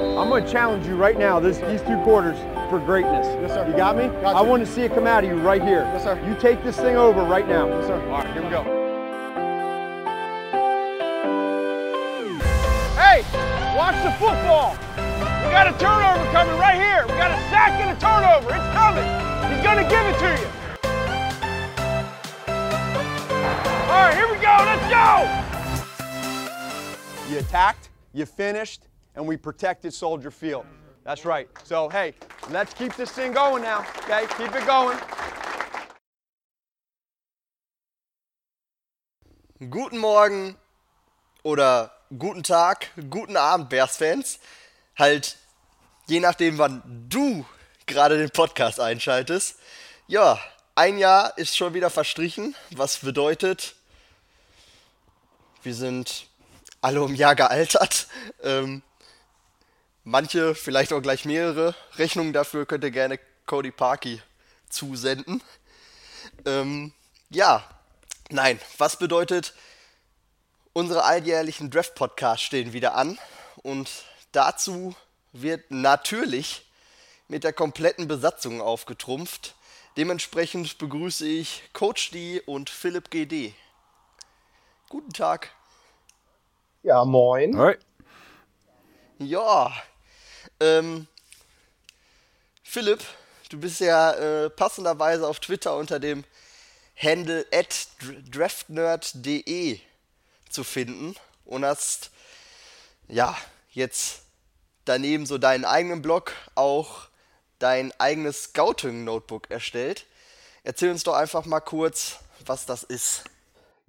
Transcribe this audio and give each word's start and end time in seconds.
I'm 0.00 0.28
going 0.28 0.44
to 0.44 0.50
challenge 0.50 0.86
you 0.86 0.96
right 0.96 1.18
now, 1.18 1.40
this, 1.40 1.58
these 1.58 1.82
two 1.82 1.96
quarters, 2.04 2.38
for 2.70 2.78
greatness. 2.78 3.26
Yes, 3.40 3.52
sir. 3.52 3.66
You 3.68 3.76
got 3.76 3.96
me? 3.96 4.06
Got 4.20 4.36
I 4.36 4.40
want 4.40 4.64
to 4.64 4.70
see 4.70 4.82
it 4.82 4.94
come 4.94 5.06
out 5.06 5.24
of 5.24 5.30
you 5.30 5.36
right 5.36 5.62
here. 5.62 5.82
Yes, 5.92 6.04
sir. 6.04 6.18
You 6.26 6.34
take 6.40 6.62
this 6.62 6.76
thing 6.76 6.96
over 6.96 7.22
right 7.24 7.48
now. 7.48 7.68
Yes, 7.68 7.86
sir. 7.86 8.00
All 8.08 8.18
right, 8.18 8.32
here 8.32 8.42
we 8.42 8.50
go. 8.50 8.62
Hey, 12.96 13.24
watch 13.76 13.96
the 14.04 14.12
football. 14.18 14.76
We 14.96 15.50
got 15.50 15.66
a 15.66 15.72
turnover 15.78 16.24
coming 16.32 16.56
right 16.58 16.76
here. 16.76 17.02
We 17.02 17.14
got 17.18 17.30
a 17.32 17.38
sack 17.50 17.80
and 17.80 17.90
a 17.96 18.00
turnover. 18.00 18.54
It's 18.54 18.72
coming. 18.72 19.04
He's 19.52 19.62
going 19.64 19.82
to 19.82 19.88
give 19.90 20.06
it 20.06 20.18
to 20.20 20.30
you. 20.40 20.48
All 23.88 24.00
right, 24.06 24.14
here 24.14 24.28
we 24.28 24.36
go. 24.36 24.54
Let's 24.64 24.86
go. 24.88 25.26
You 27.32 27.38
attacked, 27.38 27.90
you 28.12 28.26
finished, 28.26 28.86
and 29.14 29.26
we 29.26 29.36
protected 29.36 29.92
Soldier 29.92 30.30
Field. 30.30 30.64
That's 31.04 31.24
right. 31.24 31.48
So, 31.64 31.88
hey, 31.88 32.14
let's 32.50 32.74
keep 32.74 32.94
this 32.94 33.10
thing 33.10 33.32
going 33.32 33.62
now, 33.62 33.84
okay? 34.04 34.26
Keep 34.36 34.54
it 34.54 34.66
going. 34.66 34.98
Guten 39.68 39.98
Morgen 39.98 40.56
oder 41.42 41.90
guten 42.16 42.42
Tag, 42.42 42.88
guten 43.10 43.36
Abend, 43.36 43.68
Bears-Fans. 43.68 44.38
Halt, 44.98 45.36
je 46.06 46.20
nachdem, 46.20 46.58
wann 46.58 46.82
du 47.08 47.44
gerade 47.86 48.16
den 48.16 48.30
Podcast 48.30 48.80
einschaltest. 48.80 49.58
Ja, 50.06 50.38
ein 50.74 50.98
Jahr 50.98 51.36
ist 51.36 51.56
schon 51.56 51.74
wieder 51.74 51.90
verstrichen, 51.90 52.54
was 52.70 52.98
bedeutet, 52.98 53.74
wir 55.62 55.74
sind 55.74 56.26
alle 56.80 57.02
um 57.02 57.14
Jahr 57.14 57.34
gealtert. 57.34 58.06
Ähm, 58.42 58.82
manche, 60.10 60.54
vielleicht 60.54 60.92
auch 60.92 61.00
gleich 61.00 61.24
mehrere 61.24 61.74
Rechnungen 61.96 62.32
dafür 62.32 62.66
könnt 62.66 62.84
ihr 62.84 62.90
gerne 62.90 63.18
Cody 63.46 63.70
Parkey 63.70 64.20
zusenden. 64.68 65.42
Ähm, 66.44 66.92
ja, 67.30 67.64
nein, 68.28 68.60
was 68.78 68.98
bedeutet, 68.98 69.54
unsere 70.72 71.04
alljährlichen 71.04 71.70
Draft-Podcasts 71.70 72.44
stehen 72.44 72.72
wieder 72.72 72.94
an 72.94 73.18
und 73.62 73.88
dazu 74.32 74.94
wird 75.32 75.70
natürlich 75.70 76.66
mit 77.28 77.44
der 77.44 77.52
kompletten 77.52 78.08
Besatzung 78.08 78.60
aufgetrumpft. 78.60 79.54
Dementsprechend 79.96 80.78
begrüße 80.78 81.26
ich 81.26 81.62
Coach 81.72 82.10
D 82.10 82.40
und 82.40 82.68
Philipp 82.68 83.10
GD. 83.10 83.54
Guten 84.88 85.12
Tag. 85.12 85.50
Ja, 86.82 87.04
moin. 87.04 87.54
Right. 87.54 87.80
Ja, 89.18 89.72
ähm, 90.60 91.06
Philipp, 92.62 93.02
du 93.48 93.58
bist 93.58 93.80
ja 93.80 94.12
äh, 94.12 94.50
passenderweise 94.50 95.26
auf 95.26 95.40
Twitter 95.40 95.76
unter 95.76 95.98
dem 95.98 96.24
Handle 96.96 97.46
at 97.52 97.88
draftnerd.de 98.30 99.80
zu 100.48 100.64
finden 100.64 101.16
und 101.44 101.64
hast 101.64 102.10
ja 103.08 103.36
jetzt 103.72 104.22
daneben 104.84 105.26
so 105.26 105.38
deinen 105.38 105.64
eigenen 105.64 106.02
Blog 106.02 106.32
auch 106.54 107.08
dein 107.58 107.92
eigenes 107.98 108.44
Scouting-Notebook 108.44 109.50
erstellt. 109.50 110.06
Erzähl 110.62 110.90
uns 110.90 111.04
doch 111.04 111.14
einfach 111.14 111.44
mal 111.44 111.60
kurz, 111.60 112.16
was 112.46 112.66
das 112.66 112.82
ist. 112.82 113.24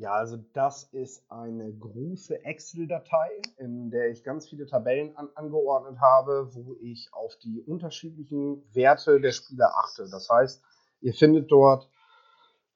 Ja, 0.01 0.13
also 0.13 0.37
das 0.53 0.85
ist 0.85 1.23
eine 1.29 1.71
große 1.71 2.43
Excel-Datei, 2.43 3.39
in 3.57 3.91
der 3.91 4.09
ich 4.09 4.23
ganz 4.23 4.49
viele 4.49 4.65
Tabellen 4.65 5.15
an, 5.15 5.29
angeordnet 5.35 6.01
habe, 6.01 6.49
wo 6.55 6.75
ich 6.81 7.09
auf 7.13 7.35
die 7.35 7.61
unterschiedlichen 7.61 8.63
Werte 8.73 9.21
der 9.21 9.31
Spieler 9.31 9.77
achte. 9.77 10.09
Das 10.09 10.27
heißt, 10.27 10.63
ihr 11.01 11.13
findet 11.13 11.51
dort 11.51 11.87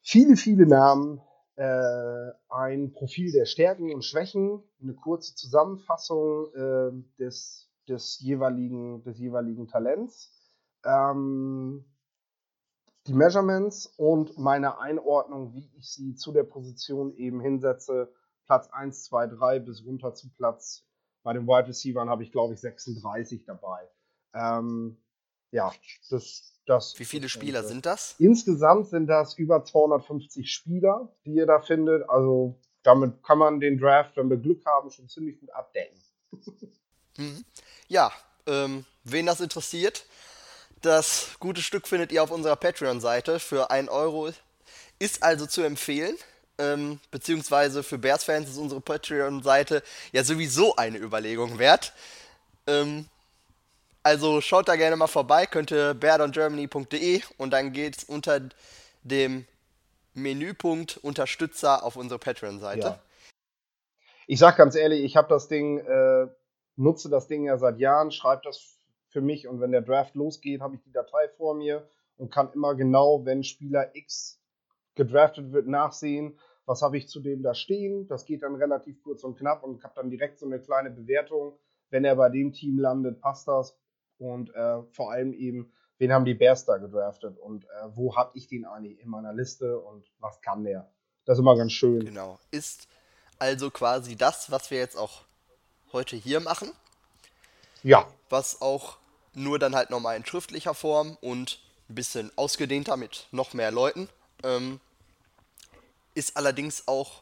viele, 0.01 0.35
viele 0.35 0.67
Namen, 0.67 1.19
äh, 1.55 2.29
ein 2.49 2.91
Profil 2.91 3.31
der 3.31 3.45
Stärken 3.45 3.91
und 3.91 4.05
Schwächen, 4.05 4.61
eine 4.79 4.93
kurze 4.93 5.33
Zusammenfassung 5.33 6.53
äh, 6.53 6.91
des, 7.17 7.71
des, 7.89 8.19
jeweiligen, 8.19 9.03
des 9.03 9.17
jeweiligen 9.17 9.67
Talents. 9.67 10.31
Ähm, 10.85 11.85
die 13.07 13.13
Measurements 13.13 13.93
und 13.97 14.37
meine 14.37 14.79
Einordnung, 14.79 15.53
wie 15.53 15.69
ich 15.77 15.91
sie 15.91 16.15
zu 16.15 16.31
der 16.31 16.43
Position 16.43 17.15
eben 17.15 17.39
hinsetze. 17.39 18.11
Platz 18.45 18.69
1, 18.71 19.03
2, 19.05 19.27
3 19.27 19.59
bis 19.59 19.85
runter 19.85 20.13
zu 20.13 20.29
Platz. 20.29 20.83
Bei 21.23 21.33
den 21.33 21.47
Wide 21.47 21.67
Receivers 21.67 22.07
habe 22.07 22.23
ich, 22.23 22.31
glaube 22.31 22.53
ich, 22.53 22.59
36 22.59 23.45
dabei. 23.45 23.89
Ähm, 24.33 24.97
ja, 25.51 25.71
das, 26.09 26.53
das. 26.65 26.93
Wie 26.97 27.05
viele 27.05 27.29
Spieler 27.29 27.63
sind 27.63 27.85
das? 27.85 28.15
Insgesamt 28.19 28.89
sind 28.89 29.07
das 29.07 29.35
über 29.35 29.63
250 29.63 30.51
Spieler, 30.51 31.09
die 31.25 31.35
ihr 31.35 31.47
da 31.47 31.59
findet. 31.59 32.07
Also 32.09 32.59
damit 32.83 33.23
kann 33.23 33.39
man 33.39 33.59
den 33.59 33.79
Draft, 33.79 34.17
wenn 34.17 34.29
wir 34.29 34.37
Glück 34.37 34.65
haben, 34.65 34.91
schon 34.91 35.09
ziemlich 35.09 35.39
gut 35.39 35.49
abdecken. 35.51 35.99
Ja, 37.87 38.11
ähm, 38.45 38.85
wen 39.03 39.25
das 39.25 39.39
interessiert, 39.39 40.05
das 40.85 41.31
gute 41.39 41.61
Stück 41.61 41.87
findet 41.87 42.11
ihr 42.11 42.23
auf 42.23 42.31
unserer 42.31 42.55
Patreon-Seite 42.55 43.39
für 43.39 43.71
1 43.71 43.89
Euro. 43.89 44.29
Ist 44.99 45.23
also 45.23 45.45
zu 45.45 45.61
empfehlen. 45.63 46.15
Ähm, 46.57 46.99
beziehungsweise 47.11 47.83
für 47.83 47.97
Bears-Fans 47.97 48.49
ist 48.49 48.57
unsere 48.57 48.79
Patreon-Seite 48.79 49.83
ja 50.13 50.23
sowieso 50.23 50.75
eine 50.77 50.97
Überlegung 50.99 51.59
wert. 51.59 51.91
Ähm, 52.67 53.07
also 54.03 54.39
schaut 54.39 54.67
da 54.67 54.75
gerne 54.75 54.95
mal 54.95 55.07
vorbei, 55.07 55.47
könnt 55.47 55.71
ihr 55.71 55.93
beardongermany.de 55.95 57.23
und 57.37 57.51
dann 57.51 57.73
geht's 57.73 58.03
unter 58.03 58.39
dem 59.03 59.45
Menüpunkt 60.13 60.97
Unterstützer 60.97 61.83
auf 61.83 61.95
unsere 61.97 62.19
Patreon-Seite. 62.19 62.87
Ja. 62.87 62.99
Ich 64.27 64.39
sag 64.39 64.57
ganz 64.57 64.75
ehrlich, 64.75 65.03
ich 65.03 65.17
habe 65.17 65.27
das 65.27 65.47
Ding, 65.47 65.79
äh, 65.79 66.27
nutze 66.77 67.09
das 67.09 67.27
Ding 67.27 67.45
ja 67.45 67.57
seit 67.57 67.79
Jahren, 67.79 68.11
schreibe 68.11 68.43
das 68.45 68.74
für 69.15 69.21
mich 69.21 69.47
und 69.47 69.61
wenn 69.61 69.71
der 69.71 69.81
Draft 69.81 70.13
losgeht, 70.15 70.59
habe 70.59 70.75
ich 70.75 70.81
die 70.81 70.91
Datei 70.91 71.29
vor 71.37 71.55
mir 71.55 71.87
und 72.17 72.33
kann 72.33 72.51
immer 72.51 72.75
genau, 72.75 73.23
wenn 73.23 73.45
Spieler 73.45 73.95
X 73.95 74.41
gedraftet 74.93 75.53
wird, 75.53 75.67
nachsehen, 75.67 76.37
was 76.65 76.81
habe 76.81 76.97
ich 76.97 77.07
zu 77.07 77.21
dem 77.21 77.41
da 77.41 77.53
stehen. 77.53 78.09
Das 78.09 78.25
geht 78.25 78.43
dann 78.43 78.55
relativ 78.55 79.01
kurz 79.03 79.23
und 79.23 79.37
knapp 79.37 79.63
und 79.63 79.81
habe 79.85 79.93
dann 79.95 80.09
direkt 80.09 80.37
so 80.37 80.45
eine 80.45 80.59
kleine 80.59 80.91
Bewertung. 80.91 81.57
Wenn 81.91 82.03
er 82.03 82.17
bei 82.17 82.27
dem 82.27 82.51
Team 82.51 82.77
landet, 82.77 83.21
passt 83.21 83.47
das. 83.47 83.77
Und 84.17 84.53
äh, 84.53 84.83
vor 84.91 85.13
allem 85.13 85.31
eben, 85.31 85.71
wen 85.97 86.11
haben 86.11 86.25
die 86.25 86.33
Bears 86.33 86.65
da 86.65 86.77
gedraftet 86.77 87.37
und 87.37 87.63
äh, 87.63 87.67
wo 87.95 88.17
habe 88.17 88.31
ich 88.33 88.49
den 88.49 88.65
eigentlich 88.65 88.99
in 88.99 89.07
meiner 89.07 89.31
Liste 89.31 89.79
und 89.79 90.11
was 90.19 90.41
kann 90.41 90.65
der? 90.65 90.91
Das 91.23 91.37
ist 91.37 91.39
immer 91.39 91.55
ganz 91.55 91.71
schön. 91.71 92.03
Genau. 92.03 92.37
Ist 92.51 92.89
also 93.39 93.71
quasi 93.71 94.17
das, 94.17 94.51
was 94.51 94.71
wir 94.71 94.79
jetzt 94.79 94.97
auch 94.97 95.21
heute 95.93 96.17
hier 96.17 96.41
machen. 96.41 96.69
Ja, 97.81 98.05
was 98.29 98.61
auch 98.61 98.97
nur 99.35 99.59
dann 99.59 99.75
halt 99.75 99.89
nochmal 99.89 100.17
in 100.17 100.25
schriftlicher 100.25 100.73
Form 100.73 101.17
und 101.21 101.59
ein 101.89 101.95
bisschen 101.95 102.31
ausgedehnter 102.35 102.97
mit 102.97 103.27
noch 103.31 103.53
mehr 103.53 103.71
Leuten. 103.71 104.09
Ähm, 104.43 104.79
ist 106.13 106.37
allerdings 106.37 106.87
auch 106.87 107.21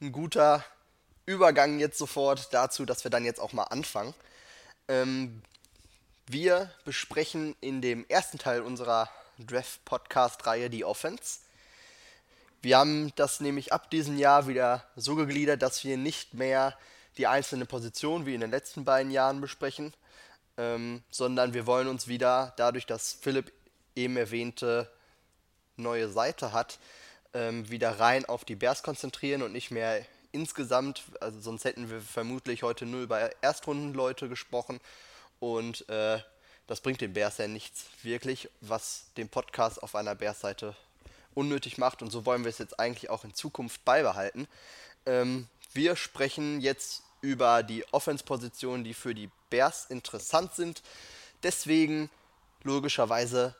ein 0.00 0.12
guter 0.12 0.64
Übergang 1.26 1.78
jetzt 1.78 1.98
sofort 1.98 2.52
dazu, 2.52 2.84
dass 2.84 3.04
wir 3.04 3.10
dann 3.10 3.24
jetzt 3.24 3.40
auch 3.40 3.52
mal 3.52 3.64
anfangen. 3.64 4.14
Ähm, 4.88 5.42
wir 6.26 6.70
besprechen 6.84 7.56
in 7.60 7.80
dem 7.80 8.04
ersten 8.08 8.38
Teil 8.38 8.62
unserer 8.62 9.10
Draft-Podcast-Reihe 9.38 10.70
die 10.70 10.84
Offense. 10.84 11.40
Wir 12.60 12.78
haben 12.78 13.12
das 13.14 13.40
nämlich 13.40 13.72
ab 13.72 13.90
diesem 13.90 14.18
Jahr 14.18 14.48
wieder 14.48 14.84
so 14.96 15.14
gegliedert, 15.14 15.62
dass 15.62 15.84
wir 15.84 15.96
nicht 15.96 16.34
mehr 16.34 16.76
die 17.16 17.26
einzelnen 17.26 17.66
Positionen 17.66 18.26
wie 18.26 18.34
in 18.34 18.40
den 18.40 18.50
letzten 18.50 18.84
beiden 18.84 19.12
Jahren 19.12 19.40
besprechen, 19.40 19.94
ähm, 20.58 21.02
sondern 21.10 21.54
wir 21.54 21.66
wollen 21.66 21.88
uns 21.88 22.08
wieder, 22.08 22.52
dadurch, 22.56 22.84
dass 22.84 23.14
Philipp 23.14 23.52
eben 23.94 24.16
erwähnte 24.16 24.90
neue 25.76 26.08
Seite 26.08 26.52
hat, 26.52 26.78
ähm, 27.32 27.70
wieder 27.70 27.98
rein 28.00 28.26
auf 28.26 28.44
die 28.44 28.56
Bears 28.56 28.82
konzentrieren 28.82 29.42
und 29.42 29.52
nicht 29.52 29.70
mehr 29.70 30.04
insgesamt, 30.32 31.04
also 31.20 31.40
sonst 31.40 31.64
hätten 31.64 31.88
wir 31.90 32.00
vermutlich 32.00 32.62
heute 32.62 32.84
nur 32.84 33.02
über 33.02 33.30
Erstrundenleute 33.42 34.28
gesprochen 34.28 34.80
und 35.40 35.88
äh, 35.88 36.18
das 36.66 36.80
bringt 36.80 37.00
den 37.00 37.14
Bears 37.14 37.38
ja 37.38 37.48
nichts 37.48 37.86
wirklich, 38.02 38.50
was 38.60 39.06
den 39.16 39.28
Podcast 39.28 39.82
auf 39.82 39.94
einer 39.94 40.14
Bears-Seite 40.14 40.74
unnötig 41.34 41.78
macht 41.78 42.02
und 42.02 42.10
so 42.10 42.26
wollen 42.26 42.44
wir 42.44 42.50
es 42.50 42.58
jetzt 42.58 42.78
eigentlich 42.80 43.10
auch 43.10 43.24
in 43.24 43.32
Zukunft 43.32 43.84
beibehalten. 43.84 44.48
Ähm, 45.06 45.46
wir 45.72 45.96
sprechen 45.96 46.60
jetzt 46.60 47.02
über 47.20 47.62
die 47.62 47.84
Offense-Positionen, 47.92 48.84
die 48.84 48.94
für 48.94 49.14
die 49.14 49.30
Bears 49.50 49.86
interessant 49.86 50.54
sind. 50.54 50.82
Deswegen 51.42 52.10
logischerweise 52.62 53.54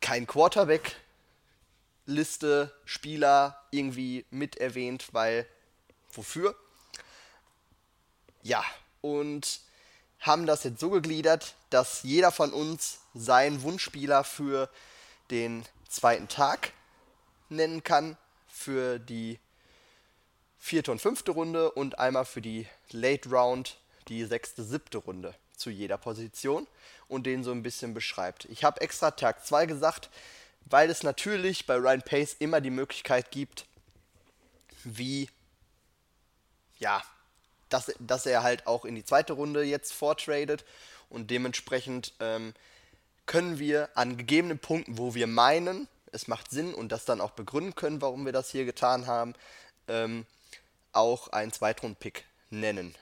kein 0.00 0.26
Quarterback. 0.26 0.96
Liste 2.06 2.74
Spieler 2.84 3.64
irgendwie 3.70 4.26
mit 4.30 4.56
erwähnt, 4.56 5.08
weil 5.12 5.46
wofür? 6.12 6.54
Ja, 8.42 8.62
und 9.00 9.60
haben 10.20 10.46
das 10.46 10.64
jetzt 10.64 10.80
so 10.80 10.90
gegliedert, 10.90 11.54
dass 11.70 12.02
jeder 12.02 12.30
von 12.30 12.52
uns 12.52 13.00
seinen 13.14 13.62
Wunschspieler 13.62 14.24
für 14.24 14.68
den 15.30 15.64
zweiten 15.88 16.28
Tag 16.28 16.72
nennen 17.48 17.82
kann, 17.82 18.16
für 18.48 18.98
die 18.98 19.38
vierte 20.64 20.90
und 20.90 20.98
fünfte 20.98 21.32
Runde 21.32 21.70
und 21.72 21.98
einmal 21.98 22.24
für 22.24 22.40
die 22.40 22.66
Late 22.90 23.28
Round, 23.28 23.76
die 24.08 24.24
sechste, 24.24 24.64
siebte 24.64 24.96
Runde 24.96 25.34
zu 25.54 25.68
jeder 25.68 25.98
Position 25.98 26.66
und 27.06 27.26
den 27.26 27.44
so 27.44 27.52
ein 27.52 27.62
bisschen 27.62 27.92
beschreibt. 27.92 28.46
Ich 28.46 28.64
habe 28.64 28.80
extra 28.80 29.10
Tag 29.10 29.44
2 29.44 29.66
gesagt, 29.66 30.08
weil 30.64 30.88
es 30.88 31.02
natürlich 31.02 31.66
bei 31.66 31.76
Ryan 31.76 32.00
Pace 32.00 32.36
immer 32.38 32.62
die 32.62 32.70
Möglichkeit 32.70 33.30
gibt, 33.30 33.66
wie, 34.84 35.28
ja, 36.78 37.02
dass, 37.68 37.92
dass 37.98 38.24
er 38.24 38.42
halt 38.42 38.66
auch 38.66 38.86
in 38.86 38.94
die 38.94 39.04
zweite 39.04 39.34
Runde 39.34 39.64
jetzt 39.64 39.92
vortradet 39.92 40.64
und 41.10 41.30
dementsprechend 41.30 42.14
ähm, 42.20 42.54
können 43.26 43.58
wir 43.58 43.90
an 43.96 44.16
gegebenen 44.16 44.58
Punkten, 44.58 44.96
wo 44.96 45.14
wir 45.14 45.26
meinen, 45.26 45.88
es 46.10 46.26
macht 46.26 46.50
Sinn 46.50 46.72
und 46.72 46.90
das 46.90 47.04
dann 47.04 47.20
auch 47.20 47.32
begründen 47.32 47.74
können, 47.74 48.00
warum 48.00 48.24
wir 48.24 48.32
das 48.32 48.50
hier 48.50 48.64
getan 48.64 49.06
haben, 49.06 49.34
ähm, 49.88 50.24
auch 50.96 51.28
einen 51.28 51.52
Zweitrunden-Pick 51.52 52.24
nennen. 52.50 52.94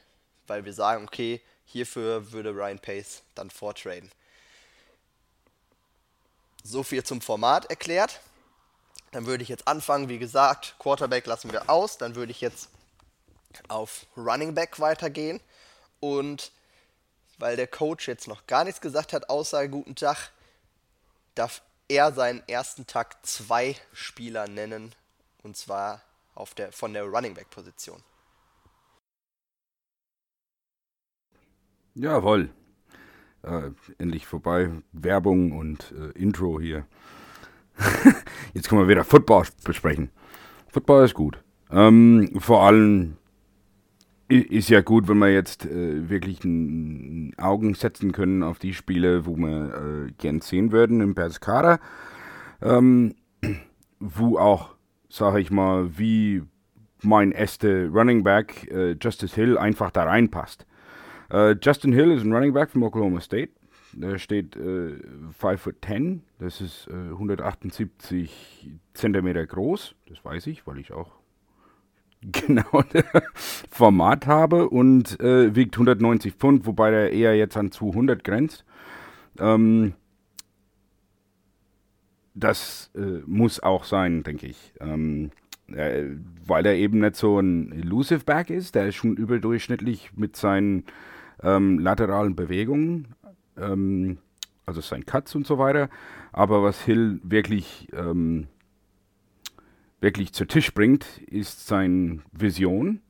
Weil 0.47 0.65
wir 0.65 0.73
sagen, 0.73 1.05
okay, 1.05 1.41
hierfür 1.65 2.33
würde 2.33 2.51
Ryan 2.51 2.79
Pace 2.79 3.23
dann 3.35 3.51
vortraden. 3.51 4.11
So 6.63 6.83
viel 6.83 7.05
zum 7.05 7.21
Format 7.21 7.67
erklärt. 7.67 8.21
Dann 9.11 9.27
würde 9.27 9.43
ich 9.43 9.49
jetzt 9.49 9.69
anfangen, 9.69 10.09
wie 10.09 10.19
gesagt, 10.19 10.77
Quarterback 10.79 11.27
lassen 11.27 11.53
wir 11.53 11.69
aus. 11.69 11.99
Dann 11.99 12.15
würde 12.15 12.33
ich 12.33 12.41
jetzt 12.41 12.69
auf 13.69 14.07
Running 14.17 14.55
Back 14.55 14.81
weitergehen. 14.81 15.41
Und 16.01 16.53
weil 17.39 17.57
der 17.57 17.67
Coach 17.67 18.09
jetzt 18.09 18.29
noch 18.29 18.47
gar 18.47 18.65
nichts 18.65 18.81
gesagt 18.81 19.13
hat, 19.13 19.29
außer 19.29 19.69
guten 19.69 19.97
Tag, 19.97 20.31
darf 21.35 21.63
er 21.89 22.13
seinen 22.13 22.47
ersten 22.49 22.87
Tag 22.87 23.25
zwei 23.27 23.77
Spieler 23.93 24.49
nennen. 24.49 24.95
Und 25.43 25.57
zwar 25.57 26.03
auf 26.35 26.55
der, 26.55 26.73
von 26.73 26.93
der 26.93 27.05
Running 27.05 27.35
Back 27.35 27.51
Position. 27.51 28.01
Jawohl. 31.95 32.51
Äh, 33.43 33.71
endlich 33.99 34.27
vorbei. 34.27 34.71
Werbung 34.93 35.53
und 35.53 35.93
äh, 35.93 36.19
Intro 36.19 36.61
hier. 36.61 36.87
Jetzt 38.55 38.69
können 38.69 38.83
wir 38.83 38.89
wieder 38.89 39.05
Football 39.05 39.47
besprechen. 39.65 40.11
Football 40.69 41.05
ist 41.05 41.15
gut. 41.15 41.43
Ähm, 41.71 42.31
vor 42.39 42.63
allem 42.63 43.17
ist 44.29 44.71
ja 44.71 44.81
gut, 44.81 45.09
wenn 45.09 45.19
wir 45.19 45.33
jetzt 45.33 45.67
äh, 45.67 46.09
wirklich 46.09 46.43
ein, 46.45 47.35
Augen 47.39 47.75
setzen 47.75 48.13
können 48.13 48.43
auf 48.43 48.59
die 48.59 48.73
Spiele, 48.73 49.27
wo 49.27 49.37
wir 49.37 50.07
äh, 50.07 50.13
gern 50.19 50.41
sehen 50.41 50.73
würden 50.73 51.01
im 51.01 51.15
Perskara. 51.15 51.81
Ähm, 52.63 53.15
wo 54.01 54.39
auch, 54.39 54.72
sage 55.13 55.41
ich 55.41 55.51
mal, 55.51 55.99
wie 55.99 56.43
mein 57.03 57.33
erster 57.33 57.89
Running 57.89 58.25
Back 58.25 58.71
äh, 58.71 58.97
Justice 59.01 59.35
Hill 59.35 59.59
einfach 59.59 59.91
da 59.91 60.05
reinpasst. 60.05 60.67
Äh, 61.31 61.57
Justin 61.61 61.93
Hill 61.93 62.13
ist 62.13 62.25
ein 62.25 62.33
Running 62.33 62.53
Back 62.53 62.71
von 62.71 62.83
Oklahoma 62.83 63.21
State. 63.21 63.53
Der 63.93 64.19
steht 64.19 64.57
äh, 64.57 64.97
5 65.39 65.61
foot 65.61 65.77
10. 65.85 66.23
Das 66.39 66.61
ist 66.61 66.89
äh, 66.89 67.13
178 67.13 68.71
Zentimeter 68.95 69.47
groß. 69.47 69.95
Das 70.09 70.25
weiß 70.25 70.47
ich, 70.47 70.67
weil 70.67 70.79
ich 70.79 70.93
auch 70.93 71.11
genau 72.23 72.83
das 72.93 73.65
Format 73.71 74.27
habe 74.27 74.71
und 74.71 75.21
äh, 75.21 75.55
wiegt 75.55 75.75
190 75.75 76.35
Pfund, 76.35 76.67
wobei 76.67 76.91
der 76.91 77.13
eher 77.13 77.37
jetzt 77.37 77.57
an 77.57 77.71
200 77.71 78.25
grenzt. 78.25 78.65
Ähm, 79.39 79.95
das 82.35 82.91
äh, 82.95 83.23
muss 83.27 83.61
auch 83.61 83.85
sein, 83.85 84.23
denke 84.23 84.47
ich. 84.47 84.75
Ähm, 84.81 85.31
äh, 85.69 86.05
weil 86.47 86.67
er 86.67 86.75
eben 86.75 87.01
nicht 87.01 87.17
so 87.17 87.39
ein 87.39 87.73
Elusive 87.73 88.25
Back 88.25 88.51
ist, 88.51 88.75
der 88.75 88.89
ist 88.89 88.97
schon 88.97 89.17
überdurchschnittlich 89.17 90.11
mit 90.17 90.37
seinen 90.37 90.85
ähm, 91.43 91.79
lateralen 91.79 92.37
Bewegungen, 92.37 93.09
ähm, 93.57 94.19
also 94.67 94.81
sein 94.81 95.07
Cuts 95.07 95.35
und 95.35 95.47
so 95.47 95.59
weiter. 95.59 95.89
Aber 96.33 96.63
was 96.63 96.83
Hill 96.83 97.21
wirklich, 97.23 97.89
ähm, 97.93 98.49
wirklich 100.01 100.33
zu 100.33 100.47
Tisch 100.47 100.73
bringt, 100.75 101.19
ist 101.27 101.67
seine 101.67 102.21
Vision. 102.33 103.01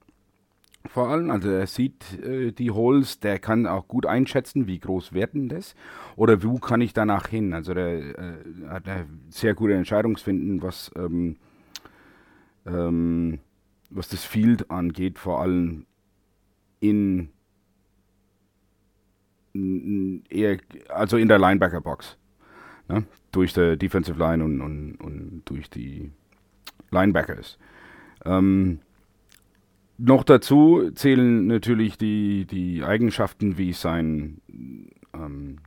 Vor 0.87 1.09
allem, 1.09 1.31
also 1.31 1.49
er 1.49 1.67
sieht 1.67 2.19
äh, 2.23 2.53
die 2.53 2.71
Holes, 2.71 3.21
der 3.21 3.39
kann 3.39 3.67
auch 3.67 3.87
gut 3.87 4.05
einschätzen, 4.05 4.67
wie 4.67 4.81
groß 4.81 5.13
werden 5.13 5.49
das 5.49 5.75
oder 6.17 6.43
wo 6.43 6.59
kann 6.59 6.81
ich 6.81 6.93
danach 6.93 7.29
hin. 7.29 7.55
Also 7.55 7.73
der 7.73 8.19
äh, 8.19 8.35
hat 8.69 8.89
eine 8.89 9.07
sehr 9.29 9.55
gute 9.55 9.75
Entscheidungsfinden, 9.75 10.61
was 10.61 10.91
ähm, 10.97 11.37
ähm, 12.67 13.39
was 13.91 14.09
das 14.09 14.25
Field 14.25 14.71
angeht, 14.71 15.19
vor 15.19 15.41
allem 15.41 15.87
in 16.81 17.31
eher, 20.31 20.59
also 20.89 21.17
in 21.17 21.29
der 21.29 21.39
Linebacker-Box. 21.39 22.17
Ne? 22.89 23.05
Durch 23.31 23.53
die 23.53 23.77
Defensive 23.77 24.19
Line 24.19 24.45
und, 24.45 24.61
und, 24.61 24.97
und 24.97 25.43
durch 25.45 25.69
die 25.71 26.11
Linebackers. 26.91 27.59
Ähm, 28.25 28.81
noch 30.05 30.25
dazu 30.25 30.91
zählen 30.95 31.47
natürlich 31.47 31.97
die, 31.97 32.45
die 32.45 32.83
Eigenschaften 32.83 33.57
wie 33.57 33.73
sein 33.73 34.41
ähm, 35.15 35.59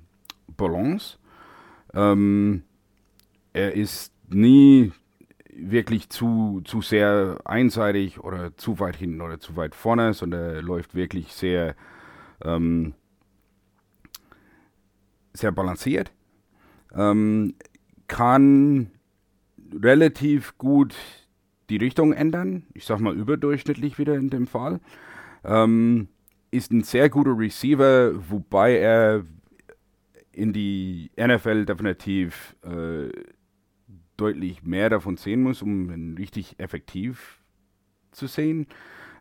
Balance. 0.58 1.18
Ähm, 1.94 2.64
er 3.54 3.74
ist 3.74 4.12
nie 4.30 4.92
wirklich 5.50 6.10
zu, 6.10 6.62
zu 6.66 6.82
sehr 6.82 7.40
einseitig 7.46 8.20
oder 8.20 8.58
zu 8.58 8.80
weit 8.80 8.98
hinten 8.98 9.22
oder 9.22 9.40
zu 9.40 9.56
weit 9.56 9.74
vorne, 9.74 10.14
sondern 10.14 10.56
er 10.56 10.62
läuft 10.62 10.96
wirklich 10.96 11.32
sehr 11.32 11.76
ähm, 12.44 12.94
sehr 15.32 15.52
balanciert, 15.52 16.12
ähm, 16.94 17.56
kann 18.08 18.92
relativ 19.72 20.58
gut 20.58 20.96
die 21.70 21.78
Richtung 21.78 22.14
ändern, 22.14 22.64
ich 22.74 22.86
sag 22.86 23.00
mal 23.00 23.16
überdurchschnittlich 23.16 23.98
wieder 23.98 24.16
in 24.16 24.30
dem 24.30 24.48
Fall, 24.48 24.80
ähm, 25.44 26.08
ist 26.52 26.72
ein 26.72 26.84
sehr 26.84 27.10
guter 27.10 27.38
Receiver, 27.38 28.14
wobei 28.30 28.78
er 28.78 29.25
in 30.32 30.54
die 30.54 31.12
NFL 31.18 31.66
definitiv 31.66 32.56
äh, 32.63 33.10
deutlich 34.18 34.63
mehr 34.63 34.89
davon 34.89 35.18
sehen 35.18 35.42
muss, 35.42 35.62
um 35.62 35.92
ihn 35.92 36.16
richtig 36.18 36.60
effektiv 36.60 37.42
zu 38.12 38.28
sehen. 38.28 38.68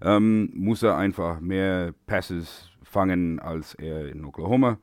Ähm, 0.02 0.50
muss 0.54 0.82
er 0.82 0.96
einfach 0.96 1.40
mehr 1.40 1.94
Passes 2.06 2.70
fangen 2.82 3.40
als 3.40 3.74
er 3.74 4.08
in 4.08 4.24
Oklahoma 4.24 4.78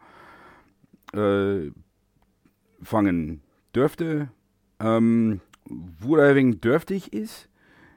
äh, 1.13 1.71
fangen 2.81 3.41
dürfte. 3.75 4.29
Ähm, 4.79 5.41
wo 5.65 6.17
er 6.17 6.35
wegen 6.35 6.59
dürftig 6.59 7.13
ist, 7.13 7.47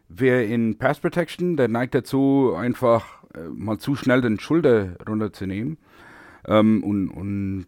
wer 0.09 0.47
in 0.47 0.79
Pass 0.79 1.01
Protection, 1.01 1.57
der 1.57 1.69
neigt 1.69 1.95
dazu, 1.95 2.55
einfach 2.57 3.25
äh, 3.35 3.49
mal 3.49 3.79
zu 3.79 3.95
schnell 3.95 4.21
den 4.21 4.39
Schulter 4.39 4.97
runterzunehmen 5.09 5.79
ähm, 6.47 6.83
und, 6.83 7.09
und 7.09 7.67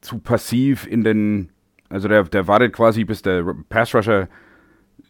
zu 0.00 0.18
passiv 0.18 0.86
in 0.86 1.04
den, 1.04 1.50
also 1.88 2.08
der, 2.08 2.24
der 2.24 2.46
wartet 2.48 2.72
quasi, 2.72 3.04
bis 3.04 3.22
der 3.22 3.44
Pass 3.68 3.94
Rusher 3.94 4.28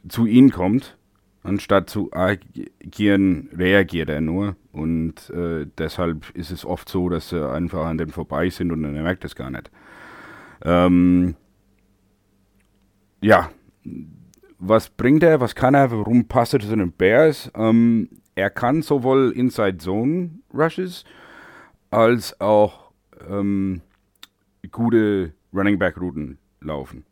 zu 0.09 0.27
ihm 0.27 0.51
kommt 0.51 0.97
anstatt 1.45 1.91
zu 1.91 2.11
agieren, 2.13 3.51
reagiert 3.57 4.09
er 4.09 4.21
nur. 4.21 4.57
Und 4.73 5.31
äh, 5.31 5.67
deshalb 5.79 6.31
ist 6.31 6.51
es 6.51 6.65
oft 6.65 6.89
so, 6.89 7.09
dass 7.09 7.29
sie 7.29 7.49
einfach 7.49 7.87
an 7.87 7.99
dem 7.99 8.09
vorbei 8.09 8.51
sind 8.51 8.73
und 8.73 8.83
er 8.83 8.91
merkt 8.91 9.25
es 9.25 9.37
gar 9.37 9.51
nicht. 9.51 9.71
Ähm, 10.65 11.37
ja, 13.21 13.51
was 14.59 14.89
bringt 14.91 15.23
er, 15.23 15.41
was 15.41 15.55
kann 15.55 15.75
er, 15.75 15.91
warum 15.91 16.27
passt 16.27 16.55
er 16.55 16.61
zu 16.61 16.75
den 16.75 16.93
Bears? 16.93 17.51
Ähm, 17.55 18.09
er 18.35 18.51
kann 18.51 18.83
sowohl 18.83 19.33
Inside 19.33 19.79
Zone 19.79 20.31
Rushes 20.53 21.05
als 21.91 22.41
auch 22.41 22.93
ähm, 23.29 23.83
gute 24.71 25.35
Running 25.53 25.79
Back 25.79 26.01
Routen 26.01 26.39
laufen. 26.61 27.05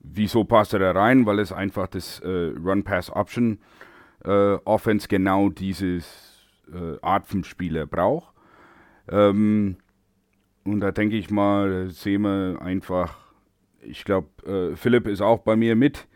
Wieso 0.00 0.44
passt 0.44 0.72
er 0.72 0.78
da 0.80 0.92
rein? 0.92 1.26
Weil 1.26 1.38
es 1.38 1.52
einfach 1.52 1.86
das 1.86 2.20
äh, 2.20 2.52
Run-Pass-Option 2.62 3.58
äh, 4.24 4.54
Offense 4.64 5.08
genau 5.08 5.48
dieses 5.48 6.46
äh, 6.72 6.98
Art 7.02 7.26
von 7.26 7.44
Spieler 7.44 7.86
braucht. 7.86 8.34
Ähm, 9.08 9.76
und 10.64 10.80
da 10.80 10.92
denke 10.92 11.16
ich 11.16 11.30
mal, 11.30 11.88
sehen 11.90 12.22
wir 12.22 12.60
einfach, 12.60 13.27
ich 13.82 14.04
glaube, 14.04 14.28
äh, 14.46 14.76
Philipp 14.76 15.06
ist 15.06 15.20
auch 15.20 15.40
bei 15.40 15.56
mir 15.56 15.76
mit. 15.76 16.06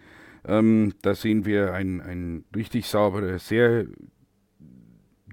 Ähm, 0.44 0.94
da 1.02 1.14
sehen 1.14 1.44
wir 1.44 1.72
ein, 1.72 2.00
ein 2.00 2.44
richtig 2.54 2.88
sauberes, 2.88 3.48
sehr 3.48 3.86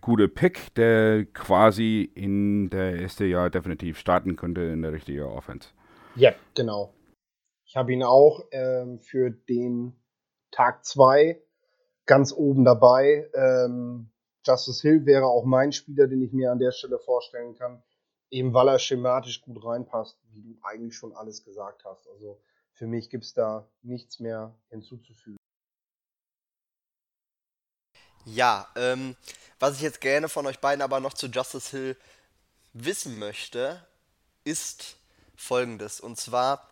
guter 0.01 0.27
Pick, 0.27 0.73
der 0.75 1.25
quasi 1.25 2.09
in 2.15 2.69
der 2.69 2.99
erste 2.99 3.25
Jahr 3.25 3.49
definitiv 3.49 3.97
starten 3.97 4.35
könnte 4.35 4.61
in 4.61 4.81
der 4.81 4.93
richtigen 4.93 5.23
Offense. 5.23 5.69
Ja, 6.15 6.33
genau. 6.55 6.93
Ich 7.65 7.75
habe 7.75 7.93
ihn 7.93 8.03
auch 8.03 8.45
ähm, 8.51 8.99
für 8.99 9.29
den 9.29 9.93
Tag 10.51 10.85
2 10.85 11.39
ganz 12.05 12.33
oben 12.33 12.65
dabei. 12.65 13.29
Ähm, 13.35 14.09
Justice 14.43 14.81
Hill 14.81 15.05
wäre 15.05 15.25
auch 15.25 15.45
mein 15.45 15.71
Spieler, 15.71 16.07
den 16.07 16.21
ich 16.21 16.33
mir 16.33 16.51
an 16.51 16.59
der 16.59 16.71
Stelle 16.71 16.97
vorstellen 16.97 17.55
kann. 17.55 17.83
Eben 18.31 18.53
weil 18.53 18.67
er 18.67 18.79
schematisch 18.79 19.41
gut 19.41 19.63
reinpasst, 19.63 20.17
wie 20.31 20.41
du 20.41 20.57
eigentlich 20.61 20.95
schon 20.95 21.13
alles 21.15 21.43
gesagt 21.43 21.83
hast. 21.85 22.07
Also 22.07 22.39
für 22.73 22.87
mich 22.87 23.09
gibt 23.09 23.25
es 23.25 23.33
da 23.33 23.67
nichts 23.81 24.19
mehr 24.19 24.55
hinzuzufügen. 24.69 25.37
Ja, 28.25 28.67
ähm, 28.75 29.15
was 29.59 29.75
ich 29.75 29.81
jetzt 29.81 30.01
gerne 30.01 30.29
von 30.29 30.45
euch 30.45 30.59
beiden 30.59 30.81
aber 30.81 30.99
noch 30.99 31.13
zu 31.13 31.27
Justice 31.27 31.71
Hill 31.71 31.97
wissen 32.73 33.17
möchte, 33.17 33.85
ist 34.43 34.97
folgendes. 35.35 35.99
Und 35.99 36.17
zwar, 36.17 36.69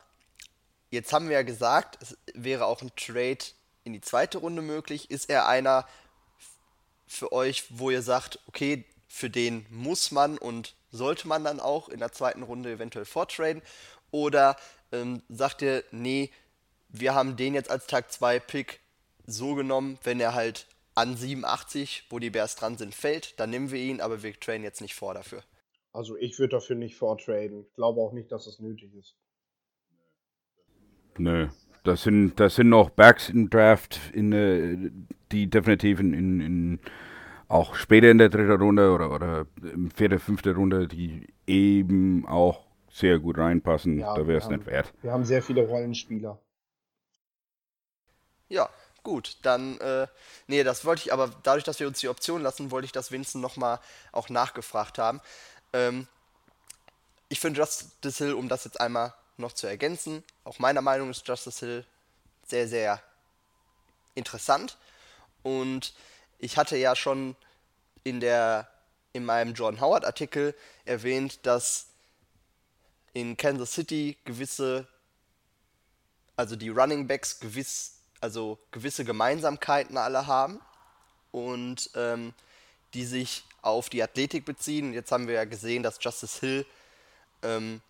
jetzt 0.91 1.11
haben 1.11 1.27
wir 1.27 1.35
ja 1.35 1.43
gesagt, 1.43 1.97
es 2.01 2.17
wäre 2.33 2.65
auch 2.65 2.81
ein 2.81 2.95
Trade 2.95 3.43
in 3.83 3.93
die 3.93 4.01
zweite 4.01 4.37
Runde 4.37 4.61
möglich. 4.61 5.09
Ist 5.09 5.29
er 5.29 5.47
einer 5.47 5.87
für 7.07 7.31
euch, 7.31 7.65
wo 7.69 7.89
ihr 7.89 8.01
sagt, 8.01 8.39
okay, 8.47 8.85
für 9.07 9.29
den 9.29 9.65
muss 9.69 10.11
man 10.11 10.37
und 10.37 10.75
sollte 10.89 11.27
man 11.27 11.43
dann 11.43 11.59
auch 11.59 11.89
in 11.89 11.99
der 11.99 12.11
zweiten 12.11 12.43
Runde 12.43 12.71
eventuell 12.71 13.05
vortraden? 13.05 13.61
Oder 14.11 14.55
ähm, 14.91 15.21
sagt 15.29 15.61
ihr, 15.61 15.83
nee, 15.91 16.31
wir 16.89 17.13
haben 17.13 17.35
den 17.35 17.53
jetzt 17.53 17.69
als 17.69 17.87
Tag 17.87 18.11
2 18.11 18.39
Pick 18.39 18.79
so 19.25 19.55
genommen, 19.55 19.99
wenn 20.03 20.19
er 20.19 20.33
halt 20.33 20.67
an 20.95 21.15
87, 21.15 22.05
wo 22.09 22.19
die 22.19 22.29
Bears 22.29 22.55
dran 22.55 22.77
sind, 22.77 22.95
fällt, 22.95 23.39
dann 23.39 23.49
nehmen 23.49 23.71
wir 23.71 23.79
ihn, 23.79 24.01
aber 24.01 24.23
wir 24.23 24.33
traden 24.39 24.63
jetzt 24.63 24.81
nicht 24.81 24.95
vor 24.95 25.13
dafür. 25.13 25.43
Also 25.93 26.15
ich 26.17 26.39
würde 26.39 26.51
dafür 26.51 26.75
nicht 26.75 26.95
vortraden. 26.95 27.65
Ich 27.67 27.73
glaube 27.73 28.01
auch 28.01 28.13
nicht, 28.13 28.31
dass 28.31 28.45
das 28.45 28.59
nötig 28.59 28.93
ist. 28.95 29.15
Nö. 31.17 31.49
Das 31.83 32.03
sind, 32.03 32.39
das 32.39 32.55
sind 32.55 32.69
noch 32.69 32.89
Backs 32.89 33.29
im 33.29 33.49
Draft, 33.49 33.99
in, 34.13 34.33
äh, 34.33 34.91
die 35.31 35.49
definitiv 35.49 35.99
in, 35.99 36.13
in, 36.13 36.41
in, 36.41 36.79
auch 37.47 37.75
später 37.75 38.09
in 38.11 38.17
der 38.17 38.29
dritten 38.29 38.61
Runde 38.61 38.91
oder, 38.91 39.11
oder 39.11 39.45
im 39.61 39.91
vierten, 39.91 40.19
fünften 40.19 40.55
Runde, 40.55 40.87
die 40.87 41.27
eben 41.45 42.27
auch 42.27 42.65
sehr 42.89 43.19
gut 43.19 43.37
reinpassen. 43.37 43.99
Ja, 43.99 44.15
da 44.15 44.27
wäre 44.27 44.39
es 44.39 44.49
nicht 44.49 44.65
wert. 44.65 44.93
Wir 45.01 45.11
haben 45.11 45.25
sehr 45.25 45.41
viele 45.41 45.65
Rollenspieler. 45.65 46.39
Ja, 48.49 48.69
Gut, 49.07 49.37
dann, 49.43 49.79
äh, 49.79 50.05
nee, 50.47 50.65
das 50.65 50.83
wollte 50.83 51.03
ich, 51.03 51.13
aber 51.13 51.31
dadurch, 51.43 51.63
dass 51.63 51.79
wir 51.79 51.87
uns 51.87 52.01
die 52.01 52.09
Option 52.09 52.41
lassen, 52.41 52.71
wollte 52.71 52.87
ich 52.87 52.91
das 52.91 53.09
Vincent 53.09 53.41
nochmal 53.41 53.79
auch 54.11 54.27
nachgefragt 54.27 54.97
haben. 54.97 55.21
Ähm, 55.71 56.07
ich 57.29 57.39
finde 57.39 57.61
Justice 57.61 58.21
Hill, 58.21 58.33
um 58.33 58.49
das 58.49 58.65
jetzt 58.65 58.81
einmal 58.81 59.13
noch 59.37 59.53
zu 59.53 59.65
ergänzen, 59.65 60.25
auch 60.43 60.59
meiner 60.59 60.81
Meinung 60.81 61.09
ist 61.09 61.25
Justice 61.25 61.65
Hill 61.65 61.85
sehr, 62.45 62.67
sehr 62.67 63.01
interessant. 64.13 64.77
Und 65.41 65.93
ich 66.39 66.57
hatte 66.57 66.77
ja 66.77 66.95
schon 66.95 67.35
in 68.03 68.19
der 68.19 68.67
in 69.13 69.25
meinem 69.25 69.53
John 69.53 69.81
Howard 69.81 70.05
Artikel 70.05 70.53
erwähnt, 70.85 71.39
dass 71.45 71.87
in 73.13 73.35
Kansas 73.35 73.73
City 73.73 74.15
gewisse, 74.25 74.87
also 76.35 76.55
die 76.55 76.69
Running 76.69 77.07
Backs 77.07 77.39
gewiss 77.39 77.93
also 78.19 78.57
gewisse 78.71 79.05
Gemeinsamkeiten 79.05 79.97
alle 79.97 80.27
haben 80.27 80.59
und 81.31 81.89
ähm, 81.95 82.33
die 82.93 83.05
sich 83.05 83.43
auf 83.61 83.89
die 83.89 84.01
Athletik 84.01 84.45
beziehen. 84.45 84.93
Jetzt 84.93 85.11
haben 85.11 85.27
wir 85.27 85.35
ja 85.35 85.45
gesehen, 85.45 85.83
dass 85.83 85.99
Justice 86.01 86.39
Hill 86.39 86.65
ähm, 87.43 87.81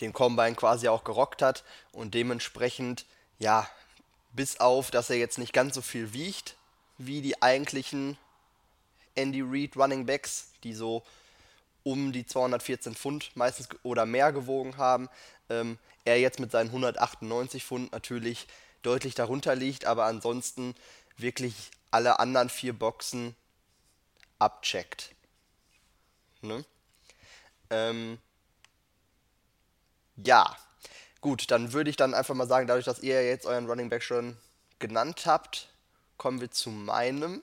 den 0.00 0.12
Combine 0.12 0.54
quasi 0.54 0.88
auch 0.88 1.02
gerockt 1.02 1.40
hat 1.40 1.64
und 1.92 2.14
dementsprechend, 2.14 3.06
ja, 3.38 3.68
bis 4.32 4.60
auf, 4.60 4.90
dass 4.90 5.08
er 5.08 5.16
jetzt 5.16 5.38
nicht 5.38 5.52
ganz 5.52 5.74
so 5.74 5.82
viel 5.82 6.12
wiegt 6.12 6.57
wie 6.98 7.22
die 7.22 7.40
eigentlichen 7.40 8.18
Andy 9.14 9.42
Reid 9.42 9.76
Running 9.76 10.06
Backs, 10.06 10.50
die 10.64 10.74
so 10.74 11.02
um 11.84 12.12
die 12.12 12.26
214 12.26 12.94
Pfund 12.94 13.30
meistens 13.34 13.68
oder 13.82 14.04
mehr 14.04 14.32
gewogen 14.32 14.76
haben, 14.76 15.08
ähm, 15.48 15.78
er 16.04 16.20
jetzt 16.20 16.40
mit 16.40 16.50
seinen 16.50 16.68
198 16.68 17.64
Pfund 17.64 17.92
natürlich 17.92 18.46
deutlich 18.82 19.14
darunter 19.14 19.54
liegt, 19.54 19.84
aber 19.84 20.04
ansonsten 20.04 20.74
wirklich 21.16 21.70
alle 21.90 22.18
anderen 22.18 22.48
vier 22.48 22.72
Boxen 22.72 23.34
abcheckt. 24.38 25.14
Ne? 26.42 26.64
Ähm, 27.70 28.18
ja, 30.16 30.56
gut, 31.20 31.50
dann 31.50 31.72
würde 31.72 31.90
ich 31.90 31.96
dann 31.96 32.14
einfach 32.14 32.34
mal 32.34 32.46
sagen, 32.46 32.66
dadurch, 32.66 32.84
dass 32.84 33.00
ihr 33.00 33.26
jetzt 33.26 33.46
euren 33.46 33.66
Running 33.66 33.88
Back 33.88 34.02
schon 34.02 34.36
genannt 34.78 35.26
habt, 35.26 35.68
kommen 36.18 36.40
wir 36.40 36.50
zu 36.50 36.70
meinem. 36.70 37.42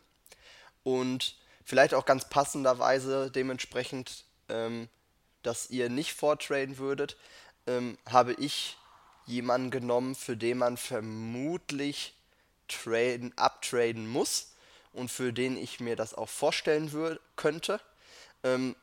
Und 0.83 1.35
vielleicht 1.63 1.93
auch 1.93 2.05
ganz 2.05 2.29
passenderweise 2.29 3.31
dementsprechend, 3.31 4.25
ähm, 4.49 4.87
dass 5.41 5.69
ihr 5.69 5.89
nicht 5.89 6.13
vortraden 6.13 6.77
würdet, 6.77 7.17
ähm, 7.67 7.97
habe 8.07 8.33
ich 8.33 8.77
jemanden 9.25 9.71
genommen, 9.71 10.15
für 10.15 10.37
den 10.37 10.59
man 10.59 10.77
vermutlich 10.77 12.13
traden, 12.67 13.33
uptraden 13.37 14.07
muss 14.07 14.51
und 14.93 15.09
für 15.09 15.33
den 15.33 15.57
ich 15.57 15.79
mir 15.79 15.95
das 15.95 16.13
auch 16.13 16.29
vorstellen 16.29 16.91
würde, 16.91 17.19
könnte. 17.35 17.81
Ähm, 18.43 18.75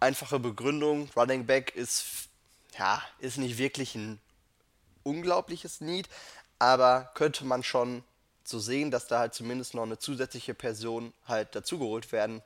einfache 0.00 0.40
Begründung, 0.40 1.08
Running 1.14 1.46
Back 1.46 1.74
ist, 1.76 2.28
ja, 2.78 3.02
ist 3.18 3.38
nicht 3.38 3.58
wirklich 3.58 3.94
ein 3.94 4.20
unglaubliches 5.02 5.80
Need, 5.80 6.08
aber 6.58 7.10
könnte 7.14 7.44
man 7.44 7.62
schon 7.62 8.04
so 8.50 8.58
sehen, 8.58 8.90
dass 8.90 9.06
da 9.06 9.20
halt 9.20 9.34
zumindest 9.34 9.74
noch 9.74 9.84
eine 9.84 9.98
zusätzliche 9.98 10.54
Person 10.54 11.12
halt 11.26 11.54
dazugeholt 11.54 12.12
werden 12.12 12.42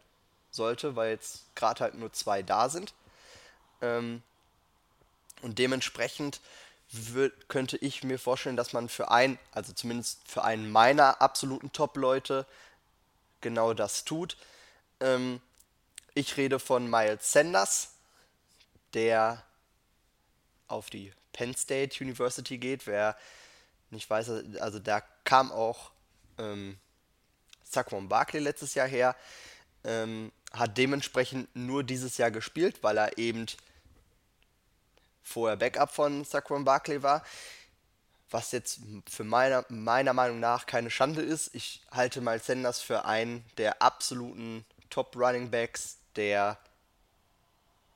sollte, 0.50 0.96
weil 0.96 1.10
jetzt 1.10 1.54
gerade 1.54 1.80
halt 1.80 1.94
nur 1.94 2.12
zwei 2.12 2.42
da 2.42 2.68
sind. 2.68 2.94
Ähm, 3.82 4.22
und 5.42 5.58
dementsprechend 5.58 6.40
könnte 7.48 7.76
ich 7.78 8.04
mir 8.04 8.18
vorstellen, 8.18 8.56
dass 8.56 8.72
man 8.72 8.88
für 8.88 9.10
einen, 9.10 9.38
also 9.52 9.72
zumindest 9.72 10.20
für 10.28 10.44
einen 10.44 10.70
meiner 10.70 11.20
absoluten 11.20 11.72
Top-Leute, 11.72 12.46
genau 13.40 13.74
das 13.74 14.04
tut. 14.04 14.36
Ähm, 15.00 15.40
ich 16.14 16.36
rede 16.36 16.60
von 16.60 16.88
Miles 16.88 17.32
Sanders, 17.32 17.94
der 18.92 19.42
auf 20.68 20.88
die 20.88 21.12
Penn 21.32 21.54
State 21.56 22.02
University 22.02 22.58
geht. 22.58 22.86
Wer 22.86 23.16
nicht 23.90 24.08
weiß, 24.08 24.30
also 24.60 24.78
da 24.78 25.02
kam 25.24 25.50
auch 25.50 25.90
ähm, 26.38 26.78
Saquon 27.62 28.08
Barkley 28.08 28.40
letztes 28.40 28.74
Jahr 28.74 28.86
her, 28.86 29.16
ähm, 29.84 30.32
hat 30.52 30.78
dementsprechend 30.78 31.54
nur 31.54 31.82
dieses 31.84 32.16
Jahr 32.16 32.30
gespielt, 32.30 32.82
weil 32.82 32.98
er 32.98 33.18
eben 33.18 33.46
vorher 35.22 35.56
Backup 35.56 35.90
von 35.90 36.24
Saquon 36.24 36.64
Barkley 36.64 37.02
war. 37.02 37.24
Was 38.30 38.52
jetzt 38.52 38.80
für 39.08 39.24
meiner, 39.24 39.64
meiner 39.68 40.12
Meinung 40.12 40.40
nach 40.40 40.66
keine 40.66 40.90
Schande 40.90 41.22
ist. 41.22 41.54
Ich 41.54 41.82
halte 41.90 42.20
Miles 42.20 42.46
Sanders 42.46 42.80
für 42.80 43.04
einen 43.04 43.44
der 43.58 43.82
absoluten 43.82 44.64
Top 44.90 45.16
Running 45.16 45.50
Backs 45.50 45.98
der, 46.16 46.58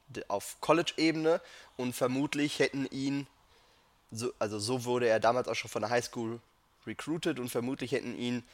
der 0.08 0.24
auf 0.28 0.56
College-Ebene 0.60 1.40
und 1.76 1.94
vermutlich 1.94 2.58
hätten 2.58 2.86
ihn, 2.86 3.26
so, 4.10 4.32
also 4.38 4.58
so 4.58 4.84
wurde 4.84 5.08
er 5.08 5.20
damals 5.20 5.48
auch 5.48 5.54
schon 5.54 5.70
von 5.70 5.82
der 5.82 5.90
Highschool 5.90 6.40
recruited 6.86 7.38
und 7.38 7.48
vermutlich 7.48 7.92
hätten 7.92 8.16
ihn 8.16 8.46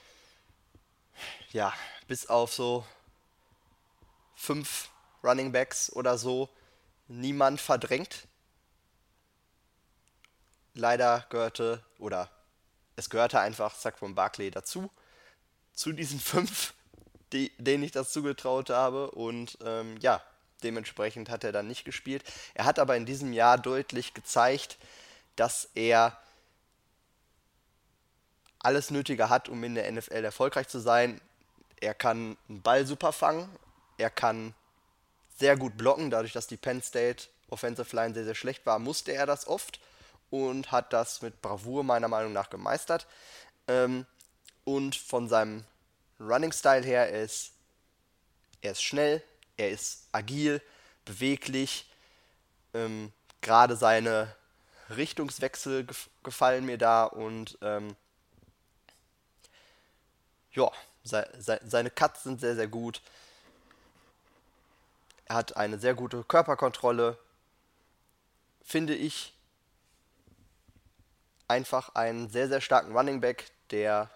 ja 1.53 1.73
bis 2.09 2.27
auf 2.27 2.53
so 2.53 2.85
fünf 4.35 4.91
Running 5.23 5.53
Backs 5.53 5.93
oder 5.93 6.19
so 6.19 6.49
niemand 7.09 7.61
verdrängt 7.61 8.27
leider 10.75 11.25
gehörte, 11.31 11.83
oder 11.99 12.29
es 12.97 13.09
gehörte 13.09 13.41
einfach 13.41 13.75
Saquon 13.75 14.15
Barkley 14.15 14.51
dazu, 14.51 14.91
zu 15.73 15.93
diesen 15.93 16.21
fünf, 16.21 16.75
die, 17.33 17.53
denen 17.59 17.83
ich 17.83 17.93
das 17.93 18.13
zugetraut 18.13 18.71
habe. 18.71 19.11
Und 19.13 19.59
ähm, 19.65 19.97
ja, 20.01 20.23
dementsprechend 20.63 21.31
hat 21.31 21.45
er 21.45 21.53
dann 21.53 21.69
nicht 21.69 21.85
gespielt. 21.85 22.25
Er 22.55 22.65
hat 22.65 22.79
aber 22.79 22.97
in 22.97 23.07
diesem 23.07 23.33
Jahr 23.33 23.59
deutlich 23.59 24.15
gezeigt, 24.15 24.79
dass 25.37 25.71
er 25.75 26.19
alles 28.65 28.91
Nötige 28.91 29.29
hat, 29.29 29.49
um 29.49 29.63
in 29.65 29.75
der 29.75 29.91
NFL 29.91 30.25
erfolgreich 30.25 30.69
zu 30.69 30.79
sein. 30.79 31.21
Er 31.81 31.95
kann 31.95 32.37
einen 32.49 32.63
Ball 32.63 32.87
super 32.87 33.13
fangen, 33.13 33.49
er 33.99 34.11
kann 34.11 34.55
sehr 35.39 35.57
gut 35.57 35.77
blocken, 35.77 36.11
dadurch, 36.11 36.33
dass 36.33 36.47
die 36.47 36.57
Penn 36.57 36.83
State 36.83 37.25
Offensive 37.51 37.95
Line 37.95 38.15
sehr, 38.15 38.25
sehr 38.25 38.35
schlecht 38.35 38.65
war, 38.67 38.79
musste 38.79 39.13
er 39.13 39.27
das 39.27 39.47
oft 39.47 39.81
und 40.31 40.73
hat 40.73 40.93
das 40.93 41.23
mit 41.23 41.43
Bravour 41.43 41.85
meiner 41.85 42.09
Meinung 42.09 42.33
nach 42.33 42.51
gemeistert. 42.51 43.07
Ähm, 43.69 44.07
und 44.65 44.97
von 44.97 45.29
seinem 45.29 45.65
Running 46.19 46.53
Style 46.53 46.85
her, 46.85 47.11
er 47.11 47.23
ist 47.23 47.55
er 48.65 48.73
ist 48.73 48.83
schnell, 48.83 49.23
er 49.57 49.71
ist 49.71 50.09
agil, 50.13 50.63
beweglich. 51.05 51.87
Ähm, 52.73 53.13
Gerade 53.43 53.77
seine 53.77 54.35
Richtungswechsel 54.97 55.85
gef 55.85 56.09
gefallen 56.23 56.65
mir 56.65 56.79
da 56.79 57.05
und 57.05 57.59
ähm, 57.61 57.95
ja, 60.55 60.71
se 61.03 61.29
se 61.39 61.61
seine 61.67 61.91
Cuts 61.91 62.23
sind 62.23 62.41
sehr, 62.41 62.55
sehr 62.55 62.69
gut. 62.69 63.03
Er 65.27 65.37
hat 65.37 65.57
eine 65.57 65.79
sehr 65.79 65.95
gute 65.95 66.25
Körperkontrolle. 66.25 67.19
Finde 68.63 68.95
ich 68.95 69.33
einfach 71.49 71.95
einen 71.95 72.29
sehr, 72.31 72.49
sehr 72.49 72.61
starken 72.61 72.97
Running 72.97 73.21
Back, 73.21 73.51
der 73.71 74.11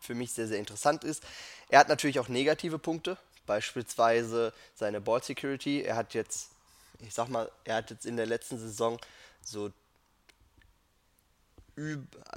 für 0.00 0.14
mich 0.14 0.32
sehr, 0.32 0.48
sehr 0.48 0.58
interessant 0.58 1.04
ist. 1.04 1.22
Er 1.68 1.78
hat 1.78 1.88
natürlich 1.88 2.18
auch 2.18 2.28
negative 2.28 2.78
Punkte, 2.78 3.16
beispielsweise 3.46 4.52
seine 4.74 5.00
Ball 5.00 5.22
Security. 5.22 5.82
Er 5.82 5.96
hat 5.96 6.14
jetzt, 6.14 6.50
ich 7.00 7.14
sag 7.14 7.28
mal, 7.28 7.50
er 7.64 7.76
hat 7.76 7.90
jetzt 7.90 8.06
in 8.06 8.16
der 8.16 8.26
letzten 8.26 8.58
Saison 8.58 8.98
so 9.44 9.72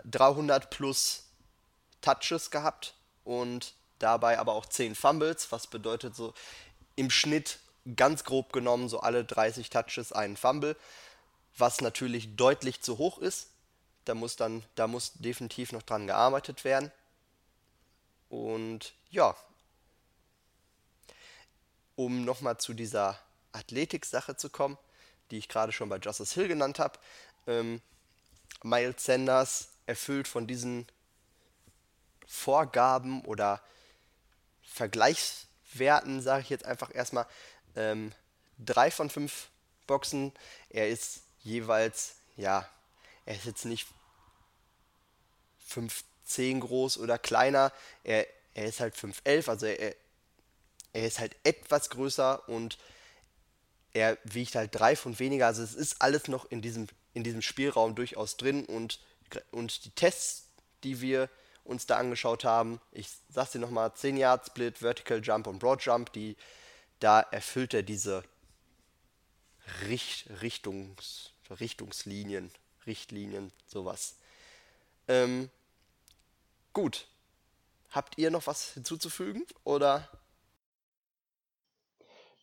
300 0.06 0.70
plus 0.70 1.25
Touches 2.06 2.52
gehabt 2.52 2.94
und 3.24 3.74
dabei 4.00 4.40
aber 4.40 4.54
auch 4.54 4.66
10 4.66 4.96
Fumbles, 4.96 5.52
was 5.52 5.68
bedeutet 5.68 6.16
so 6.16 6.34
im 6.96 7.10
Schnitt 7.10 7.60
ganz 7.96 8.24
grob 8.24 8.54
genommen 8.54 8.90
so 8.90 9.00
alle 9.00 9.26
30 9.26 9.70
Touches 9.70 10.12
einen 10.12 10.38
Fumble, 10.38 10.76
was 11.58 11.82
natürlich 11.82 12.36
deutlich 12.36 12.82
zu 12.82 12.98
hoch 12.98 13.18
ist. 13.18 13.50
Da 14.06 14.14
muss 14.14 14.36
dann, 14.36 14.64
da 14.76 14.88
muss 14.88 15.14
definitiv 15.14 15.72
noch 15.72 15.82
dran 15.82 16.08
gearbeitet 16.08 16.64
werden. 16.64 16.92
Und 18.30 18.94
ja, 19.10 19.36
um 21.96 22.26
nochmal 22.26 22.58
zu 22.58 22.74
dieser 22.74 23.20
Athletik-Sache 23.52 24.36
zu 24.36 24.50
kommen, 24.50 24.78
die 25.32 25.38
ich 25.38 25.48
gerade 25.48 25.72
schon 25.72 25.90
bei 25.90 25.98
Justice 25.98 26.34
Hill 26.34 26.48
genannt 26.48 26.80
habe. 26.80 27.00
Ähm, 27.48 27.82
Miles 28.64 29.04
Sanders 29.04 29.70
erfüllt 29.86 30.28
von 30.28 30.48
diesen 30.48 30.88
Vorgaben 32.26 33.24
oder 33.26 33.62
Vergleichswerten, 34.64 36.22
sage 36.22 36.42
ich 36.44 36.50
jetzt 36.50 36.66
einfach 36.66 36.94
erstmal, 36.94 37.26
ähm, 37.76 38.12
drei 38.58 38.92
von 38.92 39.10
fünf 39.10 39.50
Boxen. 39.88 40.34
Er 40.70 40.90
ist 40.90 41.22
jeweils, 41.44 42.16
ja, 42.38 42.68
er 43.26 43.36
ist 43.36 43.46
jetzt 43.46 43.66
nicht 43.66 43.88
5'10 45.70 46.60
groß 46.60 46.98
oder 46.98 47.18
kleiner. 47.18 47.72
Er, 48.04 48.28
er 48.54 48.66
ist 48.66 48.80
halt 48.80 48.96
5'11, 48.96 49.50
also 49.50 49.66
er, 49.66 49.96
er 50.94 51.08
ist 51.08 51.20
halt 51.20 51.36
etwas 51.44 51.90
größer 51.90 52.48
und 52.48 52.78
er 53.94 54.18
wiegt 54.24 54.56
halt 54.56 54.72
drei 54.74 54.96
Pfund 54.96 55.20
weniger. 55.20 55.48
Also 55.48 55.64
es 55.64 55.74
ist 55.74 56.02
alles 56.02 56.28
noch 56.28 56.46
in 56.52 56.62
diesem, 56.62 56.88
in 57.14 57.24
diesem 57.24 57.42
Spielraum 57.42 57.96
durchaus 57.96 58.38
drin 58.38 58.66
und, 58.66 59.00
und 59.52 59.86
die 59.86 59.92
Tests, 59.92 60.48
die 60.84 61.02
wir 61.02 61.30
uns 61.66 61.86
da 61.86 61.98
angeschaut 61.98 62.46
haben, 62.46 62.80
ich 62.92 63.10
sag's 63.30 63.52
dir 63.52 63.60
nochmal, 63.60 63.94
10 63.94 64.18
Yard 64.18 64.46
Split, 64.46 64.78
Vertical 64.78 65.22
Jump 65.22 65.48
und 65.48 65.60
Broad 65.60 65.82
Jump, 65.84 66.14
die, 66.14 66.38
da 67.00 67.20
erfüllt 67.20 67.74
er 67.74 67.84
diese 67.84 68.24
Richt, 69.88 70.30
Richtungs, 70.42 71.32
Richtungslinien, 71.60 72.52
Richtlinien, 72.86 73.52
sowas. 73.68 74.16
Ähm, 75.08 75.50
gut. 76.74 77.08
Habt 77.90 78.18
ihr 78.18 78.30
noch 78.30 78.48
was 78.48 78.74
hinzuzufügen 78.74 79.46
oder 79.64 80.10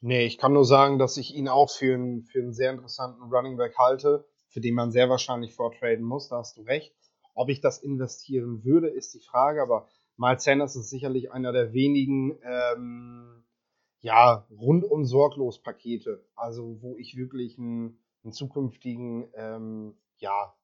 Nee, 0.04 0.26
ich 0.26 0.36
kann 0.36 0.52
nur 0.52 0.64
sagen, 0.64 0.98
dass 0.98 1.16
ich 1.16 1.32
ihn 1.32 1.48
auch 1.48 1.70
für 1.70 1.94
einen, 1.94 2.24
für 2.24 2.40
einen 2.40 2.52
sehr 2.52 2.72
interessanten 2.72 3.22
Running 3.32 3.56
Back 3.56 3.78
halte, 3.78 4.26
für 4.48 4.60
den 4.60 4.74
man 4.74 4.90
sehr 4.90 5.08
wahrscheinlich 5.08 5.54
vortraden 5.54 6.04
muss, 6.04 6.28
da 6.28 6.38
hast 6.38 6.56
du 6.56 6.62
recht. 6.62 6.92
Ob 7.34 7.48
ich 7.48 7.60
das 7.60 7.78
investieren 7.78 8.64
würde, 8.64 8.88
ist 8.88 9.14
die 9.14 9.20
Frage, 9.20 9.62
aber 9.62 9.88
Miles 10.16 10.44
Sanders 10.44 10.76
ist 10.76 10.90
sicherlich 10.90 11.32
einer 11.32 11.52
der 11.52 11.72
wenigen 11.72 12.38
ähm, 12.44 13.44
ja, 14.00 14.46
rundum 14.50 15.04
sorglos 15.04 15.62
Pakete. 15.62 16.24
Also 16.34 16.82
wo 16.82 16.96
ich 16.98 17.16
wirklich 17.16 17.58
einen, 17.58 17.98
einen 18.22 18.32
zukünftigen, 18.32 19.30
ähm, 19.34 19.96
ja, 20.18 20.54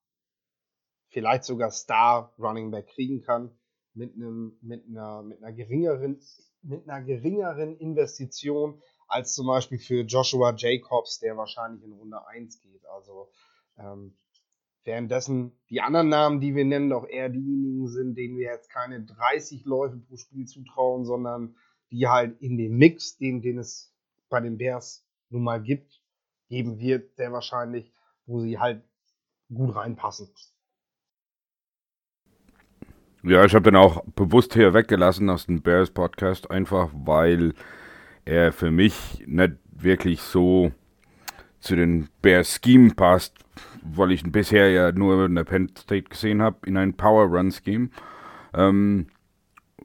vielleicht 1.09 1.45
sogar 1.45 1.71
Star 1.71 2.35
Running 2.39 2.71
Back 2.71 2.89
kriegen 2.89 3.23
kann 3.23 3.57
mit 3.95 4.15
einem, 4.15 4.59
mit 4.61 4.87
einer, 4.87 5.23
mit 5.23 5.43
einer 5.43 5.53
geringeren, 5.53 6.21
mit 6.63 6.89
einer 6.89 7.03
geringeren 7.03 7.77
Investition 7.79 8.83
als 9.07 9.35
zum 9.35 9.47
Beispiel 9.47 9.79
für 9.79 10.03
Joshua 10.03 10.55
Jacobs, 10.55 11.19
der 11.19 11.37
wahrscheinlich 11.37 11.83
in 11.83 11.93
Runde 11.93 12.27
1 12.27 12.61
geht. 12.61 12.85
Also 12.87 13.31
ähm, 13.79 14.17
währenddessen 14.85 15.53
die 15.71 15.81
anderen 15.81 16.09
Namen, 16.09 16.41
die 16.41 16.55
wir 16.55 16.65
nennen, 16.65 16.91
doch 16.91 17.07
eher 17.07 17.29
diejenigen 17.29 17.89
sind, 17.89 18.17
denen 18.17 18.37
wir 18.37 18.47
jetzt 18.47 18.71
keine 18.71 19.03
30 19.03 19.65
Läufe 19.65 19.99
pro 19.99 20.17
Spiel 20.17 20.47
zutrauen, 20.47 21.05
sondern 21.05 21.57
die 21.91 22.07
halt 22.09 22.41
in 22.41 22.57
dem 22.57 22.77
Mix, 22.77 23.17
den, 23.19 23.43
den 23.43 23.59
es 23.59 23.95
bei 24.29 24.41
den 24.41 24.59
Bears 24.59 25.07
nun 25.31 25.43
mal 25.43 25.63
gibt, 25.63 26.03
geben 26.49 26.79
wird, 26.79 27.15
sehr 27.17 27.33
wahrscheinlich, 27.33 27.93
wo 28.27 28.41
sie 28.41 28.59
halt 28.59 28.83
gut 29.53 29.75
reinpassen. 29.75 30.29
Ja, 33.23 33.45
ich 33.45 33.55
habe 33.55 33.65
den 33.65 33.77
auch 33.77 34.05
bewusst 34.15 34.55
hier 34.55 34.75
weggelassen 34.75 35.29
aus 35.29 35.47
dem 35.47 35.61
Bears 35.61 35.91
Podcast, 35.91 36.51
einfach 36.51 36.91
weil 36.95 37.53
er 38.25 38.53
für 38.53 38.71
mich 38.71 39.25
nicht 39.27 39.55
wirklich 39.71 40.21
so 40.23 40.73
zu 41.61 41.75
den 41.75 42.09
Bears 42.23 42.61
Scheme 42.63 42.95
passt, 42.95 43.35
weil 43.83 44.13
ich 44.13 44.25
ihn 44.25 44.33
bisher 44.33 44.71
ja 44.71 44.93
nur 44.93 45.27
in 45.27 45.35
der 45.35 45.45
Penn 45.45 45.71
State 45.77 46.09
gesehen 46.09 46.43
habe, 46.43 46.59
in 46.67 46.77
ein 46.77 46.97
Power 46.97 47.27
Run 47.27 47.51
Scheme. 47.53 47.91
Ähm, 48.55 49.09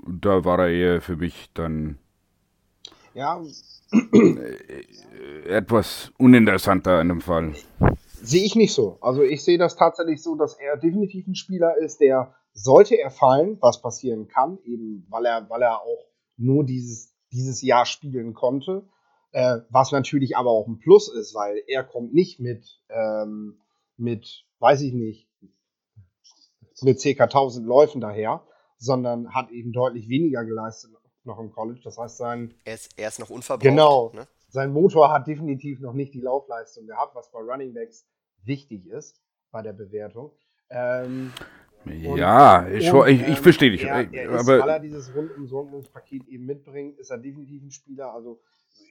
da 0.07 0.43
war 0.45 0.59
er 0.59 0.69
eher 0.69 1.01
für 1.01 1.15
mich 1.15 1.49
dann 1.53 1.97
ja. 3.13 3.41
Äh, 3.91 5.47
etwas 5.47 6.11
uninteressanter 6.17 6.99
in 7.01 7.09
dem 7.09 7.21
Fall. 7.21 7.53
Sehe 8.07 8.43
ich 8.43 8.55
nicht 8.55 8.73
so. 8.73 8.97
Also 9.01 9.21
ich 9.21 9.43
sehe 9.43 9.57
das 9.57 9.75
tatsächlich 9.75 10.23
so, 10.23 10.35
dass 10.35 10.55
er 10.55 10.77
definitiv 10.77 11.27
ein 11.27 11.35
Spieler 11.35 11.77
ist, 11.77 11.99
der 11.99 12.33
sollte 12.53 12.95
er 12.95 13.11
fallen, 13.11 13.57
was 13.61 13.81
passieren 13.81 14.27
kann, 14.27 14.57
eben 14.63 15.05
weil 15.09 15.25
er, 15.25 15.47
weil 15.49 15.61
er 15.61 15.81
auch 15.81 16.07
nur 16.37 16.65
dieses 16.65 17.13
dieses 17.33 17.61
Jahr 17.61 17.85
spielen 17.85 18.33
konnte. 18.33 18.83
Äh, 19.31 19.61
was 19.69 19.91
natürlich 19.91 20.37
aber 20.37 20.51
auch 20.51 20.67
ein 20.67 20.77
Plus 20.77 21.11
ist, 21.11 21.33
weil 21.33 21.61
er 21.67 21.83
kommt 21.83 22.13
nicht 22.13 22.39
mit, 22.39 22.79
ähm, 22.89 23.59
mit, 23.97 24.45
weiß 24.59 24.81
ich 24.81 24.93
nicht, 24.93 25.29
mit 26.81 27.01
ca. 27.01 27.23
1000 27.23 27.65
Läufen 27.65 28.01
daher, 28.01 28.45
sondern 28.77 29.33
hat 29.33 29.51
eben 29.51 29.71
deutlich 29.71 30.09
weniger 30.09 30.43
geleistet 30.43 30.91
noch 31.25 31.39
im 31.39 31.51
College. 31.51 31.81
Das 31.83 31.97
heißt, 31.97 32.17
sein. 32.17 32.53
Er 32.65 32.75
ist, 32.75 32.91
er 32.97 33.07
ist 33.07 33.19
noch 33.19 33.29
unverbraucht. 33.29 33.63
Genau. 33.63 34.11
Ne? 34.13 34.27
Sein 34.49 34.71
Motor 34.71 35.11
hat 35.11 35.27
definitiv 35.27 35.79
noch 35.79 35.93
nicht 35.93 36.13
die 36.13 36.21
Laufleistung 36.21 36.85
gehabt, 36.85 37.15
was 37.15 37.31
bei 37.31 37.39
Running 37.39 37.73
Backs 37.73 38.05
wichtig 38.43 38.87
ist 38.87 39.21
bei 39.51 39.61
der 39.61 39.73
Bewertung. 39.73 40.31
Ähm, 40.69 41.31
ja, 41.85 42.67
ich, 42.67 42.91
und, 42.91 43.07
ich, 43.07 43.21
ich 43.21 43.27
ähm, 43.27 43.35
verstehe 43.35 43.71
dich. 43.71 43.83
Er, 43.83 44.11
er 44.13 44.31
ist, 44.31 44.39
aber, 44.47 44.59
weil 44.59 44.69
er 44.69 44.79
dieses 44.79 45.13
Rundumsorgungspaket 45.15 46.27
eben 46.27 46.45
mitbringt, 46.45 46.97
ist 46.99 47.09
er 47.09 47.17
definitiv 47.17 47.61
ein 47.63 47.71
Spieler. 47.71 48.13
Also 48.13 48.41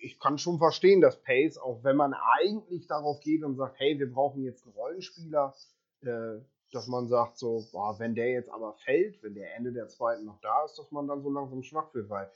ich 0.01 0.18
kann 0.18 0.38
schon 0.38 0.59
verstehen, 0.59 1.01
dass 1.01 1.23
Pace, 1.23 1.59
auch 1.59 1.85
wenn 1.85 1.97
man 1.97 2.14
eigentlich 2.38 2.87
darauf 2.87 3.21
geht 3.21 3.42
und 3.42 3.57
sagt, 3.57 3.79
hey, 3.79 3.99
wir 3.99 4.12
brauchen 4.12 4.42
jetzt 4.42 4.64
einen 4.64 4.75
Rollenspieler, 4.75 5.55
äh, 6.03 6.40
dass 6.73 6.88
man 6.88 7.07
sagt, 7.07 7.38
so, 7.38 7.66
boah, 7.73 7.99
wenn 7.99 8.14
der 8.14 8.31
jetzt 8.31 8.51
aber 8.51 8.75
fällt, 8.85 9.23
wenn 9.23 9.35
der 9.35 9.55
Ende 9.57 9.73
der 9.73 9.88
zweiten 9.88 10.25
noch 10.25 10.40
da 10.40 10.64
ist, 10.64 10.79
dass 10.79 10.90
man 10.90 11.07
dann 11.07 11.23
so 11.23 11.31
langsam 11.31 11.62
schwach 11.62 11.92
wird, 11.95 12.09
weil 12.09 12.31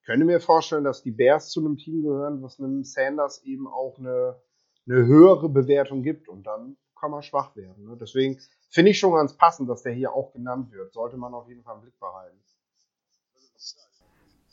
ich 0.00 0.06
könnte 0.06 0.24
mir 0.24 0.40
vorstellen, 0.40 0.84
dass 0.84 1.02
die 1.02 1.10
Bears 1.10 1.50
zu 1.50 1.60
einem 1.60 1.76
Team 1.76 2.02
gehören, 2.02 2.42
was 2.42 2.58
einem 2.58 2.84
Sanders 2.84 3.42
eben 3.44 3.66
auch 3.66 3.98
eine, 3.98 4.40
eine 4.86 5.06
höhere 5.06 5.48
Bewertung 5.48 6.02
gibt 6.02 6.28
und 6.28 6.46
dann 6.46 6.76
kann 6.98 7.10
man 7.10 7.22
schwach 7.22 7.54
werden. 7.56 7.84
Ne? 7.84 7.96
Deswegen 8.00 8.38
finde 8.70 8.90
ich 8.90 8.98
schon 8.98 9.12
ganz 9.12 9.36
passend, 9.36 9.68
dass 9.68 9.82
der 9.82 9.92
hier 9.92 10.12
auch 10.12 10.32
genannt 10.32 10.72
wird. 10.72 10.92
Sollte 10.92 11.16
man 11.16 11.34
auf 11.34 11.48
jeden 11.48 11.62
Fall 11.62 11.76
im 11.76 11.82
Blick 11.82 11.98
behalten. 11.98 12.38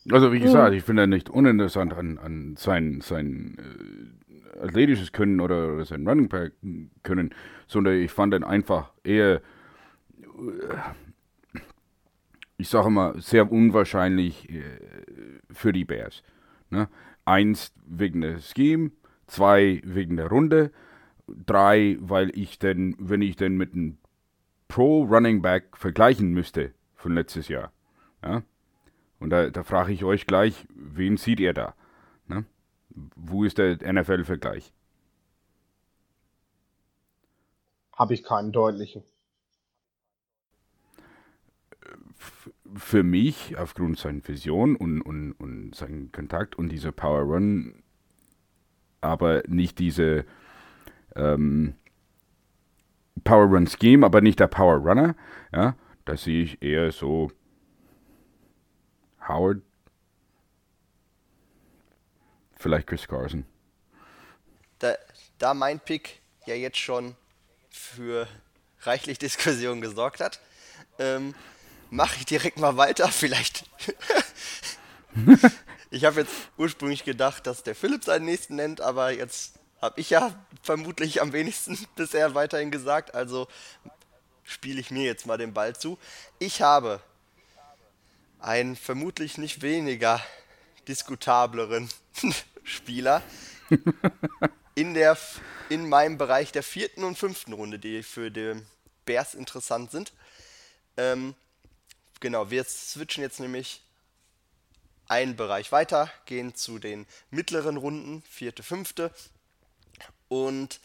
Also 0.09 0.33
wie 0.33 0.39
gesagt, 0.39 0.73
ich 0.73 0.83
finde 0.83 1.03
er 1.03 1.07
nicht 1.07 1.29
uninteressant 1.29 1.93
an, 1.93 2.17
an 2.17 2.55
sein, 2.57 3.01
sein 3.01 3.57
äh, 3.59 4.59
athletisches 4.63 5.11
Können 5.11 5.39
oder, 5.39 5.73
oder 5.73 5.85
sein 5.85 6.07
Running 6.07 6.27
Back 6.27 6.53
Können, 7.03 7.35
sondern 7.67 7.95
ich 7.95 8.11
fand 8.11 8.33
ihn 8.33 8.43
einfach 8.43 8.91
eher, 9.03 9.35
äh, 9.35 9.41
ich 12.57 12.69
sage 12.69 12.89
mal, 12.89 13.19
sehr 13.21 13.51
unwahrscheinlich 13.51 14.49
äh, 14.49 14.63
für 15.51 15.71
die 15.71 15.85
Bears. 15.85 16.23
Ne? 16.71 16.87
Eins 17.25 17.73
wegen 17.85 18.21
der 18.21 18.39
Scheme, 18.39 18.91
zwei 19.27 19.81
wegen 19.83 20.17
der 20.17 20.27
Runde, 20.27 20.71
drei, 21.45 21.97
weil 21.99 22.31
ich 22.37 22.57
denn, 22.57 22.95
wenn 22.97 23.21
ich 23.21 23.35
denn 23.35 23.55
mit 23.55 23.73
einem 23.73 23.97
Pro 24.67 25.03
Running 25.03 25.41
Back 25.41 25.77
vergleichen 25.77 26.31
müsste 26.31 26.73
von 26.95 27.13
letztes 27.13 27.49
Jahr, 27.49 27.71
ja, 28.23 28.41
Und 29.21 29.29
da, 29.29 29.51
da 29.51 29.63
frage 29.63 29.93
ich 29.93 30.03
euch 30.03 30.25
gleich, 30.25 30.67
wen 30.73 31.15
seht 31.15 31.39
ihr 31.39 31.53
da? 31.53 31.75
Ne? 32.27 32.43
Wo 32.89 33.43
ist 33.43 33.59
der 33.59 33.77
NFL-Vergleich? 33.77 34.73
Habe 37.93 38.15
ich 38.15 38.23
keinen 38.23 38.51
deutlichen. 38.51 39.03
Für 42.73 43.03
mich, 43.03 43.57
aufgrund 43.57 43.99
seiner 43.99 44.27
Vision 44.27 44.75
und, 44.75 45.01
und, 45.03 45.33
und 45.33 45.75
seinen 45.75 46.11
Kontakt 46.11 46.55
und 46.55 46.69
dieser 46.69 46.91
Power 46.91 47.21
Run, 47.21 47.83
aber 49.01 49.43
nicht 49.47 49.77
diese 49.77 50.25
ähm, 51.15 51.75
Power 53.23 53.45
Run 53.45 53.67
Scheme, 53.67 54.03
aber 54.03 54.21
nicht 54.21 54.39
der 54.39 54.47
Power 54.47 54.77
Runner, 54.77 55.15
ja, 55.53 55.75
da 56.05 56.17
sehe 56.17 56.41
ich 56.41 56.63
eher 56.63 56.91
so 56.91 57.31
Howard, 59.27 59.61
vielleicht 62.57 62.87
Chris 62.87 63.07
Carson. 63.07 63.45
Da, 64.79 64.95
da 65.37 65.53
mein 65.53 65.79
Pick 65.79 66.21
ja 66.45 66.55
jetzt 66.55 66.77
schon 66.77 67.15
für 67.69 68.27
reichlich 68.81 69.19
Diskussion 69.19 69.81
gesorgt 69.81 70.19
hat, 70.19 70.39
ähm, 70.99 71.35
mache 71.89 72.17
ich 72.17 72.25
direkt 72.25 72.57
mal 72.57 72.77
weiter. 72.77 73.07
Vielleicht. 73.09 73.65
ich 75.91 76.05
habe 76.05 76.21
jetzt 76.21 76.33
ursprünglich 76.57 77.03
gedacht, 77.03 77.45
dass 77.45 77.63
der 77.63 77.75
Philipp 77.75 78.03
seinen 78.03 78.25
nächsten 78.25 78.55
nennt, 78.55 78.81
aber 78.81 79.11
jetzt 79.11 79.59
habe 79.81 79.99
ich 79.99 80.09
ja 80.09 80.33
vermutlich 80.61 81.21
am 81.21 81.33
wenigsten 81.33 81.77
bisher 81.95 82.33
weiterhin 82.35 82.71
gesagt. 82.71 83.13
Also 83.13 83.47
spiele 84.43 84.79
ich 84.79 84.91
mir 84.91 85.03
jetzt 85.03 85.25
mal 85.25 85.37
den 85.37 85.53
Ball 85.53 85.75
zu. 85.75 85.97
Ich 86.39 86.61
habe 86.61 87.01
einen 88.41 88.75
vermutlich 88.75 89.37
nicht 89.37 89.61
weniger 89.61 90.21
diskutableren 90.87 91.89
Spieler 92.63 93.21
in, 94.75 94.93
der, 94.93 95.17
in 95.69 95.87
meinem 95.87 96.17
Bereich 96.17 96.51
der 96.51 96.63
vierten 96.63 97.03
und 97.03 97.17
fünften 97.17 97.53
Runde, 97.53 97.79
die 97.79 98.03
für 98.03 98.31
die 98.31 98.61
Bears 99.05 99.35
interessant 99.35 99.91
sind. 99.91 100.11
Ähm, 100.97 101.35
genau, 102.19 102.49
wir 102.49 102.63
switchen 102.63 103.23
jetzt 103.23 103.39
nämlich 103.39 103.81
einen 105.07 105.35
Bereich 105.35 105.71
weiter, 105.71 106.11
gehen 106.25 106.55
zu 106.55 106.79
den 106.79 107.05
mittleren 107.29 107.77
Runden, 107.77 108.23
vierte, 108.23 108.63
fünfte. 108.63 109.13
Und 110.29 110.79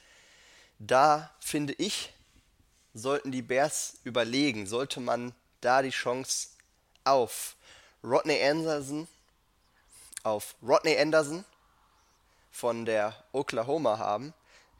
da 0.78 1.34
finde 1.40 1.74
ich, 1.74 2.12
sollten 2.92 3.30
die 3.30 3.42
Bears 3.42 3.98
überlegen, 4.04 4.66
sollte 4.66 5.00
man 5.00 5.32
da 5.60 5.82
die 5.82 5.90
Chance 5.90 6.48
auf 7.06 7.56
Rodney 8.02 8.42
Anderson, 8.42 9.08
auf 10.22 10.54
Rodney 10.62 10.98
Anderson 10.98 11.44
von 12.50 12.84
der 12.84 13.14
Oklahoma 13.32 13.98
haben. 13.98 14.34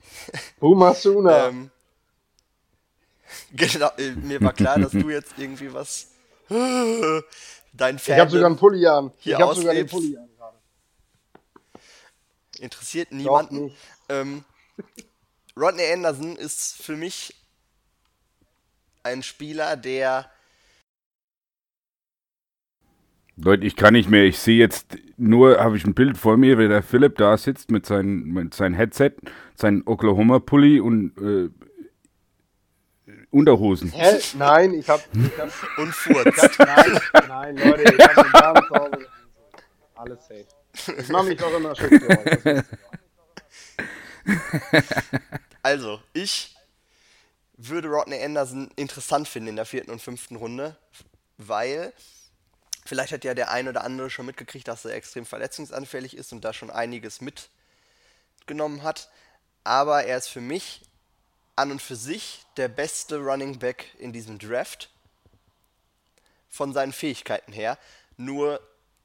Boomer 0.61 0.95
Sooner. 0.95 1.49
ähm, 1.49 1.71
genau, 3.53 3.91
äh, 3.97 4.13
mir 4.13 4.41
war 4.41 4.53
klar, 4.53 4.79
dass 4.79 4.93
du 4.93 5.11
jetzt 5.11 5.35
irgendwie 5.37 5.73
was 5.73 6.09
dein 6.49 7.99
Fan 7.99 8.15
ich 8.15 8.21
habe 8.21 8.31
sogar 8.31 8.47
einen 8.47 8.57
Pulli 8.57 8.87
an. 8.87 9.13
hier 9.19 9.37
ich 9.37 9.43
habe 9.43 9.55
sogar 9.55 9.71
auslebst. 9.73 9.95
Pulli 9.95 10.17
an 10.17 10.29
gerade. 10.37 10.59
interessiert 12.59 13.13
niemanden. 13.13 13.75
Ähm, 14.09 14.45
Rodney 15.57 15.91
Anderson 15.93 16.37
ist 16.37 16.83
für 16.83 16.97
mich 16.97 17.35
ein 19.03 19.23
Spieler, 19.23 19.77
der 19.77 20.31
Leute, 23.37 23.67
ich 23.67 23.77
kann 23.77 23.93
nicht 23.93 24.09
mehr. 24.09 24.25
Ich 24.25 24.39
sehe 24.39 24.59
jetzt 24.59 24.97
nur, 25.19 25.59
habe 25.59 25.77
ich 25.77 25.85
ein 25.85 25.95
Bild 25.95 26.17
vor 26.17 26.37
mir, 26.37 26.59
wie 26.59 26.69
der 26.69 26.83
Philipp 26.83 27.17
da 27.17 27.37
sitzt 27.37 27.71
mit, 27.71 27.85
sein, 27.85 28.25
mit 28.25 28.55
seinem 28.55 28.75
Headset, 28.75 29.13
seinem 29.55 29.83
Oklahoma-Pulli 29.85 30.81
und 30.81 31.13
äh, 31.19 31.51
Unterhosen. 33.31 33.93
Hä? 33.93 34.19
Nein, 34.39 34.73
ich 34.73 34.89
habe. 34.89 35.03
Ich 35.13 35.39
hab, 35.39 35.51
und 35.79 35.95
furzt. 35.95 36.59
nein, 36.59 37.01
nein, 37.29 37.57
Leute, 37.57 37.95
ich 37.95 38.33
habe 38.33 38.63
zu 38.67 38.75
Hause. 38.75 39.07
Alles 39.95 40.19
safe. 40.27 40.47
Ich 40.99 41.09
mache 41.09 41.27
mich 41.27 41.39
doch 41.39 41.55
immer 41.55 41.75
schön 41.77 42.01
für. 42.01 42.65
Also, 45.63 46.01
ich 46.13 46.55
würde 47.57 47.89
Rodney 47.89 48.23
Anderson 48.23 48.71
interessant 48.77 49.29
finden 49.29 49.51
in 49.51 49.57
der 49.57 49.67
vierten 49.67 49.91
und 49.91 50.01
fünften 50.01 50.37
Runde, 50.37 50.77
weil 51.39 51.93
vielleicht 52.87 53.13
hat 53.13 53.25
ja 53.25 53.35
der 53.35 53.51
ein 53.51 53.69
oder 53.69 53.85
andere 53.85 54.11
schon 54.11 54.27
mitgekriegt, 54.27 54.69
dass 54.69 54.85
er 54.85 54.95
extrem 54.95 55.27
verletzungsanfällig 55.27 56.17
ist 56.17 56.33
und 56.33 56.45
da 56.45 56.53
schon 56.53 56.71
einiges 56.71 57.21
mitgenommen 57.21 58.83
hat. 58.83 59.11
Aber 59.65 60.05
er 60.05 60.17
ist 60.19 60.29
für 60.29 60.41
mich 60.41 60.83
an 61.57 61.71
und 61.71 61.83
für 61.83 61.97
sich 61.97 62.45
der 62.57 62.69
beste 62.69 63.19
Running 63.19 63.59
Back 63.59 63.95
in 63.99 64.13
diesem 64.13 64.39
Draft 64.39 64.91
von 66.49 66.73
seinen 66.73 66.93
Fähigkeiten 66.93 67.53
her. 67.53 67.79
Nur 68.17 68.61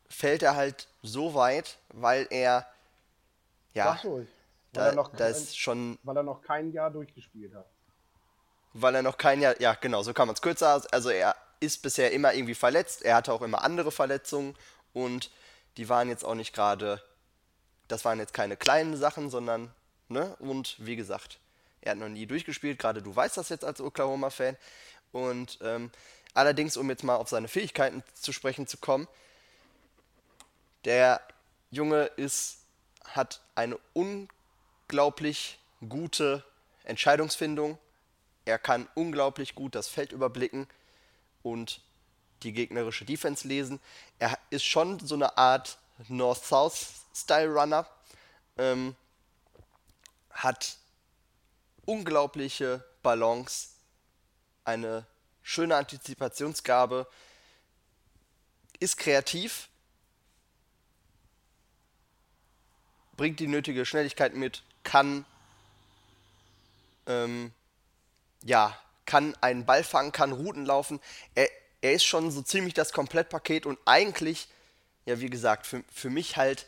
fällt 0.09 0.43
er 0.43 0.55
halt 0.55 0.87
so 1.01 1.33
weit, 1.33 1.77
weil 1.89 2.27
er 2.29 2.67
ja. 3.73 3.99
Weil, 4.03 4.27
da, 4.73 4.87
er 4.87 4.95
noch 4.95 5.09
da 5.11 5.17
kein, 5.17 5.31
ist 5.31 5.57
schon 5.59 5.99
weil 6.03 6.17
er 6.17 6.23
noch 6.23 6.41
kein 6.41 6.71
Jahr 6.71 6.91
durchgespielt 6.91 7.53
hat. 7.55 7.65
weil 8.73 8.95
er 8.95 9.01
noch 9.01 9.17
kein 9.17 9.41
Jahr, 9.41 9.59
ja 9.61 9.73
genau, 9.73 10.01
so 10.03 10.13
kann 10.13 10.27
man 10.27 10.35
es 10.35 10.41
kürzer, 10.41 10.75
aus- 10.75 10.87
also 10.87 11.09
er 11.09 11.35
ist 11.61 11.81
bisher 11.83 12.11
immer 12.11 12.33
irgendwie 12.33 12.55
verletzt, 12.55 13.03
er 13.03 13.15
hatte 13.15 13.31
auch 13.31 13.41
immer 13.41 13.63
andere 13.63 13.91
Verletzungen 13.91 14.55
und 14.93 15.31
die 15.77 15.87
waren 15.87 16.09
jetzt 16.09 16.25
auch 16.25 16.35
nicht 16.35 16.53
gerade, 16.53 17.01
das 17.87 18.03
waren 18.03 18.19
jetzt 18.19 18.33
keine 18.33 18.57
kleinen 18.57 18.97
Sachen, 18.97 19.29
sondern, 19.29 19.73
ne, 20.09 20.35
und 20.39 20.75
wie 20.79 20.97
gesagt, 20.97 21.39
er 21.79 21.91
hat 21.91 21.99
noch 21.99 22.09
nie 22.09 22.25
durchgespielt, 22.25 22.79
gerade 22.79 23.01
du 23.01 23.15
weißt 23.15 23.37
das 23.37 23.49
jetzt 23.49 23.63
als 23.63 23.79
Oklahoma-Fan. 23.79 24.57
Und 25.11 25.59
ähm, 25.61 25.91
allerdings, 26.33 26.77
um 26.77 26.89
jetzt 26.89 27.03
mal 27.03 27.15
auf 27.15 27.29
seine 27.29 27.47
Fähigkeiten 27.47 28.03
zu 28.13 28.33
sprechen 28.33 28.67
zu 28.67 28.77
kommen, 28.77 29.07
der 30.85 31.21
Junge 31.69 32.05
ist, 32.17 32.59
hat 33.05 33.41
eine 33.55 33.79
unglaublich 33.93 35.59
gute 35.87 36.43
Entscheidungsfindung. 36.83 37.77
Er 38.45 38.57
kann 38.57 38.87
unglaublich 38.95 39.55
gut 39.55 39.75
das 39.75 39.87
Feld 39.87 40.11
überblicken 40.11 40.67
und 41.43 41.81
die 42.43 42.53
gegnerische 42.53 43.05
Defense 43.05 43.47
lesen. 43.47 43.79
Er 44.19 44.37
ist 44.49 44.65
schon 44.65 44.99
so 44.99 45.15
eine 45.15 45.37
Art 45.37 45.77
North-South-Style-Runner. 46.07 47.87
Ähm, 48.57 48.95
hat 50.31 50.77
unglaubliche 51.85 52.83
Balance, 53.03 53.69
eine 54.63 55.05
schöne 55.43 55.75
Antizipationsgabe, 55.75 57.07
ist 58.79 58.97
kreativ, 58.97 59.69
bringt 63.17 63.39
die 63.39 63.47
nötige 63.47 63.85
Schnelligkeit 63.85 64.33
mit, 64.33 64.63
kann 64.83 65.25
ähm, 67.05 67.51
ja, 68.43 68.75
kann 69.11 69.35
einen 69.41 69.65
Ball 69.65 69.83
fangen, 69.83 70.13
kann 70.13 70.31
Routen 70.31 70.65
laufen. 70.65 71.01
Er, 71.35 71.49
er 71.81 71.91
ist 71.91 72.05
schon 72.05 72.31
so 72.31 72.41
ziemlich 72.41 72.73
das 72.73 72.93
Komplettpaket 72.93 73.65
und 73.65 73.77
eigentlich, 73.83 74.47
ja, 75.05 75.19
wie 75.19 75.29
gesagt, 75.29 75.67
für, 75.67 75.83
für 75.93 76.09
mich 76.09 76.37
halt 76.37 76.65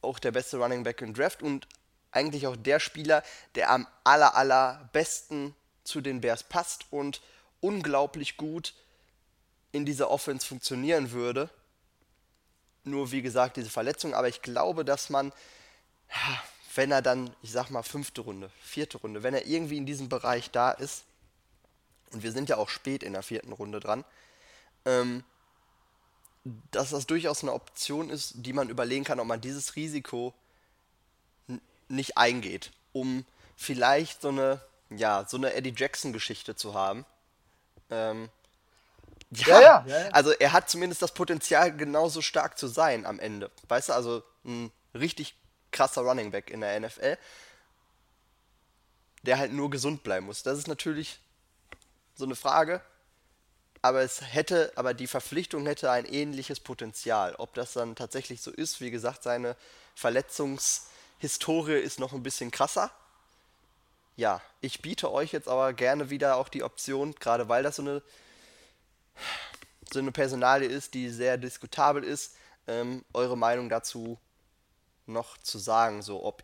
auch 0.00 0.20
der 0.20 0.30
beste 0.30 0.58
Running 0.58 0.84
Back 0.84 1.02
im 1.02 1.12
Draft 1.12 1.42
und 1.42 1.66
eigentlich 2.12 2.46
auch 2.46 2.54
der 2.54 2.78
Spieler, 2.78 3.24
der 3.56 3.70
am 3.70 3.88
aller, 4.04 4.36
allerbesten 4.36 5.56
zu 5.82 6.00
den 6.00 6.20
Bears 6.20 6.44
passt 6.44 6.84
und 6.90 7.20
unglaublich 7.60 8.36
gut 8.36 8.72
in 9.72 9.84
dieser 9.84 10.10
Offense 10.10 10.46
funktionieren 10.46 11.10
würde. 11.10 11.50
Nur 12.84 13.10
wie 13.10 13.22
gesagt, 13.22 13.56
diese 13.56 13.70
Verletzung, 13.70 14.14
aber 14.14 14.28
ich 14.28 14.40
glaube, 14.40 14.84
dass 14.84 15.10
man, 15.10 15.32
wenn 16.76 16.92
er 16.92 17.02
dann, 17.02 17.34
ich 17.42 17.50
sag 17.50 17.70
mal, 17.70 17.82
fünfte 17.82 18.20
Runde, 18.20 18.52
vierte 18.62 18.98
Runde, 18.98 19.24
wenn 19.24 19.34
er 19.34 19.46
irgendwie 19.46 19.78
in 19.78 19.86
diesem 19.86 20.08
Bereich 20.08 20.52
da 20.52 20.70
ist, 20.70 21.02
und 22.14 22.22
wir 22.22 22.32
sind 22.32 22.48
ja 22.48 22.56
auch 22.56 22.68
spät 22.68 23.02
in 23.02 23.12
der 23.12 23.22
vierten 23.22 23.52
Runde 23.52 23.80
dran, 23.80 24.04
ähm, 24.84 25.24
dass 26.70 26.90
das 26.90 27.06
durchaus 27.06 27.42
eine 27.42 27.52
Option 27.52 28.10
ist, 28.10 28.34
die 28.36 28.52
man 28.52 28.68
überlegen 28.68 29.04
kann, 29.04 29.20
ob 29.20 29.26
man 29.26 29.40
dieses 29.40 29.76
Risiko 29.76 30.34
nicht 31.88 32.16
eingeht, 32.16 32.72
um 32.92 33.24
vielleicht 33.56 34.22
so 34.22 34.28
eine, 34.28 34.60
ja, 34.90 35.24
so 35.26 35.36
eine 35.36 35.54
Eddie 35.54 35.74
Jackson-Geschichte 35.76 36.54
zu 36.56 36.74
haben. 36.74 37.04
Ähm, 37.90 38.30
Ja, 39.30 39.60
ja, 39.60 39.84
ja, 39.86 40.00
ja. 40.00 40.08
Also 40.10 40.30
er 40.32 40.52
hat 40.52 40.70
zumindest 40.70 41.02
das 41.02 41.12
Potenzial, 41.12 41.76
genauso 41.76 42.22
stark 42.22 42.56
zu 42.58 42.68
sein 42.68 43.04
am 43.06 43.18
Ende. 43.18 43.50
Weißt 43.68 43.88
du, 43.88 43.92
also 43.94 44.22
ein 44.44 44.70
richtig 44.94 45.34
krasser 45.72 46.02
Running 46.02 46.30
Back 46.30 46.50
in 46.50 46.60
der 46.60 46.78
NFL, 46.78 47.18
der 49.22 49.38
halt 49.38 49.52
nur 49.52 49.70
gesund 49.70 50.04
bleiben 50.04 50.26
muss. 50.26 50.42
Das 50.42 50.58
ist 50.58 50.68
natürlich 50.68 51.20
so 52.14 52.24
eine 52.24 52.36
Frage. 52.36 52.80
aber 53.84 54.00
es 54.00 54.22
hätte, 54.22 54.72
aber 54.76 54.94
die 54.94 55.06
Verpflichtung 55.06 55.66
hätte 55.66 55.90
ein 55.90 56.06
ähnliches 56.06 56.58
Potenzial. 56.58 57.34
Ob 57.36 57.52
das 57.52 57.74
dann 57.74 57.94
tatsächlich 57.94 58.40
so 58.40 58.50
ist, 58.50 58.80
wie 58.80 58.90
gesagt, 58.90 59.22
seine 59.22 59.56
Verletzungshistorie 59.94 61.74
ist 61.74 62.00
noch 62.00 62.14
ein 62.14 62.22
bisschen 62.22 62.50
krasser. 62.50 62.90
Ja, 64.16 64.40
ich 64.62 64.80
biete 64.80 65.12
euch 65.12 65.32
jetzt 65.32 65.48
aber 65.48 65.74
gerne 65.74 66.08
wieder 66.08 66.36
auch 66.36 66.48
die 66.48 66.62
Option, 66.62 67.14
gerade 67.16 67.50
weil 67.50 67.62
das 67.62 67.76
so 67.76 67.82
eine, 67.82 68.02
so 69.92 69.98
eine 69.98 70.12
Personalie 70.12 70.68
ist, 70.68 70.94
die 70.94 71.10
sehr 71.10 71.36
diskutabel 71.36 72.02
ist, 72.04 72.36
ähm, 72.66 73.04
eure 73.12 73.36
Meinung 73.36 73.68
dazu 73.68 74.18
noch 75.04 75.36
zu 75.38 75.58
sagen. 75.58 76.00
So, 76.00 76.24
ob 76.24 76.42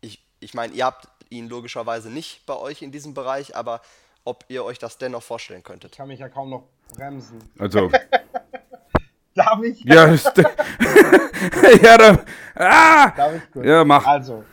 ich, 0.00 0.20
ich 0.40 0.52
meine, 0.52 0.74
ihr 0.74 0.84
habt 0.84 1.06
ihn 1.30 1.48
logischerweise 1.48 2.10
nicht 2.10 2.44
bei 2.44 2.56
euch 2.56 2.82
in 2.82 2.90
diesem 2.90 3.14
Bereich, 3.14 3.54
aber 3.54 3.82
ob 4.24 4.44
ihr 4.48 4.64
euch 4.64 4.78
das 4.78 4.98
dennoch 4.98 5.22
vorstellen 5.22 5.62
könntet. 5.62 5.92
Ich 5.92 5.98
kann 5.98 6.08
mich 6.08 6.20
ja 6.20 6.28
kaum 6.28 6.50
noch 6.50 6.68
bremsen. 6.94 7.38
Also, 7.58 7.90
Darf 9.34 9.62
ich? 9.62 9.82
ja, 9.84 10.14
ja, 11.82 11.98
dann, 11.98 12.18
ah! 12.54 13.10
Darf 13.16 13.36
ich 13.36 13.50
kurz? 13.50 13.66
Ja, 13.66 13.84
mach. 13.84 14.06
Also, 14.06 14.44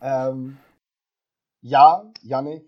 ähm, 0.00 0.58
ja, 1.60 2.10
Yannick, 2.22 2.64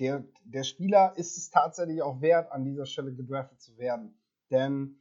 der, 0.00 0.24
der 0.44 0.64
Spieler 0.64 1.12
ist 1.16 1.36
es 1.36 1.50
tatsächlich 1.50 2.02
auch 2.02 2.20
wert, 2.20 2.50
an 2.50 2.64
dieser 2.64 2.86
Stelle 2.86 3.14
gedraftet 3.14 3.60
zu 3.60 3.76
werden. 3.78 4.18
Denn 4.50 4.98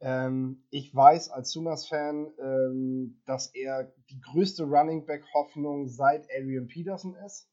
ähm, 0.00 0.64
ich 0.70 0.94
weiß 0.94 1.30
als 1.30 1.52
Sunas-Fan, 1.52 2.32
ähm, 2.38 3.20
dass 3.26 3.54
er 3.54 3.92
die 4.08 4.20
größte 4.20 4.64
Running 4.64 5.06
Back-Hoffnung 5.06 5.88
seit 5.88 6.26
Adrian 6.34 6.66
Peterson 6.66 7.14
ist, 7.26 7.48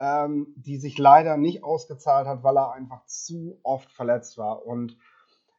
ähm, 0.00 0.54
die 0.56 0.76
sich 0.76 0.98
leider 0.98 1.36
nicht 1.36 1.64
ausgezahlt 1.64 2.26
hat, 2.26 2.42
weil 2.42 2.56
er 2.56 2.72
einfach 2.72 3.04
zu 3.06 3.58
oft 3.62 3.90
verletzt 3.92 4.36
war. 4.38 4.66
Und 4.66 4.96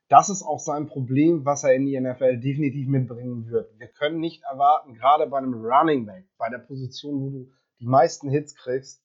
das 0.10 0.30
ist 0.30 0.44
auch 0.44 0.60
sein 0.60 0.88
Problem, 0.88 1.44
was 1.46 1.64
er 1.64 1.74
in 1.74 1.86
die 1.86 2.00
NFL 2.00 2.38
definitiv 2.40 2.88
mitbringen 2.88 3.50
wird. 3.50 3.78
Wir 3.78 3.88
können 3.88 4.20
nicht 4.20 4.44
erwarten, 4.44 4.94
gerade 4.94 5.28
bei 5.28 5.38
einem 5.38 5.54
Running 5.54 6.06
Back, 6.06 6.26
bei 6.38 6.50
der 6.50 6.60
Position, 6.60 7.22
wo 7.22 7.30
du 7.30 7.52
die 7.80 7.88
meisten 7.88 8.30
Hits 8.30 8.56
kriegst, 8.56 9.04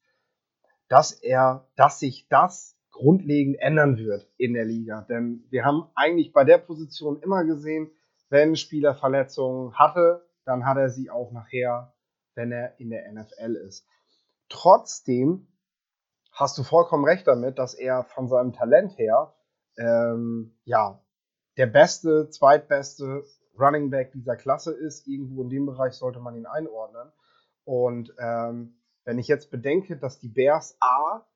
dass 0.89 1.13
er, 1.13 1.67
dass 1.77 1.99
sich 1.99 2.29
das 2.29 2.77
grundlegend 2.91 3.59
ändern 3.59 3.97
wird 3.97 4.29
in 4.37 4.55
der 4.55 4.65
Liga. 4.65 5.03
Denn 5.09 5.45
wir 5.51 5.65
haben 5.65 5.85
eigentlich 5.95 6.33
bei 6.33 6.45
der 6.45 6.59
Position 6.59 7.21
immer 7.23 7.45
gesehen, 7.45 7.91
wenn 8.29 8.51
ein 8.51 8.57
Spieler 8.57 8.95
Verletzungen 8.95 9.75
hatte, 9.75 10.25
dann 10.45 10.67
hat 10.67 10.77
er 10.77 10.91
sie 10.91 11.11
auch 11.11 11.33
nachher, 11.33 11.95
wenn 12.35 12.53
er 12.53 12.79
in 12.79 12.91
der 12.91 13.11
NFL 13.13 13.57
ist. 13.57 13.87
Trotzdem 14.53 15.49
hast 16.31 16.59
du 16.59 16.63
vollkommen 16.63 17.07
recht 17.07 17.27
damit, 17.27 17.59
dass 17.59 17.73
er 17.73 18.05
von 18.05 18.29
seinem 18.29 18.53
Talent 18.53 18.99
her 18.99 19.35
ähm, 19.79 20.55
ja 20.65 21.03
der 21.57 21.67
beste, 21.67 22.29
zweitbeste 22.29 23.25
Running 23.59 23.89
Back 23.89 24.13
dieser 24.13 24.37
Klasse 24.37 24.73
ist. 24.75 25.09
Irgendwo 25.09 25.43
in 25.43 25.49
dem 25.49 25.65
Bereich 25.65 25.95
sollte 25.95 26.21
man 26.21 26.37
ihn 26.37 26.45
einordnen. 26.45 27.11
Und 27.65 28.13
ähm, 28.19 28.77
wenn 29.05 29.19
ich 29.19 29.27
jetzt 29.27 29.51
bedenke, 29.51 29.97
dass 29.97 30.19
die 30.19 30.29
Bears 30.29 30.77
A 30.81 31.27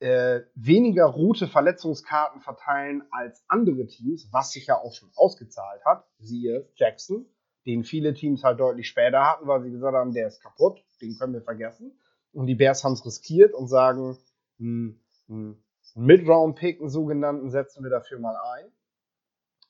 äh, 0.00 0.40
weniger 0.56 1.04
rote 1.04 1.46
Verletzungskarten 1.46 2.40
verteilen 2.40 3.04
als 3.12 3.44
andere 3.46 3.86
Teams, 3.86 4.28
was 4.32 4.50
sich 4.50 4.66
ja 4.66 4.78
auch 4.78 4.94
schon 4.94 5.12
ausgezahlt 5.14 5.84
hat, 5.84 6.08
siehe 6.18 6.68
Jackson, 6.74 7.26
den 7.66 7.84
viele 7.84 8.14
Teams 8.14 8.42
halt 8.42 8.58
deutlich 8.58 8.88
später 8.88 9.24
hatten, 9.24 9.46
weil 9.46 9.62
sie 9.62 9.70
gesagt 9.70 9.94
haben, 9.94 10.12
der 10.12 10.26
ist 10.26 10.42
kaputt, 10.42 10.82
den 11.00 11.16
können 11.16 11.34
wir 11.34 11.42
vergessen. 11.42 11.99
Und 12.32 12.46
die 12.46 12.54
Bears 12.54 12.84
haben 12.84 12.92
es 12.92 13.04
riskiert 13.04 13.54
und 13.54 13.68
sagen, 13.68 14.18
hm, 14.58 15.00
hm, 15.26 15.62
Mid-Round-Pick, 15.94 16.80
einen 16.80 16.90
sogenannten, 16.90 17.50
setzen 17.50 17.82
wir 17.82 17.90
dafür 17.90 18.18
mal 18.18 18.36
ein. 18.54 18.72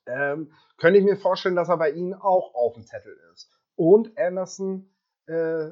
Ähm, 0.06 0.52
könnte 0.76 0.98
ich 0.98 1.04
mir 1.04 1.16
vorstellen, 1.16 1.56
dass 1.56 1.68
er 1.68 1.78
bei 1.78 1.90
ihnen 1.90 2.14
auch 2.14 2.54
auf 2.54 2.74
dem 2.74 2.84
Zettel 2.84 3.16
ist. 3.32 3.50
Und 3.76 4.18
Anderson 4.18 4.90
äh, 5.26 5.70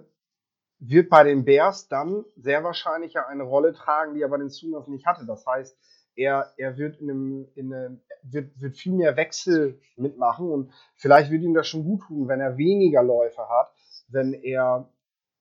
wird 0.78 1.10
bei 1.10 1.24
den 1.24 1.44
Bears 1.44 1.88
dann 1.88 2.24
sehr 2.36 2.62
wahrscheinlich 2.64 3.14
ja 3.14 3.26
eine 3.26 3.42
Rolle 3.42 3.72
tragen, 3.72 4.14
die 4.14 4.22
er 4.22 4.28
bei 4.28 4.38
den 4.38 4.48
Sooners 4.48 4.86
nicht 4.88 5.06
hatte. 5.06 5.26
Das 5.26 5.44
heißt, 5.46 5.76
er, 6.14 6.52
er 6.56 6.76
wird, 6.76 7.00
in 7.00 7.10
einem, 7.10 7.48
in 7.54 7.72
einem, 7.72 8.00
wird, 8.22 8.60
wird 8.60 8.76
viel 8.76 8.92
mehr 8.92 9.16
Wechsel 9.16 9.80
mitmachen 9.96 10.50
und 10.50 10.72
vielleicht 10.96 11.30
wird 11.30 11.42
ihm 11.42 11.54
das 11.54 11.68
schon 11.68 11.84
gut 11.84 12.02
tun, 12.02 12.28
wenn 12.28 12.40
er 12.40 12.56
weniger 12.56 13.02
Läufe 13.02 13.48
hat, 13.48 13.72
wenn 14.08 14.34
er, 14.34 14.88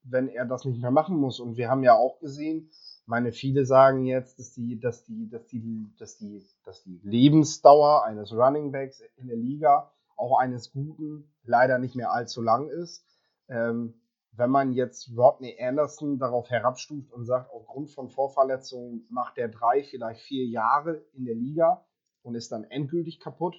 wenn 0.09 0.27
er 0.27 0.45
das 0.45 0.65
nicht 0.65 0.81
mehr 0.81 0.91
machen 0.91 1.17
muss. 1.17 1.39
Und 1.39 1.57
wir 1.57 1.69
haben 1.69 1.83
ja 1.83 1.95
auch 1.95 2.19
gesehen, 2.19 2.69
meine, 3.07 3.31
viele 3.31 3.65
sagen 3.65 4.05
jetzt, 4.05 4.37
dass 4.37 4.53
die, 4.53 4.79
dass 4.79 5.03
die, 5.05 5.29
dass 5.29 5.47
die, 5.47 5.89
dass 5.97 6.17
die, 6.17 6.45
dass 6.65 6.83
die 6.83 6.99
Lebensdauer 7.03 8.03
eines 8.03 8.33
Running 8.33 8.71
Backs 8.71 9.01
in 9.15 9.27
der 9.27 9.37
Liga, 9.37 9.91
auch 10.17 10.39
eines 10.39 10.71
guten, 10.71 11.31
leider 11.43 11.79
nicht 11.79 11.95
mehr 11.95 12.11
allzu 12.11 12.41
lang 12.41 12.67
ist. 12.69 13.05
Ähm, 13.47 13.93
wenn 14.31 14.49
man 14.49 14.73
jetzt 14.73 15.11
Rodney 15.15 15.57
Anderson 15.59 16.19
darauf 16.19 16.49
herabstuft 16.49 17.11
und 17.13 17.25
sagt, 17.25 17.49
aufgrund 17.51 17.89
von 17.91 18.09
Vorverletzungen 18.09 19.07
macht 19.09 19.37
er 19.37 19.47
drei, 19.47 19.83
vielleicht 19.83 20.21
vier 20.21 20.45
Jahre 20.45 21.03
in 21.13 21.25
der 21.25 21.35
Liga 21.35 21.85
und 22.23 22.35
ist 22.35 22.51
dann 22.51 22.63
endgültig 22.65 23.19
kaputt, 23.19 23.55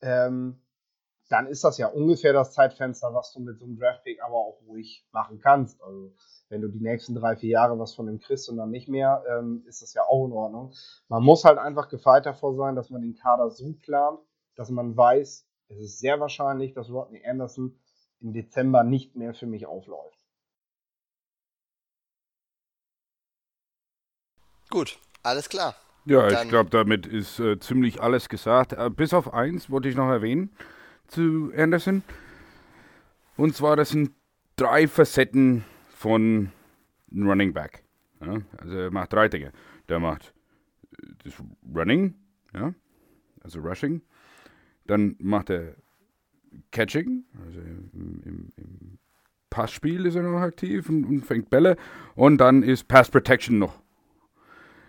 ähm, 0.00 0.60
dann 1.28 1.46
ist 1.46 1.64
das 1.64 1.78
ja 1.78 1.88
ungefähr 1.88 2.32
das 2.32 2.52
Zeitfenster, 2.52 3.12
was 3.12 3.32
du 3.32 3.40
mit 3.40 3.58
so 3.58 3.64
einem 3.64 3.78
Draftpick 3.78 4.22
aber 4.22 4.36
auch 4.36 4.60
ruhig 4.66 5.06
machen 5.10 5.40
kannst. 5.40 5.82
Also 5.82 6.14
wenn 6.48 6.60
du 6.60 6.68
die 6.68 6.80
nächsten 6.80 7.14
drei, 7.14 7.36
vier 7.36 7.50
Jahre 7.50 7.78
was 7.78 7.94
von 7.94 8.06
dem 8.06 8.20
kriegst 8.20 8.48
und 8.48 8.56
dann 8.56 8.70
nicht 8.70 8.88
mehr, 8.88 9.24
ähm, 9.28 9.64
ist 9.66 9.82
das 9.82 9.94
ja 9.94 10.02
auch 10.04 10.26
in 10.26 10.32
Ordnung. 10.32 10.72
Man 11.08 11.22
muss 11.24 11.44
halt 11.44 11.58
einfach 11.58 11.88
gefeit 11.88 12.26
davor 12.26 12.54
sein, 12.54 12.76
dass 12.76 12.90
man 12.90 13.02
den 13.02 13.16
Kader 13.16 13.50
so 13.50 13.72
plant, 13.82 14.20
dass 14.54 14.70
man 14.70 14.96
weiß, 14.96 15.48
es 15.68 15.78
ist 15.78 15.98
sehr 15.98 16.20
wahrscheinlich, 16.20 16.74
dass 16.74 16.90
Rodney 16.90 17.22
Anderson 17.26 17.76
im 18.20 18.32
Dezember 18.32 18.84
nicht 18.84 19.16
mehr 19.16 19.34
für 19.34 19.46
mich 19.46 19.66
aufläuft. 19.66 20.16
Gut, 24.70 24.98
alles 25.22 25.48
klar. 25.48 25.74
Ja, 26.04 26.28
Dann- 26.28 26.44
ich 26.44 26.48
glaube, 26.48 26.70
damit 26.70 27.06
ist 27.06 27.40
äh, 27.40 27.58
ziemlich 27.58 28.00
alles 28.00 28.28
gesagt. 28.28 28.72
Äh, 28.72 28.90
bis 28.90 29.12
auf 29.12 29.34
eins 29.34 29.70
wollte 29.70 29.88
ich 29.88 29.96
noch 29.96 30.08
erwähnen 30.08 30.54
zu 31.08 31.52
Anderson. 31.56 32.02
Und 33.36 33.54
zwar, 33.54 33.76
das 33.76 33.90
sind 33.90 34.12
drei 34.56 34.88
Facetten 34.88 35.64
von 35.90 36.50
einem 37.10 37.28
Running 37.28 37.52
Back. 37.52 37.84
Ja? 38.20 38.38
Also 38.58 38.76
er 38.76 38.90
macht 38.90 39.12
drei 39.12 39.28
Dinge. 39.28 39.52
Der 39.88 40.00
macht 40.00 40.32
äh, 40.98 41.06
das 41.24 41.34
Running, 41.74 42.14
ja? 42.54 42.74
also 43.42 43.60
Rushing. 43.60 44.02
Dann 44.86 45.16
macht 45.18 45.50
er 45.50 45.76
Catching, 46.70 47.24
also 47.44 47.60
im, 47.60 48.22
im, 48.24 48.52
im 48.56 48.98
Passspiel 49.50 50.06
ist 50.06 50.14
er 50.14 50.22
noch 50.22 50.40
aktiv 50.40 50.88
und, 50.88 51.04
und 51.04 51.24
fängt 51.24 51.50
Bälle. 51.50 51.76
Und 52.14 52.38
dann 52.38 52.62
ist 52.62 52.88
Pass 52.88 53.10
Protection 53.10 53.58
noch 53.58 53.82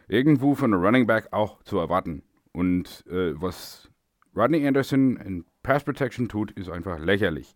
irgendwo 0.08 0.56
von 0.56 0.74
einem 0.74 0.84
Running 0.84 1.08
Back 1.08 1.28
auch 1.32 1.62
zu 1.64 1.78
erwarten. 1.78 2.24
Und 2.54 3.06
äh, 3.08 3.40
was 3.40 3.90
Rodney 4.36 4.66
Anderson 4.68 5.18
in 5.18 5.46
Pass 5.68 5.84
Protection 5.84 6.30
tut, 6.30 6.52
ist 6.52 6.70
einfach 6.70 6.98
lächerlich. 6.98 7.54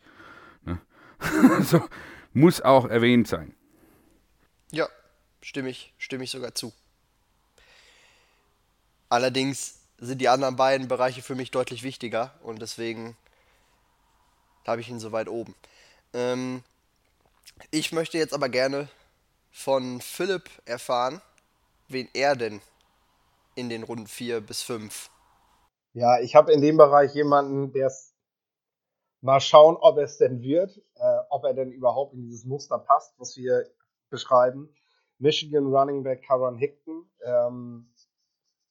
Ne? 0.65 0.81
also 1.55 1.81
muss 2.33 2.59
auch 2.59 2.83
erwähnt 2.89 3.25
sein. 3.25 3.55
Ja, 4.69 4.89
stimme 5.41 5.69
ich, 5.69 5.93
stimme 5.97 6.25
ich 6.25 6.29
sogar 6.29 6.53
zu. 6.53 6.73
Allerdings 9.07 9.79
sind 9.97 10.19
die 10.19 10.27
anderen 10.27 10.57
beiden 10.57 10.89
Bereiche 10.89 11.21
für 11.21 11.35
mich 11.35 11.51
deutlich 11.51 11.83
wichtiger 11.83 12.37
und 12.43 12.61
deswegen 12.61 13.15
habe 14.67 14.81
ich 14.81 14.89
ihn 14.89 14.99
so 14.99 15.13
weit 15.13 15.29
oben. 15.29 15.55
Ähm, 16.13 16.65
ich 17.71 17.93
möchte 17.93 18.17
jetzt 18.17 18.33
aber 18.33 18.49
gerne 18.49 18.89
von 19.53 20.01
Philipp 20.01 20.49
erfahren, 20.65 21.21
wen 21.87 22.09
er 22.13 22.35
denn 22.35 22.61
in 23.55 23.69
den 23.69 23.83
Runden 23.83 24.07
4 24.07 24.41
bis 24.41 24.63
5. 24.63 25.09
Ja, 25.93 26.21
ich 26.21 26.35
habe 26.35 26.53
in 26.53 26.61
dem 26.61 26.77
Bereich 26.77 27.13
jemanden, 27.13 27.73
der 27.73 27.87
es 27.87 28.15
mal 29.19 29.41
schauen, 29.41 29.75
ob 29.75 29.97
es 29.97 30.17
denn 30.17 30.41
wird, 30.41 30.77
äh, 30.95 31.17
ob 31.29 31.43
er 31.43 31.53
denn 31.53 31.71
überhaupt 31.71 32.13
in 32.13 32.21
dieses 32.21 32.45
Muster 32.45 32.79
passt, 32.79 33.13
was 33.19 33.35
wir 33.35 33.65
beschreiben. 34.09 34.73
Michigan 35.17 35.67
Running 35.67 36.03
Back 36.03 36.23
Karan 36.23 36.55
Hickton. 36.55 37.09
Ähm, 37.23 37.93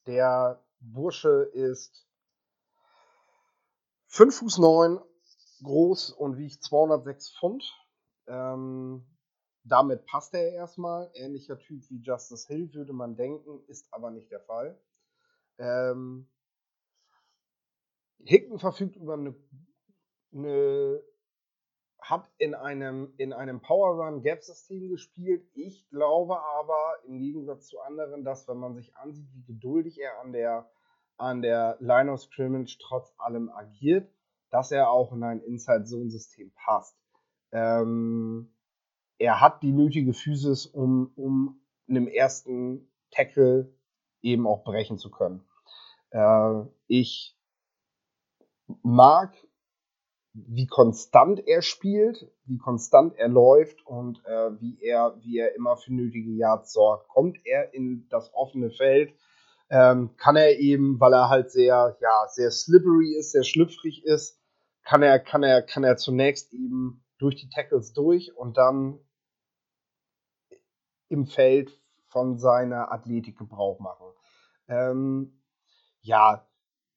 der 0.06 0.64
Bursche 0.80 1.42
ist 1.52 2.06
5 4.06 4.38
Fuß 4.38 4.58
9 4.58 4.98
groß 5.62 6.10
und 6.12 6.38
wiegt 6.38 6.64
206 6.64 7.36
Pfund. 7.38 7.64
Ähm, 8.26 9.06
damit 9.62 10.06
passt 10.06 10.34
er 10.34 10.52
erstmal. 10.52 11.10
Ähnlicher 11.14 11.58
Typ 11.58 11.88
wie 11.90 12.00
Justice 12.00 12.48
Hill 12.48 12.72
würde 12.72 12.94
man 12.94 13.14
denken, 13.14 13.62
ist 13.68 13.86
aber 13.92 14.10
nicht 14.10 14.30
der 14.30 14.40
Fall. 14.40 14.80
Ähm, 15.58 16.28
Hickton 18.24 18.58
verfügt 18.58 18.96
über 18.96 19.14
eine, 19.14 19.34
eine 20.32 21.02
hat 22.00 22.30
in 22.38 22.54
einem, 22.54 23.12
in 23.18 23.32
einem 23.32 23.60
Power 23.60 24.02
Run 24.02 24.22
Gap 24.22 24.42
System 24.42 24.88
gespielt. 24.88 25.46
Ich 25.54 25.88
glaube 25.90 26.40
aber 26.40 26.94
im 27.06 27.18
Gegensatz 27.18 27.66
zu 27.66 27.78
anderen, 27.80 28.24
dass 28.24 28.48
wenn 28.48 28.56
man 28.56 28.74
sich 28.74 28.96
ansieht, 28.96 29.28
wie 29.34 29.44
geduldig 29.44 30.00
er 30.00 30.20
an 30.20 30.32
der 30.32 30.70
an 31.20 31.42
der 31.42 31.76
Line 31.80 32.10
of 32.10 32.20
Scrimmage 32.22 32.78
trotz 32.80 33.12
allem 33.18 33.50
agiert, 33.50 34.10
dass 34.50 34.72
er 34.72 34.90
auch 34.90 35.12
in 35.12 35.22
ein 35.22 35.40
Inside-Zone-System 35.40 36.50
passt. 36.54 36.96
Ähm, 37.52 38.54
er 39.18 39.40
hat 39.40 39.62
die 39.62 39.72
nötige 39.72 40.14
Physis, 40.14 40.66
um, 40.66 41.12
um 41.16 41.60
einem 41.88 42.08
ersten 42.08 42.90
Tackle 43.10 43.72
eben 44.22 44.46
auch 44.46 44.64
brechen 44.64 44.96
zu 44.96 45.10
können. 45.10 45.44
Äh, 46.10 46.62
ich 46.86 47.38
mag, 48.82 49.32
wie 50.32 50.66
konstant 50.66 51.46
er 51.46 51.62
spielt, 51.62 52.30
wie 52.44 52.58
konstant 52.58 53.16
er 53.16 53.28
läuft 53.28 53.84
und 53.86 54.24
äh, 54.24 54.60
wie 54.60 54.80
er, 54.82 55.16
wie 55.20 55.38
er 55.38 55.54
immer 55.56 55.76
für 55.76 55.92
nötige 55.92 56.30
Yards 56.30 56.72
sorgt. 56.72 57.08
Kommt 57.08 57.38
er 57.44 57.74
in 57.74 58.06
das 58.10 58.32
offene 58.34 58.70
Feld, 58.70 59.12
ähm, 59.70 60.16
kann 60.16 60.36
er 60.36 60.58
eben, 60.58 61.00
weil 61.00 61.12
er 61.12 61.28
halt 61.28 61.50
sehr, 61.50 61.96
ja, 62.00 62.26
sehr 62.28 62.50
slippery 62.50 63.14
ist, 63.16 63.32
sehr 63.32 63.44
schlüpfrig 63.44 64.04
ist, 64.04 64.40
kann 64.84 65.02
er, 65.02 65.18
kann 65.18 65.42
er, 65.42 65.62
kann 65.62 65.84
er 65.84 65.96
zunächst 65.96 66.52
eben 66.52 67.04
durch 67.18 67.36
die 67.36 67.48
Tackles 67.48 67.92
durch 67.92 68.36
und 68.36 68.56
dann 68.56 68.98
im 71.08 71.26
Feld 71.26 71.78
von 72.06 72.38
seiner 72.38 72.92
Athletik 72.92 73.36
Gebrauch 73.36 73.78
machen. 73.78 74.06
Ähm, 74.68 75.42
ja, 76.00 76.46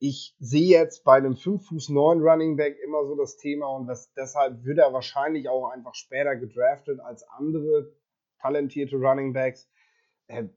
ich 0.05 0.35
sehe 0.37 0.67
jetzt 0.67 1.05
bei 1.05 1.15
einem 1.15 1.37
5 1.37 1.65
Fuß 1.65 1.87
9 1.87 2.19
Running 2.19 2.57
Back 2.57 2.77
immer 2.83 3.05
so 3.05 3.15
das 3.15 3.37
Thema 3.37 3.67
und 3.67 3.87
das, 3.87 4.11
deshalb 4.15 4.65
wird 4.65 4.77
er 4.77 4.91
wahrscheinlich 4.91 5.47
auch 5.47 5.69
einfach 5.69 5.95
später 5.95 6.35
gedraftet 6.35 6.99
als 6.99 7.23
andere 7.29 7.89
talentierte 8.41 8.97
Running 8.97 9.31
Backs. 9.31 9.69
Äh, 10.27 10.49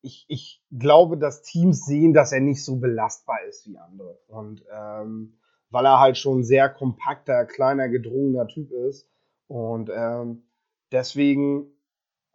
ich, 0.00 0.26
ich 0.28 0.62
glaube, 0.70 1.18
dass 1.18 1.42
Teams 1.42 1.86
sehen, 1.86 2.12
dass 2.14 2.30
er 2.30 2.38
nicht 2.38 2.64
so 2.64 2.76
belastbar 2.76 3.42
ist 3.48 3.66
wie 3.66 3.76
andere. 3.78 4.20
Und 4.28 4.64
ähm, 4.72 5.40
weil 5.70 5.84
er 5.84 5.98
halt 5.98 6.16
schon 6.16 6.44
sehr 6.44 6.68
kompakter, 6.68 7.46
kleiner, 7.46 7.88
gedrungener 7.88 8.46
Typ 8.46 8.70
ist. 8.70 9.10
Und 9.48 9.90
ähm, 9.92 10.44
deswegen 10.92 11.66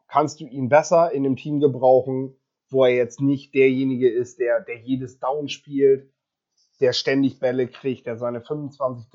kannst 0.10 0.41
du 0.41 0.45
ihn 0.45 0.67
besser 0.67 1.10
in 1.13 1.23
dem 1.23 1.38
Team 1.38 1.62
gebrauchen, 1.62 2.36
wo 2.69 2.84
er 2.84 2.93
jetzt 2.93 3.21
nicht 3.21 3.56
derjenige 3.56 4.12
ist, 4.12 4.39
der, 4.39 4.60
der 4.60 4.82
jedes 4.82 5.19
Down 5.19 5.47
spielt, 5.47 6.12
der 6.79 6.93
ständig 6.93 7.39
Bälle 7.39 7.67
kriegt, 7.67 8.05
der 8.05 8.17
seine 8.17 8.41
25, 8.41 9.09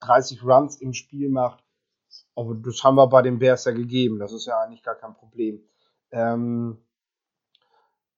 30 0.00 0.42
Runs 0.44 0.76
im 0.76 0.92
Spiel 0.92 1.28
macht. 1.28 1.62
Aber 2.34 2.54
das 2.54 2.82
haben 2.82 2.96
wir 2.96 3.08
bei 3.08 3.22
den 3.22 3.38
Bears 3.38 3.64
ja 3.64 3.72
gegeben. 3.72 4.18
Das 4.18 4.32
ist 4.32 4.46
ja 4.46 4.60
eigentlich 4.60 4.82
gar 4.82 4.94
kein 4.94 5.14
Problem. 5.14 5.62
Ähm, 6.10 6.78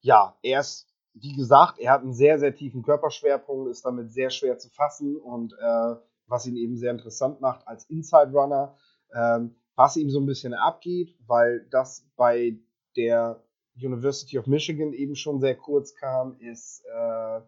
ja, 0.01 0.37
er 0.43 0.61
ist, 0.61 0.87
wie 1.15 1.35
gesagt, 1.35 1.79
er 1.79 1.93
hat 1.93 2.03
einen 2.03 2.13
sehr, 2.13 2.39
sehr 2.39 2.55
tiefen 2.55 2.83
Körperschwerpunkt, 2.83 3.71
ist 3.71 3.85
damit 3.85 4.13
sehr 4.13 4.31
schwer 4.31 4.59
zu 4.59 4.69
fassen 4.71 5.17
und 5.17 5.53
äh, 5.55 5.97
was 6.27 6.47
ihn 6.47 6.57
eben 6.57 6.77
sehr 6.77 6.91
interessant 6.91 7.41
macht 7.41 7.67
als 7.67 7.85
Inside 7.85 8.33
Runner, 8.33 8.77
ähm, 9.15 9.57
was 9.75 9.97
ihm 9.97 10.11
so 10.11 10.21
ein 10.21 10.27
bisschen 10.27 10.55
abgeht, 10.55 11.17
weil 11.27 11.67
das 11.71 12.07
bei 12.17 12.59
der 12.97 13.43
University 13.77 14.39
of 14.39 14.47
Michigan 14.47 14.93
eben 14.93 15.15
schon 15.15 15.41
sehr 15.41 15.57
kurz 15.57 15.95
kam, 15.95 16.37
ist 16.39 16.85
äh, 16.87 17.41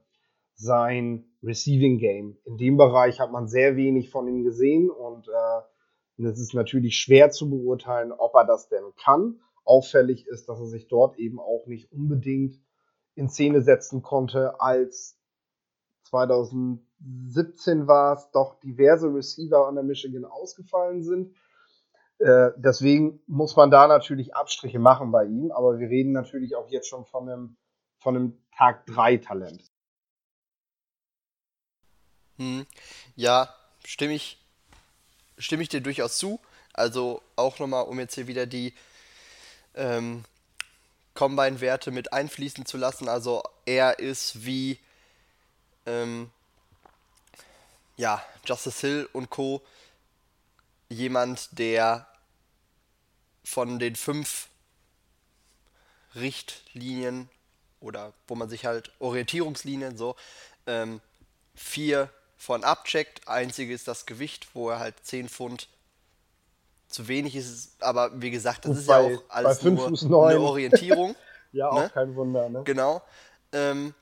sein 0.59 1.25
Receiving 1.43 1.99
Game. 1.99 2.37
In 2.45 2.59
dem 2.59 2.77
Bereich 2.77 3.21
hat 3.21 3.31
man 3.31 3.49
sehr 3.49 3.77
wenig 3.77 4.11
von 4.11 4.29
ihm 4.29 4.43
gesehen 4.43 4.91
und 4.91 5.29
äh, 5.29 6.23
es 6.27 6.41
ist 6.41 6.53
natürlich 6.53 6.97
schwer 6.97 7.31
zu 7.31 7.49
beurteilen, 7.49 8.13
ob 8.13 8.35
er 8.35 8.45
das 8.45 8.69
denn 8.69 8.93
kann 9.03 9.41
auffällig 9.65 10.27
ist, 10.27 10.49
dass 10.49 10.59
er 10.59 10.67
sich 10.67 10.89
dort 10.89 11.19
eben 11.19 11.39
auch 11.39 11.67
nicht 11.67 11.93
unbedingt 11.93 12.59
in 13.15 13.29
Szene 13.29 13.63
setzen 13.63 14.03
konnte, 14.03 14.61
als 14.61 15.19
2017 16.05 17.87
war 17.87 18.15
es, 18.15 18.31
doch 18.31 18.59
diverse 18.61 19.13
Receiver 19.13 19.69
an 19.69 19.75
der 19.75 19.85
Michigan 19.85 20.25
ausgefallen 20.25 21.03
sind. 21.03 21.37
Äh, 22.19 22.51
deswegen 22.57 23.21
muss 23.27 23.55
man 23.57 23.71
da 23.71 23.87
natürlich 23.87 24.35
Abstriche 24.35 24.79
machen 24.79 25.13
bei 25.13 25.27
ihm, 25.27 25.53
aber 25.53 25.79
wir 25.79 25.89
reden 25.89 26.13
natürlich 26.13 26.57
auch 26.57 26.69
jetzt 26.69 26.89
schon 26.89 27.05
von 27.05 27.29
einem, 27.29 27.57
von 27.99 28.17
einem 28.17 28.39
Tag 28.57 28.87
3 28.87 29.19
Talent. 29.19 29.71
Hm. 32.39 32.67
Ja, 33.17 33.55
stimme 33.85 34.15
ich, 34.15 34.39
stimme 35.39 35.63
ich 35.63 35.69
dir 35.69 35.81
durchaus 35.81 36.19
zu. 36.19 36.41
Also 36.73 37.23
auch 37.37 37.59
nochmal, 37.59 37.85
um 37.85 37.99
jetzt 37.99 38.15
hier 38.15 38.29
wieder 38.29 38.47
die 38.47 38.73
ähm, 39.75 40.25
Combine-Werte 41.15 41.91
mit 41.91 42.13
einfließen 42.13 42.65
zu 42.67 42.77
lassen. 42.77 43.09
Also 43.09 43.43
er 43.67 43.99
ist 43.99 44.45
wie 44.47 44.79
ähm, 45.87 46.31
ja, 47.97 48.25
Justice 48.45 48.81
Hill 48.81 49.09
und 49.13 49.29
Co. 49.31 49.61
jemand, 50.89 51.59
der 51.59 52.07
von 53.43 53.79
den 53.79 53.97
fünf 53.97 54.49
Richtlinien 56.15 57.29
oder 57.81 58.13
wo 58.27 58.35
man 58.35 58.49
sich 58.49 58.67
halt 58.67 58.93
Orientierungslinien 58.99 59.97
so 59.97 60.17
ähm, 60.67 61.01
vier 61.55 62.11
von 62.39 62.65
abcheckt. 62.65 63.29
Einzige 63.29 63.75
ist 63.75 63.89
das 63.89 64.07
Gewicht, 64.07 64.49
wo 64.55 64.71
er 64.71 64.79
halt 64.79 64.95
10 65.03 65.29
Pfund 65.29 65.69
zu 66.89 67.07
wenig 67.07 67.37
ist 67.37 67.51
es, 67.51 67.73
aber 67.81 68.23
wie 68.23 68.31
gesagt, 68.31 68.65
das 68.65 68.71
Und 68.71 68.79
ist 68.79 68.87
bei, 68.87 69.11
ja 69.11 69.19
auch 69.19 69.23
alles 69.29 69.63
nur 69.63 70.27
eine 70.27 70.41
Orientierung. 70.41 71.15
ja, 71.53 71.69
auch 71.69 71.83
ne? 71.83 71.91
kein 71.93 72.17
Wunder, 72.17 72.49
ne? 72.49 72.63
Genau. 72.65 73.03
Ähm, 73.53 73.93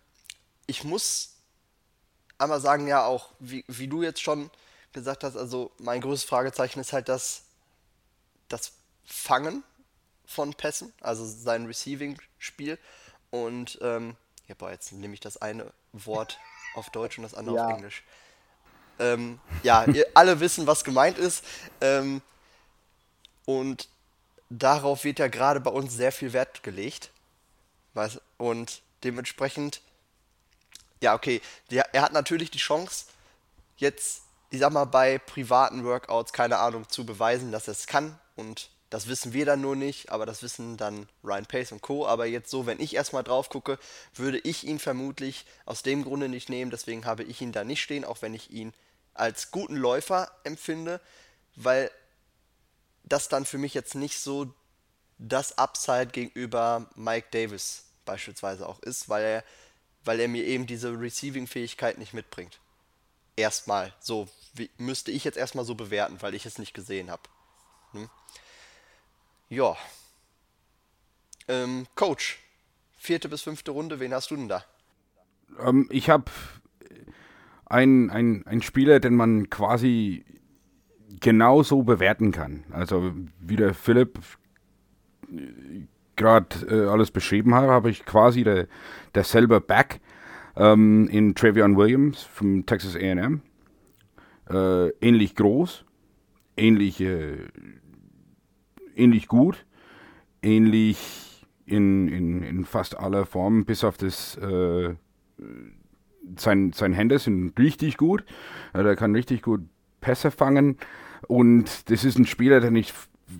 ich 0.66 0.84
muss 0.84 1.34
einmal 2.38 2.60
sagen, 2.60 2.86
ja, 2.86 3.04
auch 3.04 3.30
wie, 3.40 3.64
wie 3.66 3.88
du 3.88 4.02
jetzt 4.02 4.22
schon 4.22 4.50
gesagt 4.92 5.24
hast, 5.24 5.36
also 5.36 5.72
mein 5.78 6.00
größtes 6.00 6.28
Fragezeichen 6.28 6.78
ist 6.78 6.92
halt 6.92 7.08
das, 7.08 7.42
das 8.48 8.72
Fangen 9.04 9.64
von 10.24 10.54
Pässen, 10.54 10.92
also 11.00 11.24
sein 11.24 11.66
Receiving-Spiel. 11.66 12.78
Und 13.30 13.78
ähm, 13.82 14.16
ja, 14.46 14.54
boah, 14.56 14.70
jetzt 14.70 14.92
nehme 14.92 15.14
ich 15.14 15.20
das 15.20 15.36
eine 15.36 15.72
Wort 15.92 16.38
auf 16.74 16.90
Deutsch 16.90 17.18
und 17.18 17.24
das 17.24 17.34
andere 17.34 17.56
ja. 17.56 17.66
auf 17.66 17.72
Englisch. 17.72 18.04
Ähm, 18.98 19.38
ja, 19.62 19.84
ihr 19.84 20.06
alle 20.14 20.40
wissen, 20.40 20.66
was 20.66 20.84
gemeint 20.84 21.18
ist. 21.18 21.44
Ähm, 21.80 22.22
und 23.44 23.88
darauf 24.50 25.04
wird 25.04 25.18
ja 25.18 25.28
gerade 25.28 25.60
bei 25.60 25.70
uns 25.70 25.94
sehr 25.94 26.12
viel 26.12 26.32
Wert 26.32 26.62
gelegt. 26.62 27.10
Und 28.36 28.82
dementsprechend, 29.04 29.80
ja, 31.00 31.14
okay, 31.14 31.40
er 31.70 32.02
hat 32.02 32.12
natürlich 32.12 32.50
die 32.50 32.58
Chance, 32.58 33.06
jetzt, 33.78 34.22
ich 34.50 34.60
sag 34.60 34.72
mal, 34.72 34.84
bei 34.84 35.18
privaten 35.18 35.84
Workouts, 35.84 36.32
keine 36.32 36.58
Ahnung, 36.58 36.88
zu 36.88 37.06
beweisen, 37.06 37.52
dass 37.52 37.68
er 37.68 37.72
es 37.72 37.86
kann. 37.86 38.18
Und 38.36 38.68
das 38.90 39.08
wissen 39.08 39.32
wir 39.32 39.46
dann 39.46 39.62
nur 39.62 39.76
nicht, 39.76 40.10
aber 40.10 40.26
das 40.26 40.42
wissen 40.42 40.76
dann 40.76 41.08
Ryan 41.24 41.46
Pace 41.46 41.72
und 41.72 41.80
Co. 41.80 42.06
Aber 42.06 42.26
jetzt 42.26 42.50
so, 42.50 42.66
wenn 42.66 42.80
ich 42.80 42.94
erstmal 42.94 43.24
drauf 43.24 43.48
gucke, 43.48 43.78
würde 44.14 44.38
ich 44.38 44.64
ihn 44.64 44.78
vermutlich 44.78 45.46
aus 45.64 45.82
dem 45.82 46.04
Grunde 46.04 46.28
nicht 46.28 46.48
nehmen. 46.50 46.70
Deswegen 46.70 47.06
habe 47.06 47.24
ich 47.24 47.40
ihn 47.40 47.52
da 47.52 47.64
nicht 47.64 47.82
stehen, 47.82 48.04
auch 48.04 48.22
wenn 48.22 48.34
ich 48.34 48.50
ihn 48.50 48.74
als 49.18 49.50
guten 49.50 49.76
Läufer 49.76 50.30
empfinde, 50.44 51.00
weil 51.54 51.90
das 53.04 53.28
dann 53.28 53.44
für 53.44 53.58
mich 53.58 53.74
jetzt 53.74 53.94
nicht 53.94 54.20
so 54.20 54.52
das 55.18 55.58
Upside 55.58 56.08
gegenüber 56.08 56.90
Mike 56.94 57.28
Davis 57.30 57.84
beispielsweise 58.04 58.68
auch 58.68 58.80
ist, 58.80 59.08
weil 59.08 59.24
er, 59.24 59.44
weil 60.04 60.20
er 60.20 60.28
mir 60.28 60.44
eben 60.44 60.66
diese 60.66 60.90
Receiving-Fähigkeit 60.92 61.98
nicht 61.98 62.12
mitbringt. 62.12 62.58
Erstmal, 63.36 63.92
so 64.00 64.28
wie, 64.54 64.70
müsste 64.78 65.10
ich 65.10 65.24
jetzt 65.24 65.36
erstmal 65.36 65.64
so 65.64 65.74
bewerten, 65.74 66.20
weil 66.22 66.34
ich 66.34 66.46
es 66.46 66.58
nicht 66.58 66.74
gesehen 66.74 67.10
habe. 67.10 67.22
Hm? 67.92 68.10
Ja. 69.48 69.76
Ähm, 71.48 71.86
Coach, 71.94 72.38
vierte 72.96 73.28
bis 73.28 73.42
fünfte 73.42 73.70
Runde, 73.70 74.00
wen 74.00 74.14
hast 74.14 74.30
du 74.30 74.36
denn 74.36 74.48
da? 74.48 74.64
Ähm, 75.60 75.88
ich 75.90 76.10
habe 76.10 76.30
einen 77.66 78.10
ein 78.46 78.62
Spieler, 78.62 79.00
den 79.00 79.14
man 79.14 79.50
quasi 79.50 80.24
genauso 81.20 81.82
bewerten 81.82 82.32
kann. 82.32 82.64
Also 82.70 83.12
wie 83.40 83.56
der 83.56 83.74
Philipp 83.74 84.18
gerade 86.16 86.56
äh, 86.68 86.88
alles 86.88 87.10
beschrieben 87.10 87.54
hat, 87.54 87.68
habe 87.68 87.90
ich 87.90 88.04
quasi 88.04 88.44
der, 88.44 88.66
der 89.14 89.24
selber 89.24 89.60
Back 89.60 90.00
ähm, 90.56 91.08
in 91.08 91.34
Travion 91.34 91.76
Williams 91.76 92.22
vom 92.22 92.66
Texas 92.66 92.96
A&M. 92.96 93.42
Äh, 94.48 94.88
ähnlich 95.00 95.34
groß, 95.34 95.84
ähnlich, 96.56 97.00
äh, 97.00 97.36
ähnlich 98.94 99.28
gut, 99.28 99.66
ähnlich 100.42 101.46
in, 101.66 102.08
in, 102.08 102.42
in 102.42 102.64
fast 102.64 102.96
aller 102.96 103.26
Formen, 103.26 103.64
bis 103.64 103.82
auf 103.84 103.96
das 103.98 104.36
äh, 104.38 104.94
sein, 106.36 106.72
sein 106.72 106.92
Hände 106.92 107.18
sind 107.18 107.58
richtig 107.58 107.96
gut. 107.96 108.24
Er 108.72 108.96
kann 108.96 109.14
richtig 109.14 109.42
gut 109.42 109.62
Pässe 110.00 110.30
fangen. 110.30 110.78
Und 111.28 111.90
das 111.90 112.04
ist 112.04 112.18
ein 112.18 112.26
Spieler, 112.26 112.60
den 112.60 112.76
ich 112.76 112.92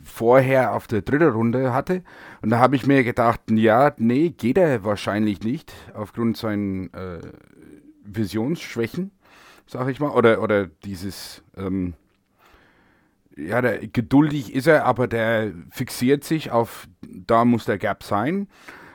vorher 0.05 0.75
auf 0.75 0.87
der 0.87 1.03
dritten 1.03 1.29
Runde 1.29 1.73
hatte. 1.73 2.03
Und 2.43 2.51
da 2.51 2.59
habe 2.59 2.77
ich 2.77 2.87
mir 2.87 3.05
gedacht, 3.05 3.41
ja, 3.51 3.93
nee, 3.99 4.31
geht 4.31 4.59
er 4.59 4.85
wahrscheinlich 4.85 5.43
nicht, 5.43 5.73
aufgrund 5.95 6.37
seinen, 6.37 6.93
äh, 6.93 7.21
Visionsschwächen, 8.07 9.11
sag 9.67 9.89
ich 9.89 10.01
mal, 10.01 10.11
oder, 10.11 10.43
oder 10.43 10.67
dieses, 10.67 11.43
ähm, 11.57 11.95
ja, 13.37 13.61
der, 13.61 13.87
geduldig 13.87 14.55
ist 14.55 14.67
er, 14.67 14.87
aber 14.87 15.09
der 15.09 15.53
fixiert 15.71 16.25
sich 16.25 16.51
auf, 16.51 16.89
da 17.03 17.45
muss 17.45 17.65
der 17.65 17.79
Gap 17.79 18.03
sein 18.03 18.49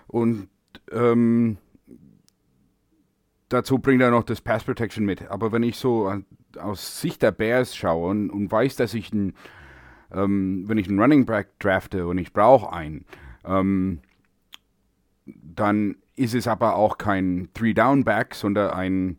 und 0.07 0.47
ähm, 0.91 1.57
dazu 3.51 3.79
bringt 3.79 4.01
er 4.01 4.11
noch 4.11 4.23
das 4.23 4.41
Pass 4.41 4.63
Protection 4.63 5.05
mit. 5.05 5.29
Aber 5.29 5.51
wenn 5.51 5.63
ich 5.63 5.77
so 5.77 6.13
aus 6.57 7.01
Sicht 7.01 7.21
der 7.21 7.31
Bears 7.31 7.75
schaue 7.75 8.09
und, 8.09 8.29
und 8.29 8.51
weiß, 8.51 8.75
dass 8.75 8.93
ich 8.93 9.13
ein, 9.13 9.33
ähm, 10.11 10.63
wenn 10.67 10.77
ich 10.77 10.87
einen 10.87 10.99
Running 10.99 11.25
Back 11.25 11.59
drafte 11.59 12.07
und 12.07 12.17
ich 12.17 12.33
brauche 12.33 12.71
einen, 12.71 13.05
ähm, 13.45 13.99
dann 15.25 15.97
ist 16.15 16.33
es 16.35 16.47
aber 16.47 16.75
auch 16.75 16.97
kein 16.97 17.49
Three-Down-Back, 17.53 18.35
sondern 18.35 18.71
ein, 18.71 19.17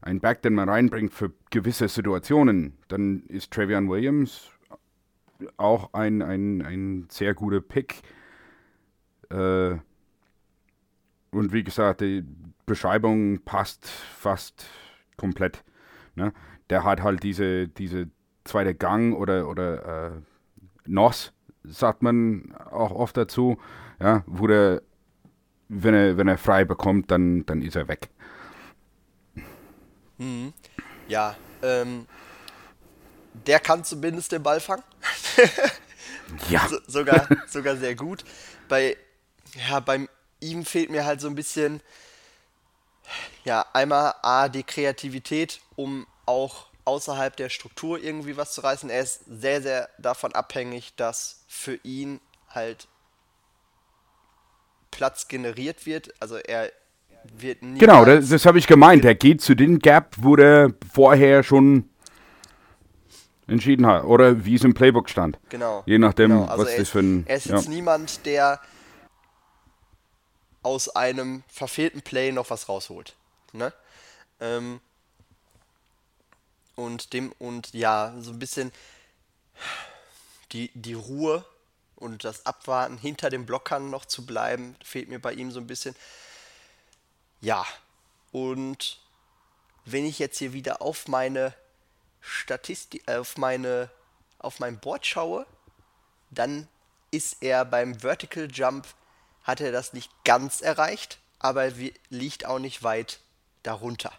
ein 0.00 0.20
Back, 0.20 0.42
den 0.42 0.54
man 0.54 0.68
reinbringt 0.68 1.12
für 1.12 1.32
gewisse 1.50 1.88
Situationen. 1.88 2.74
Dann 2.88 3.24
ist 3.26 3.52
Travion 3.52 3.88
Williams 3.88 4.50
auch 5.56 5.92
ein, 5.92 6.22
ein, 6.22 6.62
ein 6.62 7.06
sehr 7.10 7.34
guter 7.34 7.60
Pick. 7.60 8.02
Äh, 9.30 9.76
und 11.34 11.52
wie 11.52 11.64
gesagt, 11.64 12.00
die 12.00 12.24
Beschreibung 12.66 13.40
passt 13.44 13.86
fast 13.86 14.66
komplett. 15.16 15.64
Ne? 16.14 16.32
Der 16.70 16.84
hat 16.84 17.02
halt 17.02 17.22
diese, 17.22 17.68
diese 17.68 18.08
zweite 18.44 18.74
Gang 18.74 19.14
oder, 19.14 19.48
oder 19.48 20.12
äh, 20.16 20.20
NOS, 20.86 21.32
sagt 21.64 22.02
man 22.02 22.54
auch 22.70 22.90
oft 22.90 23.16
dazu, 23.16 23.58
ja, 24.00 24.22
wo 24.26 24.46
der, 24.46 24.82
wenn 25.68 25.94
er, 25.94 26.16
wenn 26.16 26.28
er 26.28 26.38
frei 26.38 26.64
bekommt, 26.64 27.10
dann, 27.10 27.44
dann 27.46 27.62
ist 27.62 27.76
er 27.76 27.88
weg. 27.88 28.10
Mhm. 30.18 30.52
Ja, 31.08 31.36
ähm, 31.62 32.06
der 33.46 33.60
kann 33.60 33.84
zumindest 33.84 34.32
den 34.32 34.42
Ball 34.42 34.60
fangen. 34.60 34.84
ja. 36.48 36.66
So, 36.68 36.78
sogar, 36.86 37.28
sogar 37.46 37.76
sehr 37.76 37.94
gut. 37.94 38.24
Bei, 38.68 38.96
ja, 39.68 39.80
beim 39.80 40.08
ihm 40.44 40.64
fehlt 40.64 40.90
mir 40.90 41.04
halt 41.04 41.20
so 41.20 41.28
ein 41.28 41.34
bisschen, 41.34 41.80
ja, 43.44 43.64
einmal 43.72 44.14
A, 44.22 44.48
die 44.48 44.62
Kreativität, 44.62 45.60
um 45.76 46.06
auch 46.26 46.66
außerhalb 46.84 47.36
der 47.36 47.48
Struktur 47.48 48.02
irgendwie 48.02 48.36
was 48.36 48.52
zu 48.52 48.60
reißen. 48.60 48.90
Er 48.90 49.00
ist 49.00 49.22
sehr, 49.26 49.62
sehr 49.62 49.88
davon 49.98 50.34
abhängig, 50.34 50.94
dass 50.96 51.44
für 51.48 51.78
ihn 51.82 52.20
halt 52.50 52.88
Platz 54.90 55.28
generiert 55.28 55.86
wird. 55.86 56.12
Also 56.20 56.36
er 56.36 56.70
wird 57.36 57.62
nie. 57.62 57.78
Genau, 57.78 58.04
das, 58.04 58.28
das 58.28 58.44
habe 58.44 58.58
ich 58.58 58.66
gemeint. 58.66 59.04
Er 59.04 59.14
geht 59.14 59.40
zu 59.40 59.54
den 59.54 59.78
Gap, 59.78 60.14
wo 60.18 60.36
er 60.36 60.72
vorher 60.92 61.42
schon 61.42 61.88
entschieden 63.46 63.86
hat. 63.86 64.04
Oder 64.04 64.44
wie 64.44 64.54
es 64.54 64.64
im 64.64 64.74
Playbook 64.74 65.08
stand. 65.08 65.38
Genau. 65.48 65.82
Je 65.86 65.98
nachdem, 65.98 66.30
genau. 66.30 66.44
Also 66.44 66.64
was 66.64 66.76
das 66.76 66.88
für 66.90 67.00
ein. 67.00 67.24
Er 67.26 67.36
ist 67.36 67.46
jetzt 67.46 67.64
ja. 67.64 67.70
niemand, 67.70 68.26
der 68.26 68.60
aus 70.64 70.88
einem 70.88 71.44
verfehlten 71.48 72.02
Play 72.02 72.32
noch 72.32 72.50
was 72.50 72.68
rausholt. 72.68 73.14
Ne? 73.52 73.72
Ähm, 74.40 74.80
und 76.74 77.12
dem, 77.12 77.32
und 77.38 77.72
ja, 77.72 78.14
so 78.18 78.32
ein 78.32 78.38
bisschen 78.38 78.72
die, 80.52 80.70
die 80.74 80.94
Ruhe 80.94 81.44
und 81.96 82.24
das 82.24 82.46
Abwarten 82.46 82.98
hinter 82.98 83.30
dem 83.30 83.46
Blockern 83.46 83.90
noch 83.90 84.04
zu 84.04 84.26
bleiben, 84.26 84.76
fehlt 84.82 85.08
mir 85.08 85.20
bei 85.20 85.32
ihm 85.32 85.50
so 85.50 85.60
ein 85.60 85.66
bisschen. 85.66 85.94
Ja, 87.40 87.66
und 88.32 89.00
wenn 89.84 90.04
ich 90.06 90.18
jetzt 90.18 90.38
hier 90.38 90.52
wieder 90.52 90.82
auf 90.82 91.08
meine 91.08 91.54
Statistik, 92.20 93.02
äh, 93.06 93.16
auf 93.16 93.36
meine, 93.36 93.90
auf 94.38 94.60
mein 94.60 94.78
Board 94.78 95.06
schaue, 95.06 95.46
dann 96.30 96.68
ist 97.10 97.42
er 97.42 97.64
beim 97.64 98.00
Vertical 98.00 98.48
Jump, 98.50 98.86
hat 99.44 99.60
er 99.60 99.72
das 99.72 99.92
nicht 99.92 100.10
ganz 100.24 100.60
erreicht, 100.60 101.20
aber 101.38 101.70
liegt 102.08 102.46
auch 102.46 102.58
nicht 102.58 102.82
weit 102.82 103.20
darunter. 103.62 104.12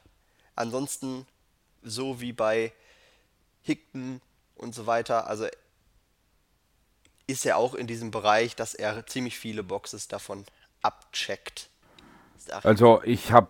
Ansonsten 0.56 1.26
so 1.84 2.22
wie 2.22 2.34
bei 2.34 2.72
Hickton 3.62 4.22
und 4.56 4.74
so 4.74 4.88
weiter, 4.88 5.28
also 5.28 5.48
ist 7.28 7.46
er 7.46 7.58
auch 7.58 7.74
in 7.74 7.88
diesem 7.88 8.12
Bereich, 8.12 8.56
dass 8.56 8.74
er 8.74 9.06
ziemlich 9.08 9.38
viele 9.38 9.64
Boxes 9.64 10.08
davon 10.08 10.46
abcheckt. 10.82 11.70
Also 12.64 13.02
ich 13.04 13.32
habe 13.32 13.50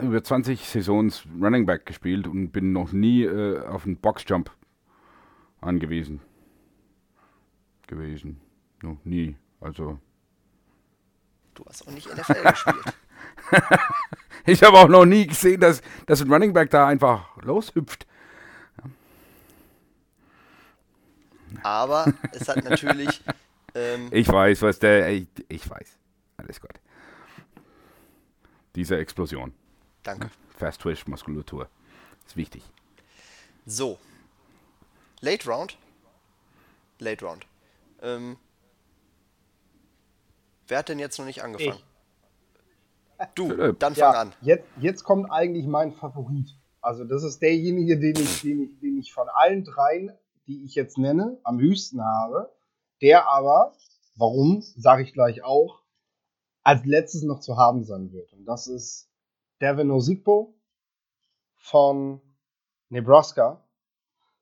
über 0.00 0.24
20 0.24 0.66
Saisons 0.66 1.24
Running 1.40 1.66
Back 1.66 1.84
gespielt 1.84 2.26
und 2.26 2.50
bin 2.50 2.72
noch 2.72 2.92
nie 2.92 3.24
äh, 3.24 3.60
auf 3.66 3.84
einen 3.84 3.98
Boxjump 3.98 4.50
angewiesen 5.60 6.22
gewesen. 7.86 8.40
Noch 8.82 8.96
nie. 9.04 9.36
Also. 9.60 9.98
Du 11.54 11.64
hast 11.66 11.86
auch 11.86 11.92
nicht 11.92 12.08
NFL 12.08 12.42
gespielt. 12.42 12.84
ich 14.46 14.62
habe 14.62 14.78
auch 14.78 14.88
noch 14.88 15.04
nie 15.04 15.26
gesehen, 15.26 15.60
dass, 15.60 15.82
dass 16.06 16.20
ein 16.20 16.32
Running 16.32 16.52
Back 16.52 16.70
da 16.70 16.86
einfach 16.86 17.36
loshüpft. 17.42 18.06
Aber 21.62 22.12
es 22.32 22.48
hat 22.48 22.64
natürlich. 22.64 23.22
Ähm, 23.74 24.08
ich 24.10 24.28
weiß, 24.28 24.60
was 24.60 24.78
der. 24.80 25.08
Ich, 25.08 25.28
ich 25.48 25.70
weiß. 25.70 25.96
Alles 26.36 26.60
gut. 26.60 26.78
Diese 28.74 28.98
Explosion. 28.98 29.54
Danke. 30.02 30.30
Fast 30.58 30.82
Twitch 30.82 31.06
Muskulatur. 31.06 31.70
Ist 32.26 32.36
wichtig. 32.36 32.62
So. 33.64 33.98
Late 35.22 35.48
Round. 35.48 35.78
Late 36.98 37.24
Round. 37.24 37.46
Ähm, 38.02 38.36
wer 40.72 40.78
hat 40.78 40.88
denn 40.88 40.98
jetzt 40.98 41.18
noch 41.18 41.26
nicht 41.26 41.42
angefangen? 41.42 41.78
Ich. 43.18 43.26
Du, 43.34 43.48
Philipp. 43.50 43.78
dann 43.78 43.94
fang 43.94 44.14
ja, 44.14 44.20
an. 44.20 44.32
Jetzt, 44.40 44.64
jetzt 44.80 45.04
kommt 45.04 45.30
eigentlich 45.30 45.66
mein 45.66 45.92
Favorit. 45.92 46.48
Also 46.80 47.04
das 47.04 47.22
ist 47.24 47.42
derjenige, 47.42 48.00
den 48.00 48.16
ich, 48.16 48.40
den 48.40 48.62
ich, 48.62 48.80
den 48.80 48.98
ich 48.98 49.12
von 49.12 49.28
allen 49.28 49.64
dreien, 49.64 50.12
die 50.46 50.64
ich 50.64 50.74
jetzt 50.74 50.96
nenne, 50.96 51.38
am 51.44 51.60
höchsten 51.60 52.02
habe. 52.02 52.50
Der 53.02 53.30
aber, 53.30 53.76
warum, 54.16 54.62
sage 54.62 55.02
ich 55.02 55.12
gleich 55.12 55.44
auch, 55.44 55.82
als 56.62 56.86
letztes 56.86 57.22
noch 57.22 57.40
zu 57.40 57.58
haben 57.58 57.84
sein 57.84 58.10
wird. 58.10 58.32
Und 58.32 58.46
das 58.46 58.66
ist 58.66 59.10
Devin 59.60 59.90
Ozigbo 59.90 60.54
von 61.56 62.22
Nebraska. 62.88 63.62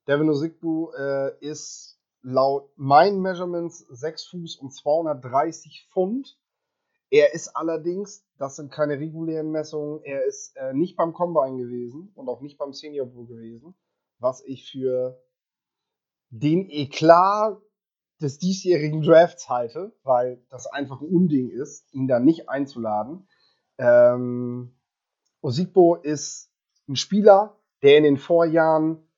Devin 0.07 0.31
Ozigbo 0.31 0.93
äh, 0.97 1.37
ist 1.41 1.90
laut 2.23 2.71
meinen 2.77 3.21
Measurements 3.21 3.79
6 3.89 4.27
Fuß 4.27 4.57
und 4.57 4.73
230 4.73 5.89
Pfund. 5.91 6.39
Er 7.11 7.35
ist 7.35 7.57
allerdings, 7.57 8.25
das 8.39 8.57
sind 8.57 8.71
keine 8.71 8.99
regulären 8.99 9.51
Messungen, 9.51 10.01
er 10.05 10.25
ist 10.25 10.57
äh, 10.57 10.73
nicht 10.73 10.97
beim 10.97 11.13
Combine 11.13 11.57
gewesen 11.57 12.13
und 12.15 12.29
auch 12.29 12.41
nicht 12.41 12.57
beim 12.57 12.73
Senior 12.73 13.07
Bowl 13.07 13.27
gewesen, 13.27 13.75
was 14.19 14.45
ich 14.45 14.71
für 14.71 15.21
den 16.29 16.69
Eklat 16.71 17.61
des 18.21 18.39
diesjährigen 18.39 19.03
Drafts 19.03 19.49
halte, 19.49 19.93
weil 20.05 20.45
das 20.51 20.67
einfach 20.67 21.01
ein 21.01 21.09
Unding 21.09 21.51
ist, 21.51 21.93
ihn 21.93 22.07
da 22.07 22.21
nicht 22.21 22.49
einzuladen. 22.49 23.27
Ähm, 23.79 24.77
Osigbo 25.41 25.97
ist 25.97 26.53
ein 26.87 26.97
Spieler, 26.97 27.59
der 27.83 27.97
in 27.97 28.05
den 28.05 28.19
Vorjahren 28.19 29.10